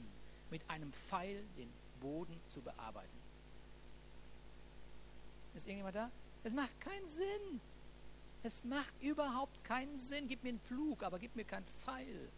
mit 0.49 0.67
einem 0.69 0.91
Pfeil 0.93 1.45
den 1.57 1.71
Boden 1.99 2.39
zu 2.49 2.61
bearbeiten. 2.61 3.17
Ist 5.53 5.67
irgendjemand 5.67 5.95
da? 5.95 6.11
Es 6.43 6.53
macht 6.53 6.79
keinen 6.79 7.07
Sinn. 7.07 7.61
Es 8.43 8.63
macht 8.63 8.93
überhaupt 9.01 9.63
keinen 9.63 9.97
Sinn. 9.97 10.27
Gib 10.27 10.43
mir 10.43 10.49
einen 10.49 10.59
Flug, 10.59 11.03
aber 11.03 11.19
gib 11.19 11.35
mir 11.35 11.43
keinen 11.43 11.65
Pfeil. 11.65 12.29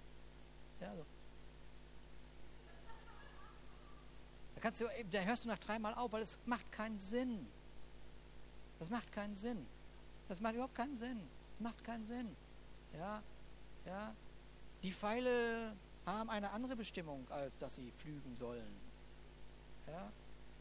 Ja, 0.80 0.96
so. 0.96 1.06
Da, 4.56 4.62
kannst 4.62 4.82
du, 4.82 4.86
da 5.12 5.20
hörst 5.20 5.46
du 5.46 5.50
nach 5.50 5.60
dreimal 5.60 5.94
auf, 5.94 6.12
weil 6.12 6.24
es 6.24 6.40
macht 6.46 6.72
keinen 6.72 6.98
Sinn. 6.98 7.48
Das 8.80 8.90
macht 8.90 9.12
keinen 9.12 9.36
Sinn. 9.36 9.68
Das 10.28 10.42
macht 10.42 10.56
überhaupt 10.56 10.76
keinen 10.76 10.96
Sinn. 10.96 11.22
Macht 11.60 11.84
keinen 11.84 12.06
Sinn. 12.06 12.36
Ja, 12.94 13.22
ja. 13.86 14.16
Die 14.84 14.92
Pfeile 14.92 15.76
haben 16.06 16.30
eine 16.30 16.52
andere 16.52 16.76
Bestimmung, 16.76 17.30
als 17.30 17.58
dass 17.58 17.76
sie 17.76 17.92
flügen 17.92 18.34
sollen. 18.34 18.72
Ja. 19.88 20.12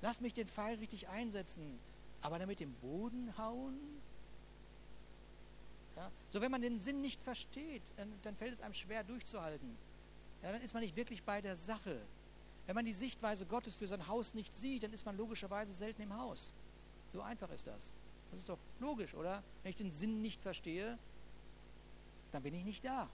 Lass 0.03 0.21
mich 0.21 0.35
den 0.35 0.49
Pfeil 0.49 0.77
richtig 0.79 1.09
einsetzen, 1.09 1.79
aber 2.23 2.39
damit 2.39 2.61
den 2.61 2.73
Boden 2.75 3.37
hauen? 3.39 3.79
Ja? 5.97 6.11
So, 6.31 6.41
wenn 6.41 6.51
man 6.51 6.63
den 6.63 6.81
Sinn 6.81 7.01
nicht 7.01 7.23
versteht, 7.23 7.83
dann, 7.97 8.13
dann 8.23 8.37
fällt 8.37 8.53
es 8.53 8.61
einem 8.61 8.75
schwer 8.75 9.05
durchzuhalten. 9.05 9.77
Ja, 10.43 10.53
dann 10.53 10.63
ist 10.63 10.73
man 10.73 10.83
nicht 10.83 10.97
wirklich 10.97 11.23
bei 11.23 11.41
der 11.41 11.57
Sache. 11.57 12.01
Wenn 12.67 12.75
man 12.75 12.85
die 12.85 12.93
Sichtweise 12.93 13.47
Gottes 13.47 13.77
für 13.77 13.89
sein 13.89 14.07
Haus 14.07 14.33
nicht 14.35 14.55
sieht, 14.55 14.83
dann 14.83 14.93
ist 14.93 15.05
man 15.05 15.17
logischerweise 15.17 15.75
selten 15.75 16.03
im 16.03 16.17
Haus. 16.17 16.53
So 17.13 17.21
einfach 17.21 17.51
ist 17.51 17.67
das. 17.67 17.93
Das 18.31 18.41
ist 18.41 18.49
doch 18.49 18.59
logisch, 18.79 19.15
oder? 19.15 19.43
Wenn 19.63 19.71
ich 19.71 19.77
den 19.77 19.91
Sinn 19.91 20.23
nicht 20.23 20.41
verstehe, 20.41 20.99
dann 22.33 22.43
bin 22.43 22.55
ich 22.55 22.65
nicht 22.65 22.85
da. 22.85 23.09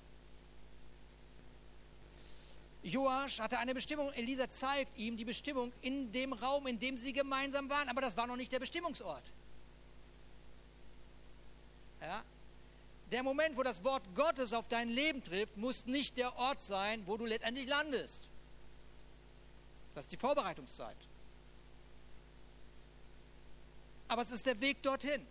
Joasch 2.83 3.41
hatte 3.41 3.59
eine 3.59 3.75
Bestimmung. 3.75 4.13
Elisa 4.13 4.49
zeigt 4.49 4.97
ihm 4.97 5.17
die 5.17 5.25
Bestimmung 5.25 5.73
in 5.83 6.13
dem 6.13 6.33
Raum, 6.33 6.67
in 6.67 6.79
dem 6.79 6.97
sie 6.97 7.13
gemeinsam 7.13 7.69
waren. 7.69 7.89
Aber 7.89 8.01
das 8.01 8.17
war 8.17 8.27
noch 8.27 8.37
nicht 8.37 8.53
der 8.53 8.61
Bestimmungsort. 8.61 9.25
Ja? 12.01 12.23
Der 13.11 13.23
Moment, 13.23 13.57
wo 13.57 13.63
das 13.63 13.83
Wort 13.83 14.03
Gottes 14.15 14.53
auf 14.53 14.69
dein 14.69 14.89
Leben 14.89 15.23
trifft, 15.23 15.57
muss 15.57 15.87
nicht 15.87 16.17
der 16.17 16.37
Ort 16.37 16.63
sein, 16.63 17.07
wo 17.07 17.17
du 17.17 17.25
letztendlich 17.27 17.67
landest. 17.67 18.29
Das 19.95 20.05
ist 20.05 20.13
die 20.13 20.17
Vorbereitungszeit. 20.17 20.97
Aber 24.09 24.23
es 24.23 24.31
ist 24.31 24.47
der 24.47 24.61
Weg 24.61 24.83
dorthin. 24.83 25.27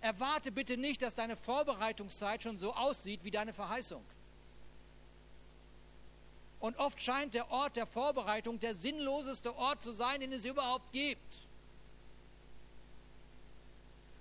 Erwarte 0.00 0.52
bitte 0.52 0.76
nicht, 0.76 1.02
dass 1.02 1.14
deine 1.14 1.36
Vorbereitungszeit 1.36 2.42
schon 2.42 2.58
so 2.58 2.72
aussieht 2.72 3.24
wie 3.24 3.30
deine 3.30 3.52
Verheißung. 3.52 4.04
Und 6.60 6.76
oft 6.78 7.00
scheint 7.00 7.34
der 7.34 7.50
Ort 7.50 7.76
der 7.76 7.86
Vorbereitung 7.86 8.58
der 8.58 8.74
sinnloseste 8.74 9.56
Ort 9.56 9.82
zu 9.82 9.92
sein, 9.92 10.20
den 10.20 10.32
es 10.32 10.44
überhaupt 10.44 10.92
gibt. 10.92 11.48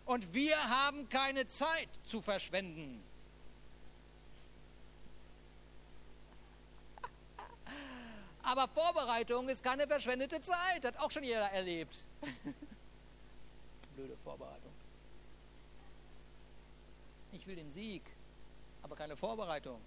Und 0.06 0.34
wir 0.34 0.56
haben 0.70 1.10
keine 1.10 1.46
Zeit 1.48 1.90
zu 2.06 2.22
verschwenden. 2.22 3.04
Aber 8.44 8.68
Vorbereitung 8.70 9.50
ist 9.50 9.62
keine 9.62 9.86
verschwendete 9.86 10.40
Zeit, 10.40 10.86
hat 10.86 10.98
auch 11.00 11.12
schon 11.12 11.24
jeder 11.24 11.52
erlebt. 11.52 12.06
Blöde 13.96 14.16
Vorbereitung. 14.24 14.67
Will 17.48 17.56
den 17.56 17.72
Sieg, 17.72 18.04
aber 18.84 18.98
keine 18.98 19.16
Vorbereitung. 19.16 19.80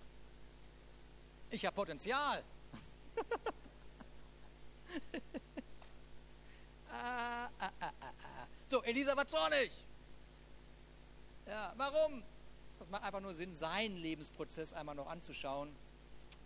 Ich 1.51 1.67
habe 1.67 1.75
Potenzial. 1.75 2.43
ah, 6.91 7.51
ah, 7.59 7.71
ah, 7.81 7.93
so, 8.67 8.83
Elisa 8.83 9.15
war 9.15 9.29
zornig. 9.29 9.71
Ja, 11.47 11.75
warum? 11.77 12.23
Das 12.79 12.89
macht 12.89 13.03
einfach 13.03 13.21
nur 13.21 13.35
Sinn, 13.35 13.55
seinen 13.55 13.99
Lebensprozess 13.99 14.73
einmal 14.73 14.95
noch 14.95 15.09
anzuschauen, 15.09 15.71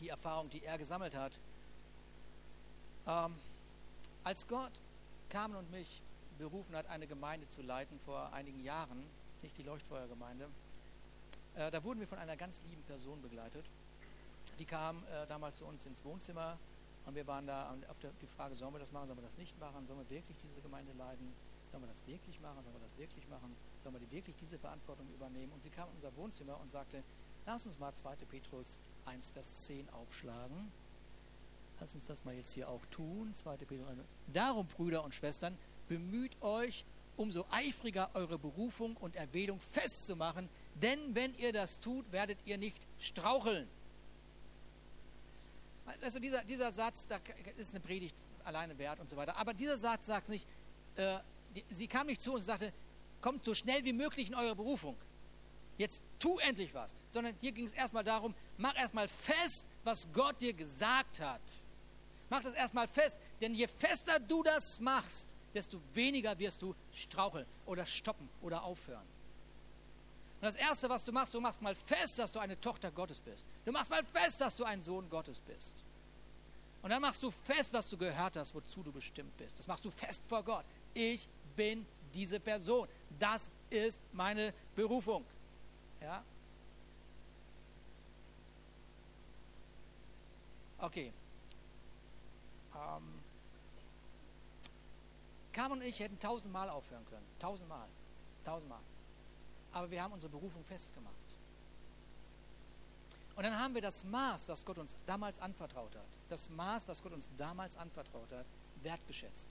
die 0.01 0.09
Erfahrung, 0.09 0.51
die 0.51 0.65
er 0.65 0.79
gesammelt 0.79 1.15
hat. 1.15 1.39
Ähm, 3.07 3.37
als 4.25 4.49
Gott 4.49 4.73
kam 5.29 5.55
und 5.55 5.71
mich 5.71 6.03
berufen 6.39 6.75
hat, 6.75 6.87
eine 6.87 7.07
Gemeinde 7.07 7.47
zu 7.47 7.63
leiten 7.63 8.01
vor 8.05 8.33
einigen 8.33 8.65
Jahren, 8.65 9.07
nicht 9.43 9.57
die 9.57 9.63
Leuchtfeuergemeinde, 9.63 10.49
äh, 11.57 11.71
da 11.71 11.83
wurden 11.85 12.01
wir 12.01 12.07
von 12.07 12.19
einer 12.19 12.37
ganz 12.37 12.63
lieben 12.69 12.83
Person 12.83 13.21
begleitet. 13.23 13.71
Die 14.59 14.65
kam 14.65 15.05
äh, 15.05 15.27
damals 15.27 15.59
zu 15.59 15.67
uns 15.67 15.87
ins 15.87 16.05
Wohnzimmer 16.05 16.59
und 17.07 17.15
wir 17.15 17.27
waren 17.27 17.47
da 17.47 17.75
auf 17.89 17.99
der, 17.99 18.11
die 18.23 18.27
Frage, 18.27 18.55
sollen 18.55 18.73
wir 18.73 18.79
das 18.79 18.93
machen, 18.93 19.07
sollen 19.07 19.19
wir 19.19 19.25
das 19.25 19.37
nicht 19.37 19.59
machen, 19.59 19.87
sollen 19.87 19.99
wir 19.99 20.11
wirklich 20.11 20.39
diese 20.43 20.61
Gemeinde 20.61 20.93
leiten, 20.93 21.33
sollen 21.71 21.83
wir 21.83 21.89
das 21.89 22.07
wirklich 22.07 22.41
machen, 22.41 22.63
sollen 22.63 22.75
wir 22.75 22.87
das 22.87 22.97
wirklich 22.97 23.29
machen, 23.29 23.55
sollen 23.83 24.01
wir 24.01 24.11
wirklich 24.11 24.37
diese 24.37 24.59
Verantwortung 24.59 25.07
übernehmen. 25.13 25.53
Und 25.53 25.63
sie 25.63 25.71
kam 25.71 25.89
in 25.89 25.95
unser 25.97 26.15
Wohnzimmer 26.17 26.59
und 26.61 26.71
sagte, 26.71 27.03
lass 27.47 27.67
uns 27.67 27.79
mal 27.79 27.93
2. 27.93 28.17
Petrus 28.31 28.79
1, 29.07 29.31
Vers 29.31 29.67
10 29.67 29.91
aufschlagen. 29.91 30.73
Lass 31.81 31.95
uns 31.95 32.07
das 32.07 32.25
mal 32.25 32.35
jetzt 32.35 32.53
hier 32.53 32.69
auch 32.69 32.85
tun. 32.87 33.35
2. 33.35 33.57
Petrus 33.59 33.89
1. 33.89 33.99
Darum, 34.33 34.67
Brüder 34.67 35.05
und 35.05 35.15
Schwestern, 35.15 35.59
bemüht 35.89 36.41
euch, 36.43 36.85
umso 37.17 37.45
eifriger 37.51 38.11
eure 38.15 38.39
Berufung 38.39 38.97
und 38.97 39.15
Erwählung 39.15 39.61
festzumachen, 39.61 40.49
denn 40.75 41.15
wenn 41.15 41.37
ihr 41.39 41.53
das 41.53 41.81
tut, 41.81 42.11
werdet 42.13 42.39
ihr 42.45 42.59
nicht 42.59 42.81
straucheln. 42.99 43.69
Also 46.03 46.19
dieser, 46.19 46.43
dieser 46.45 46.73
Satz, 46.73 47.07
da 47.07 47.21
ist 47.57 47.71
eine 47.71 47.81
Predigt 47.81 48.17
alleine 48.45 48.77
wert 48.79 49.01
und 49.01 49.09
so 49.09 49.17
weiter. 49.17 49.37
Aber 49.37 49.55
dieser 49.55 49.77
Satz 49.77 50.07
sagt 50.07 50.29
nicht, 50.29 50.47
äh, 50.97 51.19
die, 51.55 51.65
sie 51.71 51.87
kam 51.87 52.07
nicht 52.07 52.21
zu 52.21 52.33
uns 52.33 52.41
und 52.41 52.47
sagte, 52.47 52.73
kommt 53.21 53.45
so 53.45 53.55
schnell 53.55 53.85
wie 53.85 53.93
möglich 53.93 54.29
in 54.29 54.35
eure 54.35 54.57
Berufung. 54.57 54.97
Jetzt 55.77 56.03
tu 56.19 56.39
endlich 56.39 56.73
was. 56.75 56.95
Sondern 57.11 57.35
hier 57.41 57.53
ging 57.53 57.67
es 57.67 57.73
erstmal 57.73 58.05
darum, 58.05 58.35
mach 58.57 58.77
erstmal 58.77 59.09
fest, 59.09 59.67
was 59.83 60.07
Gott 60.13 60.41
dir 60.41 60.53
gesagt 60.53 61.21
hat. 61.21 61.41
Mach 62.31 62.43
das 62.43 62.55
erstmal 62.55 62.89
fest, 62.89 63.19
denn 63.41 63.55
je 63.55 63.67
fester 63.67 64.19
du 64.19 64.43
das 64.43 64.81
machst, 64.81 65.35
desto 65.53 65.81
weniger 65.93 66.39
wirst 66.39 66.63
du 66.63 66.75
straucheln 66.93 67.47
oder 67.67 67.87
stoppen 67.87 68.29
oder 68.43 68.63
aufhören. 68.65 69.07
Und 70.45 70.49
das 70.49 70.57
Erste, 70.57 70.91
was 70.91 71.03
du 71.03 71.11
machst, 71.11 71.33
du 71.33 71.41
machst 71.41 71.63
mal 71.63 71.75
fest, 71.75 72.19
dass 72.19 72.31
du 72.31 72.39
eine 72.39 72.61
Tochter 72.61 72.91
Gottes 72.91 73.19
bist. 73.19 73.47
Du 73.65 73.73
machst 73.73 73.91
mal 73.91 74.05
fest, 74.05 74.43
dass 74.43 74.55
du 74.55 74.65
ein 74.65 74.83
Sohn 74.83 75.09
Gottes 75.09 75.41
bist. 75.41 75.73
Und 76.83 76.91
dann 76.91 77.01
machst 77.01 77.23
du 77.23 77.31
fest, 77.31 77.73
was 77.73 77.89
du 77.89 77.97
gehört 77.97 78.37
hast, 78.37 78.55
wozu 78.55 78.83
du 78.83 78.93
bestimmt 78.93 79.35
bist. 79.39 79.59
Das 79.59 79.67
machst 79.67 79.87
du 79.87 79.91
fest 79.91 80.23
vor 80.29 80.43
Gott. 80.43 80.67
Ich 80.93 81.27
bin 81.57 81.87
diese 82.13 82.39
Person. 82.41 82.87
Das 83.19 83.51
ist 83.71 83.99
meine 84.13 84.53
Berufung. 84.77 85.25
Ja? 86.03 86.23
Okay. 90.77 91.11
Ähm. 92.75 93.23
Kam 95.55 95.73
und 95.73 95.81
ich 95.81 95.99
hätten 96.01 96.21
tausendmal 96.21 96.69
aufhören 96.69 97.07
können. 97.07 97.25
Tausendmal. 97.41 97.89
Tausendmal 98.45 98.81
aber 99.75 99.91
wir 99.91 100.03
haben 100.03 100.13
unsere 100.13 100.31
Berufung 100.31 100.65
festgemacht. 100.65 101.15
Und 103.37 103.43
dann 103.43 103.59
haben 103.59 103.75
wir 103.75 103.83
das 103.83 104.05
Maß, 104.05 104.47
das 104.47 104.65
Gott 104.65 104.79
uns 104.79 104.95
damals 105.07 105.41
anvertraut 105.41 105.95
hat, 105.97 106.07
das 106.29 106.49
Maß, 106.51 106.87
das 106.87 107.03
Gott 107.03 107.13
uns 107.13 107.29
damals 107.37 107.77
anvertraut 107.77 108.31
hat, 108.31 108.47
wertgeschätzt. 108.83 109.49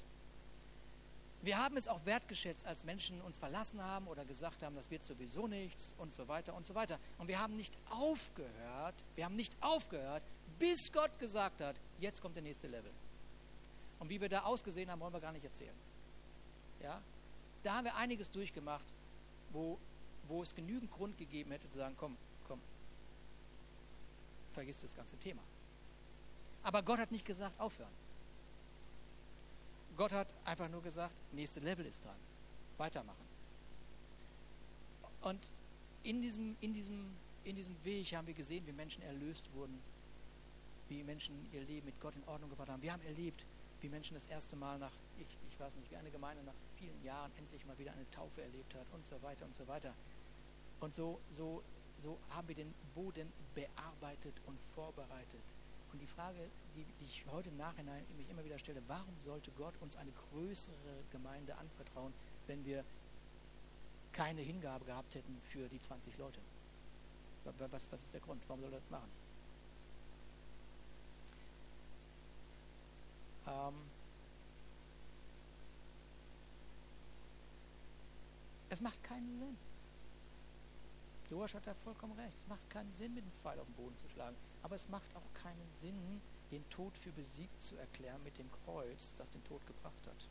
Wir 1.41 1.61
haben 1.61 1.75
es 1.75 1.89
auch 1.89 2.05
wertgeschätzt, 2.05 2.65
als 2.65 2.85
Menschen 2.85 3.19
uns 3.21 3.37
verlassen 3.37 3.83
haben 3.83 4.07
oder 4.07 4.23
gesagt 4.23 4.63
haben, 4.63 4.77
das 4.77 4.89
wird 4.89 5.03
sowieso 5.03 5.45
nichts 5.45 5.93
und 5.97 6.13
so 6.13 6.29
weiter 6.29 6.53
und 6.55 6.65
so 6.65 6.73
weiter. 6.73 6.97
Und 7.17 7.27
wir 7.27 7.37
haben 7.37 7.57
nicht 7.57 7.77
aufgehört, 7.89 8.95
wir 9.15 9.25
haben 9.25 9.35
nicht 9.35 9.57
aufgehört, 9.59 10.23
bis 10.57 10.93
Gott 10.93 11.19
gesagt 11.19 11.59
hat, 11.59 11.75
jetzt 11.99 12.21
kommt 12.21 12.37
der 12.37 12.43
nächste 12.43 12.67
Level. 12.67 12.91
Und 13.99 14.07
wie 14.07 14.21
wir 14.21 14.29
da 14.29 14.43
ausgesehen 14.43 14.89
haben, 14.89 15.01
wollen 15.01 15.11
wir 15.13 15.19
gar 15.19 15.33
nicht 15.33 15.43
erzählen. 15.43 15.75
Ja? 16.81 17.01
Da 17.63 17.75
haben 17.75 17.85
wir 17.85 17.95
einiges 17.97 18.31
durchgemacht, 18.31 18.85
wo 19.51 19.77
wo 20.27 20.41
es 20.41 20.55
genügend 20.55 20.91
Grund 20.91 21.17
gegeben 21.17 21.51
hätte 21.51 21.69
zu 21.69 21.77
sagen, 21.77 21.95
komm, 21.97 22.17
komm, 22.47 22.59
vergiss 24.51 24.81
das 24.81 24.95
ganze 24.95 25.17
Thema. 25.17 25.41
Aber 26.63 26.81
Gott 26.81 26.99
hat 26.99 27.11
nicht 27.11 27.25
gesagt, 27.25 27.59
aufhören. 27.59 27.91
Gott 29.97 30.11
hat 30.11 30.27
einfach 30.45 30.69
nur 30.69 30.81
gesagt, 30.81 31.15
nächste 31.33 31.59
Level 31.59 31.85
ist 31.85 32.03
dran, 32.03 32.15
weitermachen. 32.77 33.25
Und 35.21 35.39
in 36.03 36.21
diesem, 36.21 36.55
in 36.61 36.73
diesem, 36.73 37.15
in 37.43 37.55
diesem 37.55 37.75
Weg 37.83 38.13
haben 38.13 38.27
wir 38.27 38.33
gesehen, 38.33 38.65
wie 38.65 38.71
Menschen 38.71 39.03
erlöst 39.03 39.49
wurden, 39.53 39.79
wie 40.89 41.03
Menschen 41.03 41.33
ihr 41.53 41.61
Leben 41.61 41.85
mit 41.85 41.99
Gott 42.01 42.15
in 42.15 42.23
Ordnung 42.27 42.49
gebracht 42.49 42.69
haben. 42.69 42.81
Wir 42.81 42.93
haben 42.93 43.03
erlebt, 43.03 43.45
wie 43.81 43.89
Menschen 43.89 44.15
das 44.15 44.25
erste 44.25 44.55
Mal 44.55 44.79
nach, 44.79 44.91
ich, 45.17 45.27
ich 45.49 45.59
weiß 45.59 45.75
nicht, 45.75 45.91
wie 45.91 45.95
eine 45.95 46.09
Gemeinde 46.09 46.43
nach 46.43 46.53
vielen 46.77 47.03
Jahren 47.03 47.31
endlich 47.37 47.65
mal 47.65 47.77
wieder 47.77 47.91
eine 47.93 48.09
Taufe 48.11 48.41
erlebt 48.41 48.73
hat 48.75 48.85
und 48.93 49.05
so 49.05 49.21
weiter 49.21 49.45
und 49.45 49.55
so 49.55 49.67
weiter. 49.67 49.93
Und 50.83 50.93
so, 50.93 51.17
so, 51.31 51.63
so 51.97 52.19
haben 52.31 52.49
wir 52.49 52.55
den 52.55 52.73
Boden 52.93 53.31
bearbeitet 53.55 54.33
und 54.45 54.59
vorbereitet. 54.75 55.55
Und 55.93 56.01
die 56.01 56.07
Frage, 56.07 56.49
die, 56.75 56.83
die 56.83 57.05
ich 57.05 57.25
heute 57.31 57.47
im 57.47 57.55
Nachhinein 57.55 58.03
mich 58.17 58.29
immer 58.29 58.43
wieder 58.43 58.59
stelle, 58.59 58.83
warum 58.87 59.17
sollte 59.17 59.49
Gott 59.51 59.75
uns 59.79 59.95
eine 59.95 60.11
größere 60.11 61.05
Gemeinde 61.09 61.55
anvertrauen, 61.55 62.13
wenn 62.47 62.65
wir 62.65 62.83
keine 64.11 64.41
Hingabe 64.41 64.83
gehabt 64.83 65.15
hätten 65.15 65.39
für 65.51 65.69
die 65.69 65.79
20 65.79 66.17
Leute? 66.17 66.41
Was, 67.45 67.89
was 67.89 68.03
ist 68.03 68.13
der 68.13 68.19
Grund? 68.19 68.43
Warum 68.49 68.61
soll 68.61 68.73
er 68.73 68.79
das 68.81 68.89
machen? 68.89 69.09
Ähm, 73.47 73.73
es 78.69 78.81
macht 78.81 79.01
keinen 79.01 79.39
Sinn. 79.39 79.72
Doasch 81.29 81.55
hat 81.55 81.65
da 81.65 81.73
vollkommen 81.73 82.13
recht. 82.19 82.37
Es 82.37 82.47
macht 82.47 82.69
keinen 82.69 82.91
Sinn, 82.91 83.13
mit 83.13 83.23
dem 83.23 83.31
Pfeil 83.31 83.59
auf 83.59 83.65
den 83.65 83.75
Boden 83.75 83.97
zu 83.97 84.07
schlagen. 84.09 84.35
Aber 84.61 84.75
es 84.75 84.87
macht 84.89 85.15
auch 85.15 85.33
keinen 85.33 85.69
Sinn, 85.75 86.21
den 86.51 86.67
Tod 86.69 86.97
für 86.97 87.11
besiegt 87.11 87.61
zu 87.61 87.75
erklären 87.77 88.21
mit 88.23 88.37
dem 88.37 88.49
Kreuz, 88.51 89.15
das 89.15 89.29
den 89.29 89.43
Tod 89.43 89.65
gebracht 89.65 90.07
hat. 90.07 90.29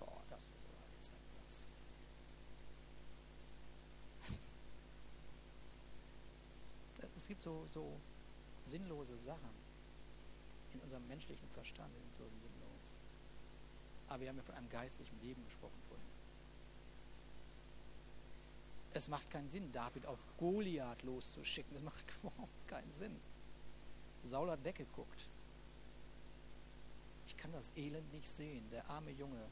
Boah, 0.00 0.22
das 0.28 0.48
ist 0.48 0.66
aber 0.66 0.84
jetzt 0.96 1.12
ein 1.12 1.18
Satz. 1.34 1.68
Es 7.16 7.28
gibt 7.28 7.42
so, 7.42 7.66
so 7.68 8.00
sinnlose 8.64 9.16
Sachen 9.18 9.50
in 10.72 10.80
unserem 10.80 11.06
menschlichen 11.06 11.48
Verstand, 11.50 11.94
sind 11.94 12.14
so 12.14 12.24
sinnlos. 12.24 12.98
Aber 14.08 14.20
wir 14.20 14.28
haben 14.28 14.36
ja 14.36 14.42
von 14.42 14.54
einem 14.54 14.68
geistlichen 14.68 15.20
Leben 15.20 15.44
gesprochen 15.44 15.80
vorhin. 15.88 16.15
Es 18.96 19.08
macht 19.08 19.30
keinen 19.30 19.50
Sinn, 19.50 19.70
David 19.72 20.06
auf 20.06 20.18
Goliath 20.38 21.02
loszuschicken. 21.02 21.74
Das 21.74 21.82
macht 21.82 22.02
überhaupt 22.22 22.66
keinen 22.66 22.90
Sinn. 22.92 23.14
Saul 24.24 24.50
hat 24.50 24.64
weggeguckt. 24.64 25.28
Ich 27.26 27.36
kann 27.36 27.52
das 27.52 27.70
Elend 27.76 28.10
nicht 28.14 28.26
sehen. 28.26 28.64
Der 28.70 28.88
arme 28.88 29.10
Junge. 29.10 29.44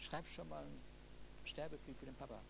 Schreib 0.00 0.26
schon 0.26 0.48
mal 0.48 0.64
einen 0.64 0.80
Sterbebrief 1.44 1.96
für 1.96 2.06
den 2.06 2.16
Papa. 2.16 2.40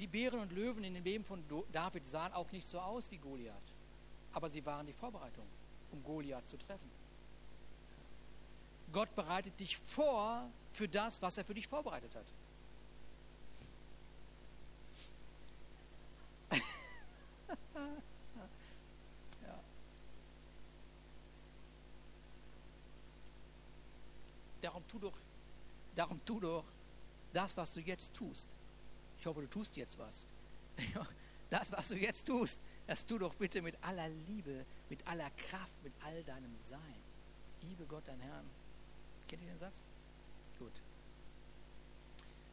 Die 0.00 0.08
Bären 0.08 0.40
und 0.40 0.50
Löwen 0.50 0.82
in 0.82 0.94
dem 0.94 1.04
Leben 1.04 1.24
von 1.24 1.44
David 1.70 2.04
sahen 2.04 2.32
auch 2.32 2.50
nicht 2.50 2.66
so 2.66 2.80
aus 2.80 3.08
wie 3.12 3.18
Goliath. 3.18 3.54
Aber 4.32 4.50
sie 4.50 4.66
waren 4.66 4.84
die 4.84 4.92
Vorbereitung, 4.92 5.46
um 5.92 6.02
Goliath 6.02 6.48
zu 6.48 6.56
treffen. 6.58 6.95
Gott 8.92 9.14
bereitet 9.14 9.58
dich 9.60 9.76
vor 9.76 10.48
für 10.72 10.88
das, 10.88 11.20
was 11.22 11.36
er 11.36 11.44
für 11.44 11.54
dich 11.54 11.68
vorbereitet 11.68 12.14
hat. 12.14 12.26
ja. 19.42 19.60
Darum 24.62 24.86
tu 24.88 24.98
doch, 24.98 25.18
darum 25.94 26.24
tu 26.24 26.40
doch 26.40 26.64
das, 27.32 27.56
was 27.56 27.74
du 27.74 27.80
jetzt 27.80 28.14
tust. 28.14 28.48
Ich 29.18 29.26
hoffe, 29.26 29.42
du 29.42 29.48
tust 29.48 29.76
jetzt 29.76 29.98
was. 29.98 30.26
Das, 31.48 31.70
was 31.70 31.88
du 31.88 31.96
jetzt 31.96 32.26
tust, 32.26 32.58
das 32.88 33.06
tu 33.06 33.18
doch 33.18 33.32
bitte 33.34 33.62
mit 33.62 33.76
aller 33.84 34.08
Liebe, 34.08 34.66
mit 34.88 35.06
aller 35.06 35.30
Kraft, 35.30 35.80
mit 35.84 35.92
all 36.04 36.24
deinem 36.24 36.56
Sein. 36.60 36.80
Liebe 37.62 37.84
Gott, 37.84 38.02
dein 38.06 38.18
Herrn. 38.18 38.50
Kennt 39.28 39.42
ihr 39.42 39.48
den 39.48 39.58
Satz? 39.58 39.82
Gut. 40.58 40.72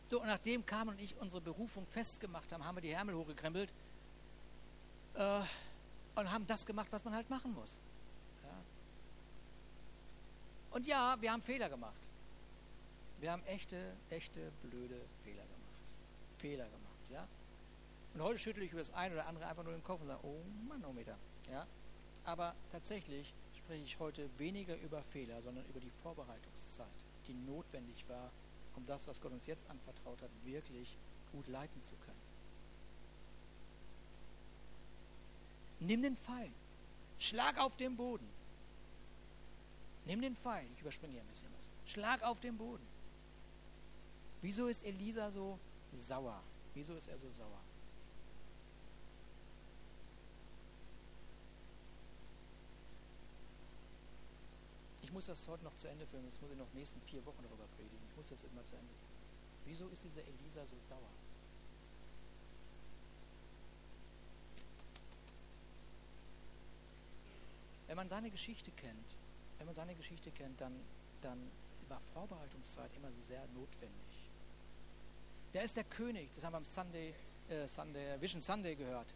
So, 0.07 0.21
und 0.21 0.28
nachdem 0.28 0.65
Carmen 0.65 0.95
und 0.95 1.01
ich 1.01 1.15
unsere 1.17 1.41
Berufung 1.41 1.86
festgemacht 1.88 2.51
haben, 2.51 2.65
haben 2.65 2.76
wir 2.76 2.82
die 2.82 2.91
Ärmel 2.91 3.15
hochgekrempelt 3.15 3.74
äh, 5.15 5.41
und 6.15 6.32
haben 6.32 6.45
das 6.47 6.65
gemacht, 6.65 6.88
was 6.91 7.03
man 7.05 7.15
halt 7.15 7.30
machen 7.30 7.53
muss. 7.53 7.82
Ja. 8.43 8.49
Und 10.71 10.86
ja, 10.86 11.15
wir 11.19 11.32
haben 11.32 11.41
Fehler 11.41 11.69
gemacht. 11.69 11.93
Wir 13.19 13.32
haben 13.32 13.43
echte, 13.45 13.95
echte, 14.09 14.51
blöde 14.63 14.99
Fehler 15.24 15.43
gemacht. 15.43 15.78
Fehler 16.39 16.65
gemacht, 16.65 17.09
ja. 17.09 17.28
Und 18.13 18.21
heute 18.21 18.38
schüttle 18.38 18.63
ich 18.63 18.71
über 18.71 18.82
das 18.82 18.93
eine 18.93 19.15
oder 19.15 19.26
andere 19.28 19.47
einfach 19.47 19.63
nur 19.63 19.74
den 19.74 19.84
Kopf 19.84 20.01
und 20.01 20.07
sage, 20.07 20.19
oh 20.24 20.41
Manometer, 20.67 21.17
ja. 21.49 21.65
Aber 22.26 22.53
tatsächlich 22.71 23.34
spreche 23.74 23.86
ich 23.86 23.99
heute 23.99 24.30
weniger 24.38 24.80
über 24.82 25.01
Fehler, 25.01 25.41
sondern 25.41 25.65
über 25.65 25.80
die 25.80 25.89
Vorbereitungszeit, 26.03 26.86
die 27.26 27.34
notwendig 27.34 28.07
war, 28.07 28.30
um 28.76 28.86
das, 28.86 29.07
was 29.07 29.19
Gott 29.19 29.32
uns 29.32 29.47
jetzt 29.47 29.67
anvertraut 29.67 30.21
hat, 30.21 30.30
wirklich 30.43 30.95
gut 31.32 31.47
leiten 31.47 31.82
zu 31.82 31.95
können. 31.95 32.21
Nimm 35.80 36.03
den 36.03 36.15
Pfeil, 36.15 36.51
schlag 37.17 37.57
auf 37.57 37.76
den 37.76 37.97
Boden. 37.97 38.28
Nimm 40.05 40.21
den 40.21 40.36
Pfeil, 40.36 40.67
ich 40.76 40.82
überspringe 40.82 41.13
hier 41.13 41.21
ein 41.21 41.28
bisschen 41.28 41.49
was. 41.57 41.71
Schlag 41.91 42.21
auf 42.21 42.39
den 42.39 42.55
Boden. 42.55 42.86
Wieso 44.43 44.67
ist 44.67 44.84
Elisa 44.84 45.32
so 45.32 45.57
sauer. 45.93 46.43
Wieso 46.76 46.93
ist 46.93 47.07
er 47.07 47.17
so 47.17 47.32
sauer? 47.32 47.61
Muss 55.14 55.28
das 55.28 55.47
heute 55.47 55.64
noch 55.64 55.76
zu 55.76 55.88
Ende 55.88 56.05
führen, 56.07 56.26
das 56.26 56.41
muss 56.41 56.51
ich 56.51 56.57
noch 56.57 56.66
in 56.66 56.72
den 56.72 56.80
nächsten 56.80 57.01
vier 57.01 57.24
Wochen 57.26 57.41
darüber 57.43 57.66
predigen. 57.78 58.01
Ich 58.09 58.18
muss 58.18 58.30
das 58.30 58.41
jetzt 58.41 58.53
mal 58.53 58.66
zu 58.66 58.76
Ende 58.76 58.91
führen. 58.93 59.14
Wieso 59.66 59.88
ist 59.88 60.03
dieser 60.03 60.22
Elisa 60.22 60.66
so 60.66 60.76
sauer? 60.82 60.99
Wenn 67.88 67.95
man 67.95 68.09
seine 68.09 68.32
Geschichte 68.32 68.72
kennt, 68.72 69.16
wenn 69.59 69.68
man 69.68 69.76
seine 69.76 69.93
Geschichte 69.95 70.32
kennt, 70.32 70.59
dann, 70.59 70.74
dann 71.22 71.39
war 71.88 71.99
Vorbereitungszeit 72.14 72.89
immer 72.97 73.11
so 73.11 73.22
sehr 73.22 73.45
notwendig. 73.53 74.32
Der 75.53 75.64
ist 75.64 75.78
der 75.78 75.84
König, 75.84 76.32
das 76.34 76.43
haben 76.43 76.53
wir 76.53 76.57
am 76.57 76.64
Sunday, 76.64 77.14
äh, 77.49 77.68
Sunday, 77.68 78.20
Vision 78.20 78.41
Sunday 78.41 78.76
gehört. 78.76 79.14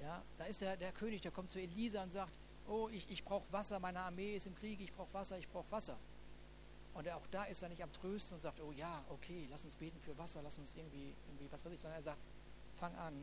Ja, 0.00 0.22
da 0.36 0.44
ist 0.44 0.60
der, 0.60 0.76
der 0.76 0.92
König, 0.92 1.22
der 1.22 1.30
kommt 1.30 1.50
zu 1.50 1.58
Elisa 1.58 2.02
und 2.02 2.10
sagt, 2.10 2.32
oh, 2.68 2.88
ich, 2.88 3.08
ich 3.10 3.24
brauche 3.24 3.44
Wasser, 3.50 3.78
meine 3.78 4.00
Armee 4.00 4.36
ist 4.36 4.46
im 4.46 4.54
Krieg, 4.54 4.80
ich 4.80 4.92
brauche 4.92 5.12
Wasser, 5.12 5.38
ich 5.38 5.48
brauche 5.48 5.70
Wasser. 5.70 5.96
Und 6.94 7.08
auch 7.10 7.26
da 7.30 7.44
ist 7.44 7.62
er 7.62 7.68
nicht 7.68 7.82
am 7.82 7.92
Trösten 7.92 8.34
und 8.34 8.40
sagt, 8.40 8.60
oh 8.60 8.72
ja, 8.72 9.04
okay, 9.08 9.46
lass 9.50 9.64
uns 9.64 9.76
beten 9.76 10.00
für 10.00 10.16
Wasser, 10.18 10.42
lass 10.42 10.58
uns 10.58 10.74
irgendwie, 10.74 11.14
irgendwie 11.28 11.46
was 11.50 11.64
weiß 11.64 11.72
ich, 11.72 11.80
sondern 11.80 11.98
er 11.98 12.02
sagt, 12.02 12.18
fang 12.76 12.94
an, 12.96 13.14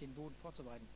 den 0.00 0.14
Boden 0.14 0.34
vorzubereiten. 0.34 0.88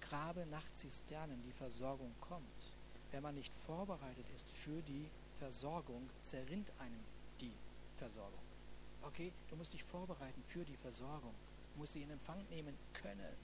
Grabe 0.00 0.46
nach 0.46 0.64
Zisternen, 0.74 1.40
die 1.42 1.52
Versorgung 1.52 2.12
kommt. 2.20 2.72
Wenn 3.10 3.22
man 3.22 3.34
nicht 3.34 3.54
vorbereitet 3.54 4.26
ist 4.34 4.48
für 4.48 4.82
die 4.82 5.08
Versorgung, 5.38 6.08
zerrinnt 6.22 6.68
einem 6.80 7.04
die 7.40 7.52
Versorgung. 7.96 8.40
Okay, 9.02 9.32
du 9.48 9.56
musst 9.56 9.72
dich 9.72 9.84
vorbereiten 9.84 10.42
für 10.46 10.64
die 10.64 10.76
Versorgung. 10.76 11.34
Du 11.74 11.80
musst 11.80 11.92
sie 11.92 12.02
in 12.02 12.10
Empfang 12.10 12.44
nehmen 12.48 12.76
können. 12.92 13.36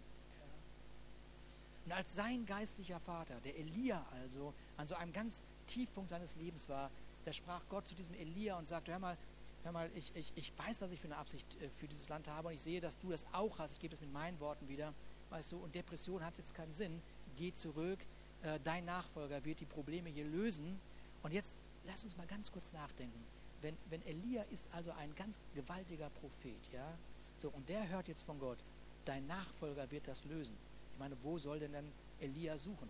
Und 1.91 1.97
als 1.97 2.15
sein 2.15 2.47
geistlicher 2.47 3.01
Vater, 3.01 3.41
der 3.41 3.59
Elia 3.59 4.07
also, 4.23 4.55
an 4.77 4.87
so 4.87 4.95
einem 4.95 5.13
ganz 5.13 5.43
Tiefpunkt 5.67 6.11
seines 6.11 6.37
Lebens 6.37 6.69
war, 6.69 6.89
da 7.25 7.33
sprach 7.33 7.69
Gott 7.69 7.89
zu 7.89 7.97
diesem 7.97 8.15
Elia 8.15 8.57
und 8.57 8.69
sagte, 8.69 8.93
hör 8.93 9.01
mal, 9.01 9.19
hör 9.65 9.73
mal, 9.73 9.91
ich, 9.97 10.15
ich, 10.15 10.33
ich 10.37 10.53
weiß, 10.57 10.81
was 10.81 10.93
ich 10.93 11.01
für 11.01 11.09
eine 11.09 11.17
Absicht 11.17 11.61
äh, 11.61 11.69
für 11.69 11.89
dieses 11.89 12.09
Land 12.09 12.29
habe 12.29 12.47
und 12.47 12.55
ich 12.55 12.63
sehe, 12.63 12.81
dass 12.81 12.97
du 12.97 13.11
das 13.11 13.27
auch 13.33 13.59
hast. 13.59 13.73
Ich 13.73 13.81
gebe 13.81 13.93
es 13.93 14.01
mit 14.01 14.13
meinen 14.13 14.39
Worten 14.39 14.69
wieder. 14.69 14.95
Weißt 15.31 15.51
du, 15.51 15.59
und 15.59 15.75
Depression 15.75 16.25
hat 16.25 16.39
jetzt 16.39 16.55
keinen 16.55 16.73
Sinn. 16.73 17.03
Geh 17.37 17.53
zurück. 17.53 17.99
Äh, 18.43 18.61
dein 18.63 18.85
Nachfolger 18.85 19.45
wird 19.45 19.59
die 19.59 19.67
Probleme 19.67 20.11
hier 20.11 20.27
lösen. 20.27 20.79
Und 21.25 21.33
jetzt 21.33 21.59
lass 21.87 22.05
uns 22.05 22.17
mal 22.17 22.27
ganz 22.29 22.53
kurz 22.53 22.73
nachdenken 22.73 23.21
wenn, 23.63 23.77
wenn 23.91 24.03
Elia 24.07 24.43
ist 24.45 24.69
also 24.73 24.91
ein 24.93 25.15
ganz 25.15 25.39
gewaltiger 25.55 26.11
Prophet, 26.11 26.61
ja, 26.73 26.97
so, 27.37 27.49
und 27.51 27.69
der 27.69 27.89
hört 27.89 28.09
jetzt 28.09 28.23
von 28.23 28.39
Gott, 28.39 28.59
dein 29.05 29.27
Nachfolger 29.27 29.91
wird 29.91 30.09
das 30.09 30.25
lösen. 30.25 30.57
Meine, 31.01 31.17
wo 31.23 31.39
soll 31.39 31.59
denn 31.59 31.73
dann 31.73 31.91
Elia 32.21 32.59
suchen? 32.59 32.89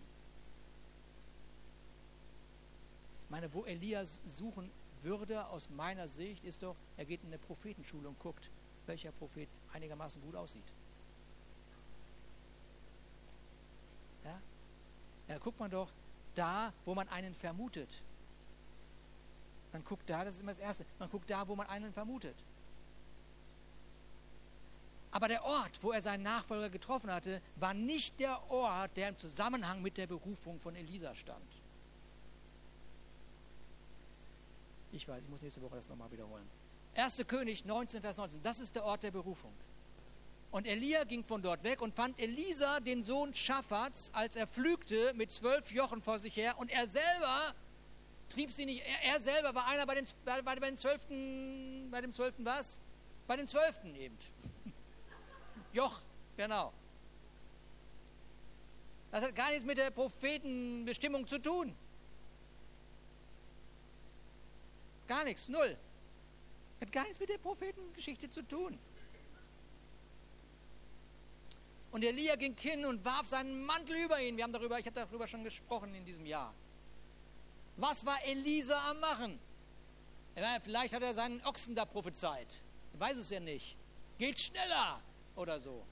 Ich 3.23 3.29
meine, 3.29 3.51
wo 3.53 3.63
Elia 3.63 4.05
suchen 4.05 4.69
würde, 5.01 5.47
aus 5.47 5.69
meiner 5.69 6.09
Sicht, 6.09 6.43
ist 6.43 6.61
doch, 6.61 6.75
er 6.97 7.05
geht 7.05 7.21
in 7.21 7.27
eine 7.27 7.37
Prophetenschule 7.37 8.09
und 8.09 8.19
guckt, 8.19 8.49
welcher 8.85 9.13
Prophet 9.13 9.47
einigermaßen 9.71 10.21
gut 10.21 10.35
aussieht. 10.35 10.73
Ja? 14.25 14.41
ja 15.29 15.37
guckt 15.37 15.61
man 15.61 15.71
doch 15.71 15.89
da, 16.35 16.73
wo 16.83 16.93
man 16.93 17.07
einen 17.07 17.33
vermutet. 17.33 18.03
Man 19.71 19.85
guckt 19.85 20.09
da, 20.09 20.25
das 20.25 20.35
ist 20.35 20.41
immer 20.41 20.51
das 20.51 20.59
Erste, 20.59 20.85
man 20.99 21.09
guckt 21.09 21.29
da, 21.29 21.47
wo 21.47 21.55
man 21.55 21.67
einen 21.67 21.93
vermutet. 21.93 22.35
Aber 25.11 25.27
der 25.27 25.43
Ort, 25.43 25.71
wo 25.81 25.91
er 25.91 26.01
seinen 26.01 26.23
Nachfolger 26.23 26.69
getroffen 26.69 27.11
hatte, 27.11 27.41
war 27.57 27.73
nicht 27.73 28.19
der 28.19 28.49
Ort, 28.49 28.95
der 28.95 29.09
im 29.09 29.17
Zusammenhang 29.17 29.81
mit 29.81 29.97
der 29.97 30.07
Berufung 30.07 30.59
von 30.59 30.75
Elisa 30.75 31.13
stand. 31.15 31.45
Ich 34.93 35.07
weiß, 35.07 35.23
ich 35.23 35.29
muss 35.29 35.41
nächste 35.41 35.61
Woche 35.61 35.75
das 35.75 35.89
nochmal 35.89 36.11
wiederholen. 36.11 36.47
1. 36.95 37.23
König 37.27 37.65
19, 37.65 38.01
Vers 38.01 38.17
19, 38.17 38.41
das 38.41 38.59
ist 38.59 38.75
der 38.75 38.83
Ort 38.83 39.03
der 39.03 39.11
Berufung. 39.11 39.53
Und 40.51 40.67
Elia 40.67 41.05
ging 41.05 41.23
von 41.23 41.41
dort 41.41 41.63
weg 41.63 41.81
und 41.81 41.95
fand 41.95 42.19
Elisa, 42.19 42.81
den 42.81 43.05
Sohn 43.05 43.33
Schaffats, 43.33 44.11
als 44.13 44.35
er 44.35 44.47
pflügte 44.47 45.13
mit 45.15 45.31
zwölf 45.31 45.71
Jochen 45.71 46.01
vor 46.01 46.19
sich 46.19 46.35
her 46.35 46.57
und 46.57 46.69
er 46.69 46.87
selber 46.87 47.55
trieb 48.27 48.51
sie 48.51 48.65
nicht, 48.65 48.83
er, 48.85 49.13
er 49.13 49.19
selber 49.19 49.55
war 49.55 49.67
einer 49.67 49.85
bei 49.85 49.95
den, 49.95 50.05
bei, 50.25 50.41
bei 50.41 50.55
den 50.55 50.77
Zwölften, 50.77 51.89
bei 51.89 52.01
dem 52.01 52.11
Zwölften 52.11 52.45
was? 52.45 52.79
Bei 53.27 53.37
den 53.37 53.47
Zwölften 53.47 53.95
eben. 53.95 54.17
Joch, 55.73 56.01
genau. 56.37 56.73
Das 59.11 59.23
hat 59.23 59.35
gar 59.35 59.49
nichts 59.49 59.65
mit 59.65 59.77
der 59.77 59.91
Prophetenbestimmung 59.91 61.27
zu 61.27 61.39
tun. 61.39 61.75
Gar 65.07 65.25
nichts, 65.25 65.47
null. 65.49 65.77
Hat 66.79 66.91
gar 66.91 67.03
nichts 67.03 67.19
mit 67.19 67.29
der 67.29 67.37
Prophetengeschichte 67.37 68.29
zu 68.29 68.41
tun. 68.43 68.79
Und 71.91 72.03
Elia 72.03 72.35
ging 72.37 72.55
hin 72.55 72.85
und 72.85 73.03
warf 73.03 73.27
seinen 73.27 73.65
Mantel 73.65 73.97
über 73.97 74.21
ihn. 74.21 74.37
Wir 74.37 74.45
haben 74.45 74.53
darüber, 74.53 74.79
ich 74.79 74.85
habe 74.85 74.95
darüber 74.95 75.27
schon 75.27 75.43
gesprochen 75.43 75.93
in 75.93 76.05
diesem 76.05 76.25
Jahr. 76.25 76.53
Was 77.75 78.05
war 78.05 78.23
Elisa 78.23 78.77
am 78.89 78.99
Machen? 79.01 79.39
Vielleicht 80.63 80.93
hat 80.93 81.03
er 81.03 81.13
seinen 81.13 81.43
Ochsen 81.43 81.75
da 81.75 81.83
prophezeit. 81.83 82.61
Ich 82.93 82.99
weiß 82.99 83.17
es 83.17 83.29
ja 83.29 83.41
nicht. 83.41 83.75
geht 84.17 84.39
schneller 84.39 85.01
oder 85.35 85.59
so. 85.59 85.83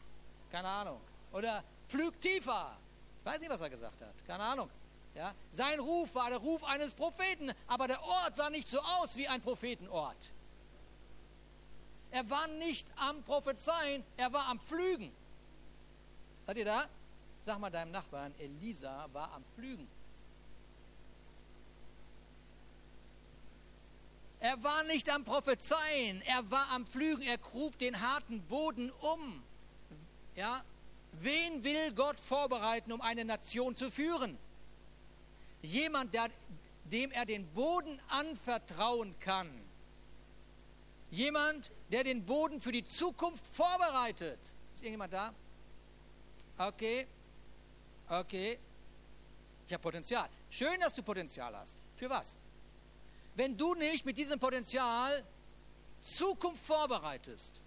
Keine 0.50 0.68
Ahnung. 0.68 1.02
Oder 1.32 1.64
flügt 1.88 2.22
tiefer. 2.22 2.78
Weiß 3.24 3.40
nicht, 3.40 3.50
was 3.50 3.62
er 3.62 3.70
gesagt 3.70 4.02
hat. 4.02 4.26
Keine 4.26 4.44
Ahnung. 4.44 4.70
Ja? 5.16 5.34
Sein 5.52 5.80
Ruf 5.80 6.16
war 6.16 6.30
der 6.30 6.40
Ruf 6.40 6.64
eines 6.64 6.94
Propheten, 6.94 7.52
aber 7.68 7.88
der 7.88 8.02
Ort 8.02 8.36
sah 8.36 8.50
nicht 8.50 8.70
so 8.70 8.80
aus 8.80 9.16
wie 9.16 9.28
ein 9.28 9.42
Prophetenort. 9.42 10.32
Er 12.12 12.28
war 12.30 12.48
nicht 12.48 12.88
am 12.96 13.24
Prophezeien, 13.24 14.04
er 14.18 14.34
war 14.34 14.48
am 14.48 14.60
Pflügen. 14.60 15.12
Seid 16.46 16.58
ihr 16.58 16.66
da? 16.66 16.86
Sag 17.42 17.60
mal 17.60 17.70
deinem 17.70 17.92
Nachbarn, 17.92 18.34
Elisa 18.40 19.08
war 19.14 19.32
am 19.34 19.44
Pflügen. 19.56 19.88
Er 24.40 24.64
war 24.64 24.84
nicht 24.84 25.10
am 25.10 25.26
Prophezeien, 25.26 26.22
er 26.22 26.50
war 26.50 26.70
am 26.70 26.86
Pflügen, 26.86 27.24
er 27.24 27.38
grub 27.38 27.78
den 27.78 28.00
harten 28.00 28.42
Boden 28.44 28.92
um. 28.92 29.44
Ja? 30.36 30.64
Wen 31.14 31.64
will 31.64 31.94
Gott 31.94 32.20
vorbereiten, 32.20 32.94
um 32.94 33.02
eine 33.02 33.26
Nation 33.26 33.76
zu 33.76 33.92
führen? 33.92 34.38
Jemand, 35.62 36.14
der, 36.14 36.30
dem 36.86 37.12
er 37.12 37.26
den 37.26 37.46
Boden 37.48 38.02
anvertrauen 38.08 39.14
kann. 39.20 39.50
Jemand, 41.12 41.72
der 41.92 42.06
den 42.06 42.26
Boden 42.26 42.62
für 42.62 42.72
die 42.72 42.86
Zukunft 42.86 43.46
vorbereitet. 43.46 44.40
Ist 44.74 44.84
irgendjemand 44.84 45.12
da? 45.12 45.34
Okay, 46.58 47.08
okay. 48.08 48.58
Ich 49.68 49.74
habe 49.74 49.82
Potenzial. 49.82 50.30
Schön, 50.50 50.80
dass 50.80 50.94
du 50.94 51.04
Potenzial 51.04 51.56
hast. 51.58 51.78
Für 51.96 52.10
was? 52.10 52.38
Wenn 53.40 53.56
du 53.56 53.74
nicht 53.74 54.06
mit 54.06 54.18
diesem 54.18 54.38
Potenzial 54.38 55.24
Zukunft 56.02 56.62
vorbereitest, 56.62 57.62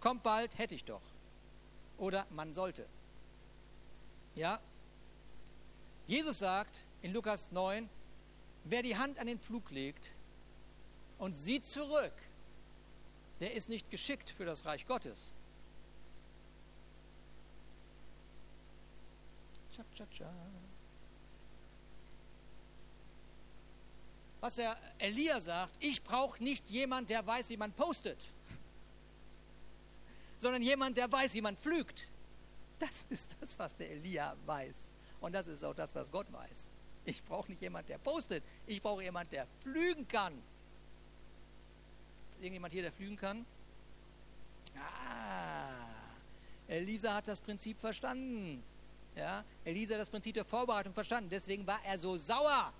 kommt 0.00 0.22
bald, 0.22 0.56
hätte 0.56 0.74
ich 0.74 0.82
doch. 0.82 1.02
Oder 1.98 2.26
man 2.30 2.54
sollte. 2.54 2.86
Ja? 4.34 4.58
Jesus 6.06 6.38
sagt 6.38 6.86
in 7.02 7.12
Lukas 7.12 7.52
9, 7.52 7.90
wer 8.64 8.82
die 8.82 8.96
Hand 8.96 9.18
an 9.18 9.26
den 9.26 9.38
Pflug 9.38 9.70
legt 9.72 10.10
und 11.18 11.36
sieht 11.36 11.66
zurück, 11.66 12.14
der 13.40 13.52
ist 13.52 13.68
nicht 13.68 13.90
geschickt 13.90 14.30
für 14.30 14.46
das 14.46 14.64
Reich 14.64 14.86
Gottes. 14.86 15.34
Cha, 19.76 19.84
cha, 19.94 20.06
cha. 20.06 20.32
Was 24.40 24.56
der 24.56 24.76
Elia 24.98 25.40
sagt, 25.40 25.72
ich 25.80 26.02
brauche 26.02 26.42
nicht 26.42 26.68
jemand, 26.70 27.10
der 27.10 27.26
weiß, 27.26 27.50
wie 27.50 27.56
man 27.56 27.72
postet, 27.72 28.18
sondern 30.38 30.62
jemand, 30.62 30.96
der 30.96 31.10
weiß, 31.12 31.34
wie 31.34 31.42
man 31.42 31.56
pflügt. 31.56 32.08
Das 32.78 33.06
ist 33.10 33.36
das, 33.40 33.58
was 33.58 33.76
der 33.76 33.90
Elia 33.90 34.34
weiß. 34.46 34.94
Und 35.20 35.34
das 35.34 35.46
ist 35.46 35.62
auch 35.62 35.74
das, 35.74 35.94
was 35.94 36.10
Gott 36.10 36.32
weiß. 36.32 36.70
Ich 37.04 37.22
brauche 37.24 37.50
nicht 37.50 37.60
jemand, 37.60 37.88
der 37.88 37.98
postet. 37.98 38.42
Ich 38.66 38.80
brauche 38.80 39.02
jemand, 39.02 39.30
der 39.32 39.46
pflügen 39.60 40.08
kann. 40.08 40.32
Irgendjemand 42.40 42.72
hier, 42.72 42.82
der 42.82 42.92
pflügen 42.92 43.16
kann? 43.16 43.44
Ah, 44.76 45.84
Elisa 46.68 47.14
hat 47.14 47.28
das 47.28 47.40
Prinzip 47.40 47.78
verstanden. 47.78 48.62
Ja, 49.14 49.44
Elisa 49.64 49.94
hat 49.94 50.00
das 50.00 50.08
Prinzip 50.08 50.34
der 50.34 50.44
Vorbereitung 50.46 50.94
verstanden. 50.94 51.28
Deswegen 51.28 51.66
war 51.66 51.80
er 51.84 51.98
so 51.98 52.16
sauer. 52.16 52.72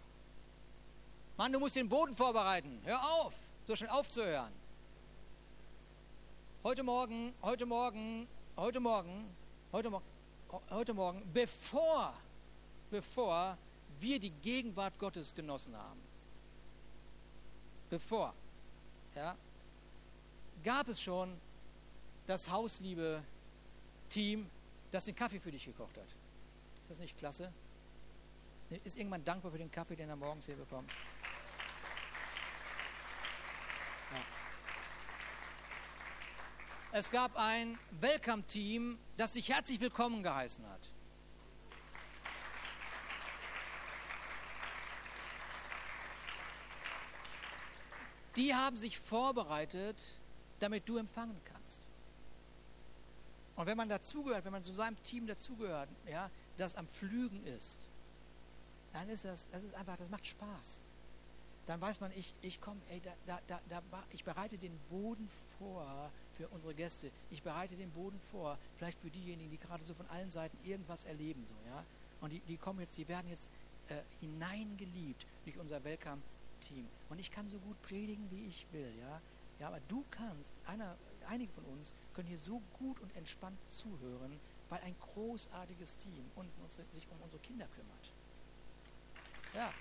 Mann, 1.41 1.55
du 1.55 1.59
musst 1.59 1.75
den 1.75 1.89
Boden 1.89 2.15
vorbereiten. 2.15 2.83
Hör 2.85 3.03
auf, 3.03 3.35
so 3.67 3.75
schnell 3.75 3.89
aufzuhören. 3.89 4.53
Heute 6.63 6.83
Morgen, 6.83 7.33
heute 7.41 7.65
Morgen, 7.65 8.29
heute 8.59 8.79
Morgen, 8.79 9.25
heute 9.73 9.89
Morgen, 9.89 10.05
heute 10.69 10.93
Morgen, 10.93 11.23
bevor, 11.33 12.13
bevor 12.91 13.57
wir 14.01 14.21
die 14.21 14.29
Gegenwart 14.29 14.99
Gottes 14.99 15.35
genossen 15.35 15.75
haben, 15.75 16.03
bevor, 17.89 18.35
ja, 19.15 19.35
gab 20.63 20.89
es 20.89 21.01
schon 21.01 21.35
das 22.27 22.51
Hausliebe-Team, 22.51 24.47
das 24.91 25.07
den 25.07 25.15
Kaffee 25.15 25.41
für 25.41 25.51
dich 25.51 25.65
gekocht 25.65 25.97
hat. 25.97 26.05
Ist 26.05 26.91
das 26.91 26.99
nicht 26.99 27.17
klasse? 27.17 27.51
Ist 28.71 28.97
irgendwann 28.97 29.25
dankbar 29.25 29.51
für 29.51 29.59
den 29.59 29.71
Kaffee, 29.71 29.97
den 29.97 30.09
er 30.09 30.15
morgens 30.15 30.47
hier 30.47 30.55
bekommt? 30.55 30.93
Ja. 34.13 34.19
Es 36.93 37.11
gab 37.11 37.35
ein 37.37 37.79
Welcome-Team, 38.01 38.97
das 39.17 39.33
dich 39.33 39.49
herzlich 39.49 39.81
willkommen 39.81 40.23
geheißen 40.23 40.65
hat. 40.69 40.81
Die 48.37 48.55
haben 48.55 48.77
sich 48.77 49.01
vorbereitet, 49.01 50.21
damit 50.61 50.89
du 50.89 50.97
empfangen 50.97 51.41
kannst. 51.45 51.83
Und 53.57 53.67
wenn 53.67 53.77
man 53.77 53.89
dazugehört, 53.89 54.45
wenn 54.45 54.53
man 54.53 54.63
zu 54.63 54.73
seinem 54.73 55.03
Team 55.03 55.27
dazugehört, 55.27 55.89
ja, 56.09 56.31
das 56.57 56.77
am 56.77 56.87
Flügen 56.87 57.45
ist, 57.45 57.85
dann 59.01 59.09
ist 59.09 59.25
das, 59.25 59.49
das 59.51 59.63
ist 59.63 59.75
einfach, 59.75 59.97
das 59.97 60.11
macht 60.11 60.27
Spaß. 60.27 60.83
Dann 61.65 61.81
weiß 61.81 62.01
man, 62.01 62.13
ich, 62.17 62.35
ich 62.43 62.61
komme, 62.61 62.81
da, 63.03 63.39
da, 63.47 63.61
da, 63.69 63.81
da, 63.91 64.05
ich 64.13 64.25
bereite 64.25 64.59
den 64.59 64.79
Boden 64.91 65.27
vor 65.59 66.11
für 66.37 66.49
unsere 66.49 66.75
Gäste. 66.75 67.11
Ich 67.31 67.43
bereite 67.43 67.77
den 67.77 67.91
Boden 67.93 68.21
vor, 68.31 68.59
vielleicht 68.77 68.99
für 68.99 69.09
diejenigen, 69.09 69.51
die 69.51 69.59
gerade 69.59 69.85
so 69.85 69.95
von 69.95 70.07
allen 70.09 70.31
Seiten 70.31 70.59
irgendwas 70.65 71.05
erleben, 71.05 71.47
so, 71.49 71.55
ja. 71.71 71.83
Und 72.21 72.31
die, 72.31 72.41
die 72.41 72.59
kommen 72.59 72.81
jetzt, 72.81 72.99
die 72.99 73.09
werden 73.09 73.31
jetzt 73.31 73.49
äh, 73.89 73.95
hineingeliebt 74.21 75.25
durch 75.45 75.57
unser 75.57 75.83
Welcome-Team. 75.83 76.87
Und 77.09 77.19
ich 77.19 77.31
kann 77.31 77.49
so 77.49 77.59
gut 77.59 77.81
predigen, 77.83 78.31
wie 78.31 78.49
ich 78.49 78.67
will, 78.73 78.93
ja. 79.01 79.21
Ja, 79.61 79.69
aber 79.69 79.81
du 79.89 80.05
kannst, 80.11 80.53
einer, 80.67 80.95
einige 81.27 81.53
von 81.53 81.65
uns 81.65 81.95
können 82.13 82.29
hier 82.29 82.39
so 82.39 82.61
gut 82.79 83.01
und 83.01 83.17
entspannt 83.17 83.57
zuhören, 83.71 84.39
weil 84.69 84.81
ein 84.83 84.95
großartiges 85.01 85.97
Team 85.97 86.25
unten 86.37 86.53
sich 86.69 87.07
um 87.11 87.23
unsere 87.23 87.41
Kinder 87.43 87.67
kümmert. 87.75 88.13
Ja. 89.55 89.73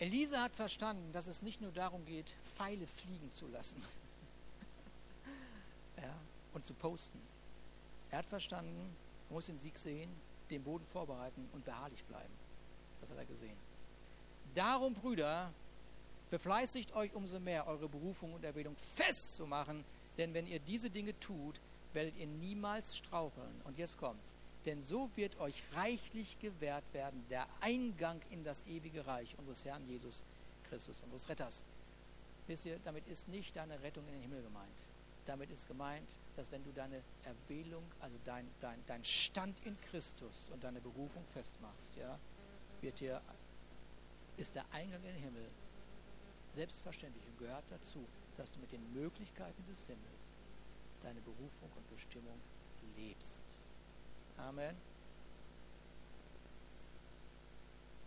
Elisa 0.00 0.42
hat 0.42 0.56
verstanden, 0.56 1.12
dass 1.12 1.26
es 1.26 1.42
nicht 1.42 1.60
nur 1.60 1.72
darum 1.72 2.06
geht, 2.06 2.32
Pfeile 2.42 2.86
fliegen 2.86 3.30
zu 3.34 3.46
lassen 3.48 3.84
ja, 5.98 6.16
und 6.54 6.64
zu 6.64 6.72
posten. 6.72 7.20
Er 8.10 8.20
hat 8.20 8.26
verstanden, 8.26 8.96
man 9.28 9.34
muss 9.34 9.46
den 9.46 9.58
Sieg 9.58 9.78
sehen, 9.78 10.10
den 10.48 10.64
Boden 10.64 10.86
vorbereiten 10.86 11.46
und 11.52 11.66
beharrlich 11.66 12.02
bleiben. 12.04 12.32
Das 13.02 13.10
hat 13.10 13.18
er 13.18 13.26
gesehen. 13.26 13.56
Darum, 14.54 14.94
Brüder, 14.94 15.52
befleißigt 16.30 16.94
euch 16.94 17.14
umso 17.14 17.38
mehr, 17.38 17.66
eure 17.66 17.88
Berufung 17.88 18.32
und 18.32 18.42
Erwählung 18.42 18.76
festzumachen, 18.76 19.84
denn 20.16 20.32
wenn 20.32 20.46
ihr 20.46 20.60
diese 20.60 20.88
Dinge 20.88 21.18
tut, 21.20 21.60
werdet 21.92 22.16
ihr 22.16 22.26
niemals 22.26 22.96
straucheln. 22.96 23.60
Und 23.64 23.78
jetzt 23.78 23.98
kommt's. 23.98 24.34
Denn 24.66 24.82
so 24.82 25.10
wird 25.16 25.38
euch 25.40 25.62
reichlich 25.74 26.38
gewährt 26.38 26.84
werden 26.92 27.24
der 27.30 27.46
Eingang 27.60 28.20
in 28.30 28.44
das 28.44 28.66
ewige 28.66 29.06
Reich 29.06 29.36
unseres 29.38 29.64
Herrn 29.64 29.86
Jesus 29.88 30.22
Christus, 30.68 31.02
unseres 31.02 31.28
Retters. 31.28 31.64
Wisst 32.46 32.66
ihr, 32.66 32.78
damit 32.84 33.06
ist 33.08 33.28
nicht 33.28 33.56
deine 33.56 33.80
Rettung 33.82 34.06
in 34.08 34.12
den 34.12 34.22
Himmel 34.22 34.42
gemeint. 34.42 34.86
Damit 35.24 35.50
ist 35.50 35.66
gemeint, 35.66 36.08
dass 36.36 36.50
wenn 36.50 36.64
du 36.64 36.72
deine 36.72 37.02
Erwählung, 37.24 37.84
also 38.00 38.16
dein, 38.24 38.46
dein, 38.60 38.78
dein 38.86 39.04
Stand 39.04 39.64
in 39.64 39.80
Christus 39.80 40.50
und 40.52 40.64
deine 40.64 40.80
Berufung 40.80 41.24
festmachst, 41.32 41.94
ja, 41.96 42.18
wird 42.80 43.00
dir, 43.00 43.20
ist 44.36 44.54
der 44.54 44.64
Eingang 44.72 45.00
in 45.04 45.14
den 45.14 45.22
Himmel 45.22 45.46
selbstverständlich 46.50 47.24
und 47.28 47.38
gehört 47.38 47.64
dazu, 47.70 48.04
dass 48.36 48.50
du 48.50 48.58
mit 48.60 48.72
den 48.72 48.92
Möglichkeiten 48.92 49.64
des 49.66 49.86
Himmels 49.86 50.34
deine 51.02 51.20
Berufung 51.20 51.70
und 51.76 51.90
Bestimmung 51.90 52.40
lebst. 52.96 53.42
Amen. 54.36 54.76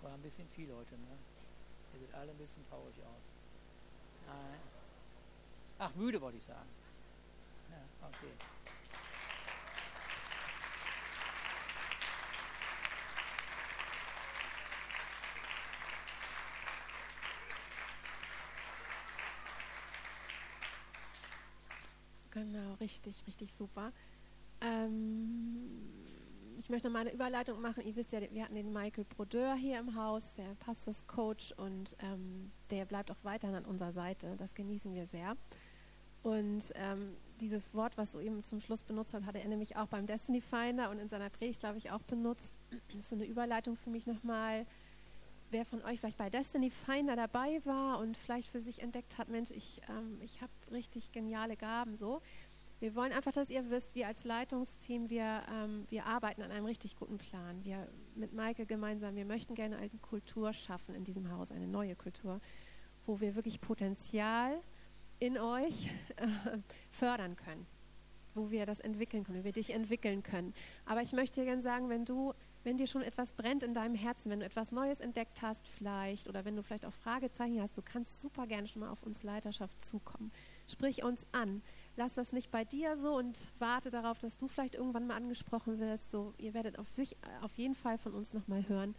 War 0.02 0.14
ein 0.14 0.22
bisschen 0.22 0.48
viel 0.50 0.74
heute, 0.74 0.96
ne? 0.96 1.18
Ihr 1.94 2.00
seht 2.00 2.14
alle 2.14 2.32
ein 2.32 2.38
bisschen 2.38 2.68
traurig 2.68 2.96
aus. 3.04 3.32
Nein. 4.28 4.60
Ach, 5.80 5.94
müde 5.96 6.20
wollte 6.22 6.38
ich 6.38 6.44
sagen. 6.44 6.70
Ja, 7.72 8.08
okay. 8.08 8.34
Genau, 22.34 22.74
richtig, 22.80 23.28
richtig 23.28 23.54
super. 23.54 23.94
Ähm, 24.60 25.70
ich 26.58 26.68
möchte 26.70 26.88
noch 26.88 26.94
mal 26.94 27.02
eine 27.02 27.14
Überleitung 27.14 27.62
machen. 27.62 27.86
Ihr 27.86 27.96
wisst 27.96 28.12
ja, 28.12 28.22
wir 28.22 28.44
hatten 28.44 28.56
den 28.56 28.74
Michael 28.74 29.06
Brodeur 29.06 29.54
hier 29.54 29.80
im 29.80 29.96
Haus, 29.96 30.36
der 30.36 30.56
Pastorscoach, 30.56 31.54
und 31.58 31.96
ähm, 32.00 32.52
der 32.72 32.86
bleibt 32.86 33.12
auch 33.12 33.24
weiterhin 33.24 33.56
an 33.56 33.66
unserer 33.66 33.92
Seite. 33.92 34.36
Das 34.38 34.56
genießen 34.56 34.96
wir 34.96 35.06
sehr. 35.06 35.38
Und 36.24 36.72
ähm, 36.74 37.18
dieses 37.40 37.72
Wort, 37.76 37.98
was 37.98 38.14
du 38.14 38.20
eben 38.20 38.44
zum 38.44 38.62
Schluss 38.62 38.82
benutzt 38.82 39.14
hast, 39.14 39.26
hatte 39.28 39.40
er 39.40 39.48
nämlich 39.48 39.76
auch 39.76 39.88
beim 39.88 40.08
Destiny 40.08 40.42
Finder 40.42 40.90
und 40.90 40.98
in 40.98 41.10
seiner 41.10 41.30
Predigt, 41.30 41.60
glaube 41.60 41.78
ich, 41.78 41.92
auch 41.92 42.02
benutzt. 42.02 42.60
Das 42.88 42.96
ist 42.96 43.10
so 43.10 43.16
eine 43.16 43.26
Überleitung 43.26 43.76
für 43.76 43.92
mich 43.92 44.08
nochmal. 44.08 44.66
Wer 45.52 45.66
von 45.66 45.84
euch 45.84 46.00
vielleicht 46.00 46.18
bei 46.18 46.32
Destiny 46.32 46.72
Finder 46.72 47.16
dabei 47.16 47.64
war 47.64 48.00
und 48.00 48.18
vielleicht 48.18 48.50
für 48.50 48.62
sich 48.62 48.82
entdeckt 48.82 49.20
hat, 49.20 49.30
Mensch, 49.30 49.52
ich, 49.52 49.82
ähm, 49.88 50.18
ich 50.22 50.42
habe 50.42 50.52
richtig 50.74 51.12
geniale 51.12 51.56
Gaben 51.56 51.96
so. 51.96 52.22
Wir 52.84 52.96
wollen 52.96 53.14
einfach, 53.14 53.32
dass 53.32 53.50
ihr 53.50 53.70
wisst, 53.70 53.96
wir 53.96 54.08
als 54.08 54.26
Leitungsteam, 54.26 55.10
wir, 55.10 55.44
ähm, 55.50 55.86
wir 55.90 56.06
arbeiten 56.06 56.42
an 56.42 56.52
einem 56.52 56.66
richtig 56.66 56.98
guten 56.98 57.18
Plan. 57.18 57.64
Wir 57.64 57.88
mit 58.14 58.34
Maike 58.34 58.66
gemeinsam, 58.66 59.16
wir 59.16 59.24
möchten 59.24 59.56
gerne 59.56 59.78
eine 59.78 59.90
Kultur 60.02 60.52
schaffen 60.52 60.94
in 60.94 61.06
diesem 61.06 61.32
Haus, 61.32 61.54
eine 61.54 61.66
neue 61.66 61.96
Kultur, 61.96 62.42
wo 63.06 63.22
wir 63.22 63.36
wirklich 63.36 63.62
Potenzial 63.62 64.62
in 65.20 65.38
euch 65.38 65.90
äh, 66.18 66.28
fördern 66.92 67.38
können, 67.38 67.66
wo 68.34 68.52
wir 68.52 68.66
das 68.66 68.82
entwickeln 68.82 69.24
können, 69.24 69.40
wo 69.40 69.44
wir 69.46 69.54
dich 69.54 69.70
entwickeln 69.70 70.22
können. 70.22 70.54
Aber 70.86 71.02
ich 71.02 71.14
möchte 71.14 71.40
dir 71.40 71.46
gerne 71.46 71.62
sagen, 71.62 71.88
wenn 71.88 72.04
du, 72.04 72.34
wenn 72.66 72.76
dir 72.76 72.88
schon 72.88 73.02
etwas 73.02 73.32
brennt 73.32 73.64
in 73.64 73.74
deinem 73.74 73.96
Herzen, 73.96 74.30
wenn 74.30 74.42
du 74.42 74.46
etwas 74.46 74.74
Neues 74.74 75.00
entdeckt 75.00 75.42
hast 75.42 75.66
vielleicht 75.70 76.28
oder 76.28 76.44
wenn 76.44 76.58
du 76.58 76.64
vielleicht 76.64 76.86
auch 76.86 76.92
Fragezeichen 76.92 77.62
hast, 77.62 77.78
du 77.78 77.82
kannst 77.82 78.20
super 78.20 78.46
gerne 78.46 78.68
schon 78.68 78.82
mal 78.82 78.90
auf 78.90 79.04
uns 79.04 79.24
Leiterschaft 79.24 79.82
zukommen. 79.82 80.34
Sprich 80.74 81.04
uns 81.04 81.26
an. 81.32 81.62
Lass 81.96 82.16
das 82.16 82.34
nicht 82.34 82.50
bei 82.50 82.66
dir 82.66 82.98
so 82.98 83.16
und 83.16 83.52
warte 83.60 83.92
darauf, 83.92 84.18
dass 84.18 84.38
du 84.38 84.48
vielleicht 84.48 84.74
irgendwann 84.74 85.06
mal 85.06 85.16
angesprochen 85.16 85.80
wirst. 85.80 86.10
So, 86.10 86.34
ihr 86.40 86.56
werdet 86.56 86.80
auf 86.80 86.92
sich 86.92 87.16
auf 87.42 87.56
jeden 87.58 87.76
Fall 87.76 88.00
von 88.00 88.14
uns 88.14 88.34
nochmal 88.34 88.68
hören 88.68 88.96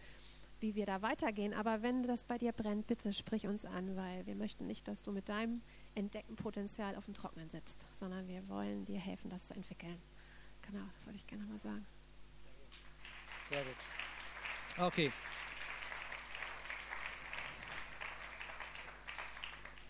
wie 0.61 0.73
wir 0.73 0.85
da 0.85 1.01
weitergehen. 1.01 1.53
Aber 1.53 1.81
wenn 1.81 2.01
das 2.03 2.23
bei 2.23 2.37
dir 2.37 2.51
brennt, 2.51 2.87
bitte 2.87 3.13
sprich 3.13 3.45
uns 3.45 3.65
an, 3.65 3.95
weil 3.95 4.25
wir 4.25 4.35
möchten 4.35 4.65
nicht, 4.65 4.87
dass 4.87 5.01
du 5.01 5.11
mit 5.11 5.29
deinem 5.29 5.61
entdeckten 5.95 6.35
Potenzial 6.35 6.95
auf 6.95 7.05
dem 7.05 7.13
Trocknen 7.13 7.49
sitzt, 7.49 7.85
sondern 7.99 8.27
wir 8.27 8.47
wollen 8.49 8.85
dir 8.85 8.99
helfen, 8.99 9.29
das 9.29 9.45
zu 9.45 9.53
entwickeln. 9.53 10.01
Genau, 10.63 10.83
das 10.93 11.05
wollte 11.05 11.17
ich 11.17 11.27
gerne 11.27 11.45
mal 11.45 11.59
sagen. 11.59 11.85
Sehr 13.49 13.63
gut. 13.63 14.87
Okay. 14.87 15.11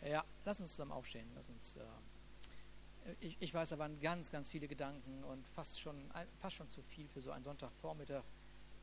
Ja, 0.05 0.23
lass 0.45 0.59
uns 0.59 0.69
zusammen 0.71 0.91
aufstehen. 0.91 1.27
Lass 1.35 1.49
uns, 1.49 1.77
äh, 1.77 3.15
ich, 3.21 3.37
ich, 3.39 3.53
weiß, 3.53 3.69
da 3.69 3.79
waren 3.79 3.99
ganz, 3.99 4.31
ganz 4.31 4.49
viele 4.49 4.67
Gedanken 4.67 5.23
und 5.23 5.47
fast 5.49 5.79
schon, 5.79 6.11
fast 6.37 6.55
schon 6.55 6.69
zu 6.69 6.81
viel 6.83 7.07
für 7.07 7.21
so 7.21 7.31
einen 7.31 7.43
Sonntagvormittag. 7.43 8.23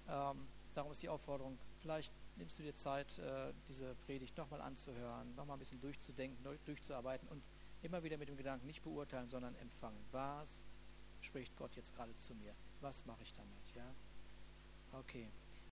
Ähm, 0.08 0.48
darum 0.74 0.90
ist 0.92 1.02
die 1.02 1.08
Aufforderung, 1.08 1.58
vielleicht 1.78 2.12
nimmst 2.36 2.58
du 2.58 2.62
dir 2.62 2.74
Zeit, 2.74 3.18
äh, 3.18 3.52
diese 3.68 3.94
Predigt 4.06 4.36
nochmal 4.36 4.60
anzuhören, 4.60 5.34
nochmal 5.36 5.56
ein 5.56 5.60
bisschen 5.60 5.80
durchzudenken, 5.80 6.42
durchzuarbeiten 6.64 7.28
und 7.28 7.42
immer 7.82 8.02
wieder 8.02 8.16
mit 8.16 8.28
dem 8.28 8.36
Gedanken 8.36 8.66
nicht 8.66 8.82
beurteilen, 8.82 9.28
sondern 9.28 9.54
empfangen. 9.56 9.98
Was 10.10 10.64
spricht 11.20 11.56
Gott 11.56 11.74
jetzt 11.76 11.94
gerade 11.94 12.16
zu 12.16 12.34
mir? 12.34 12.54
Was 12.80 13.04
mache 13.06 13.22
ich 13.22 13.32
damit? 13.32 13.74
Ja? 13.76 14.98
Okay. 14.98 15.28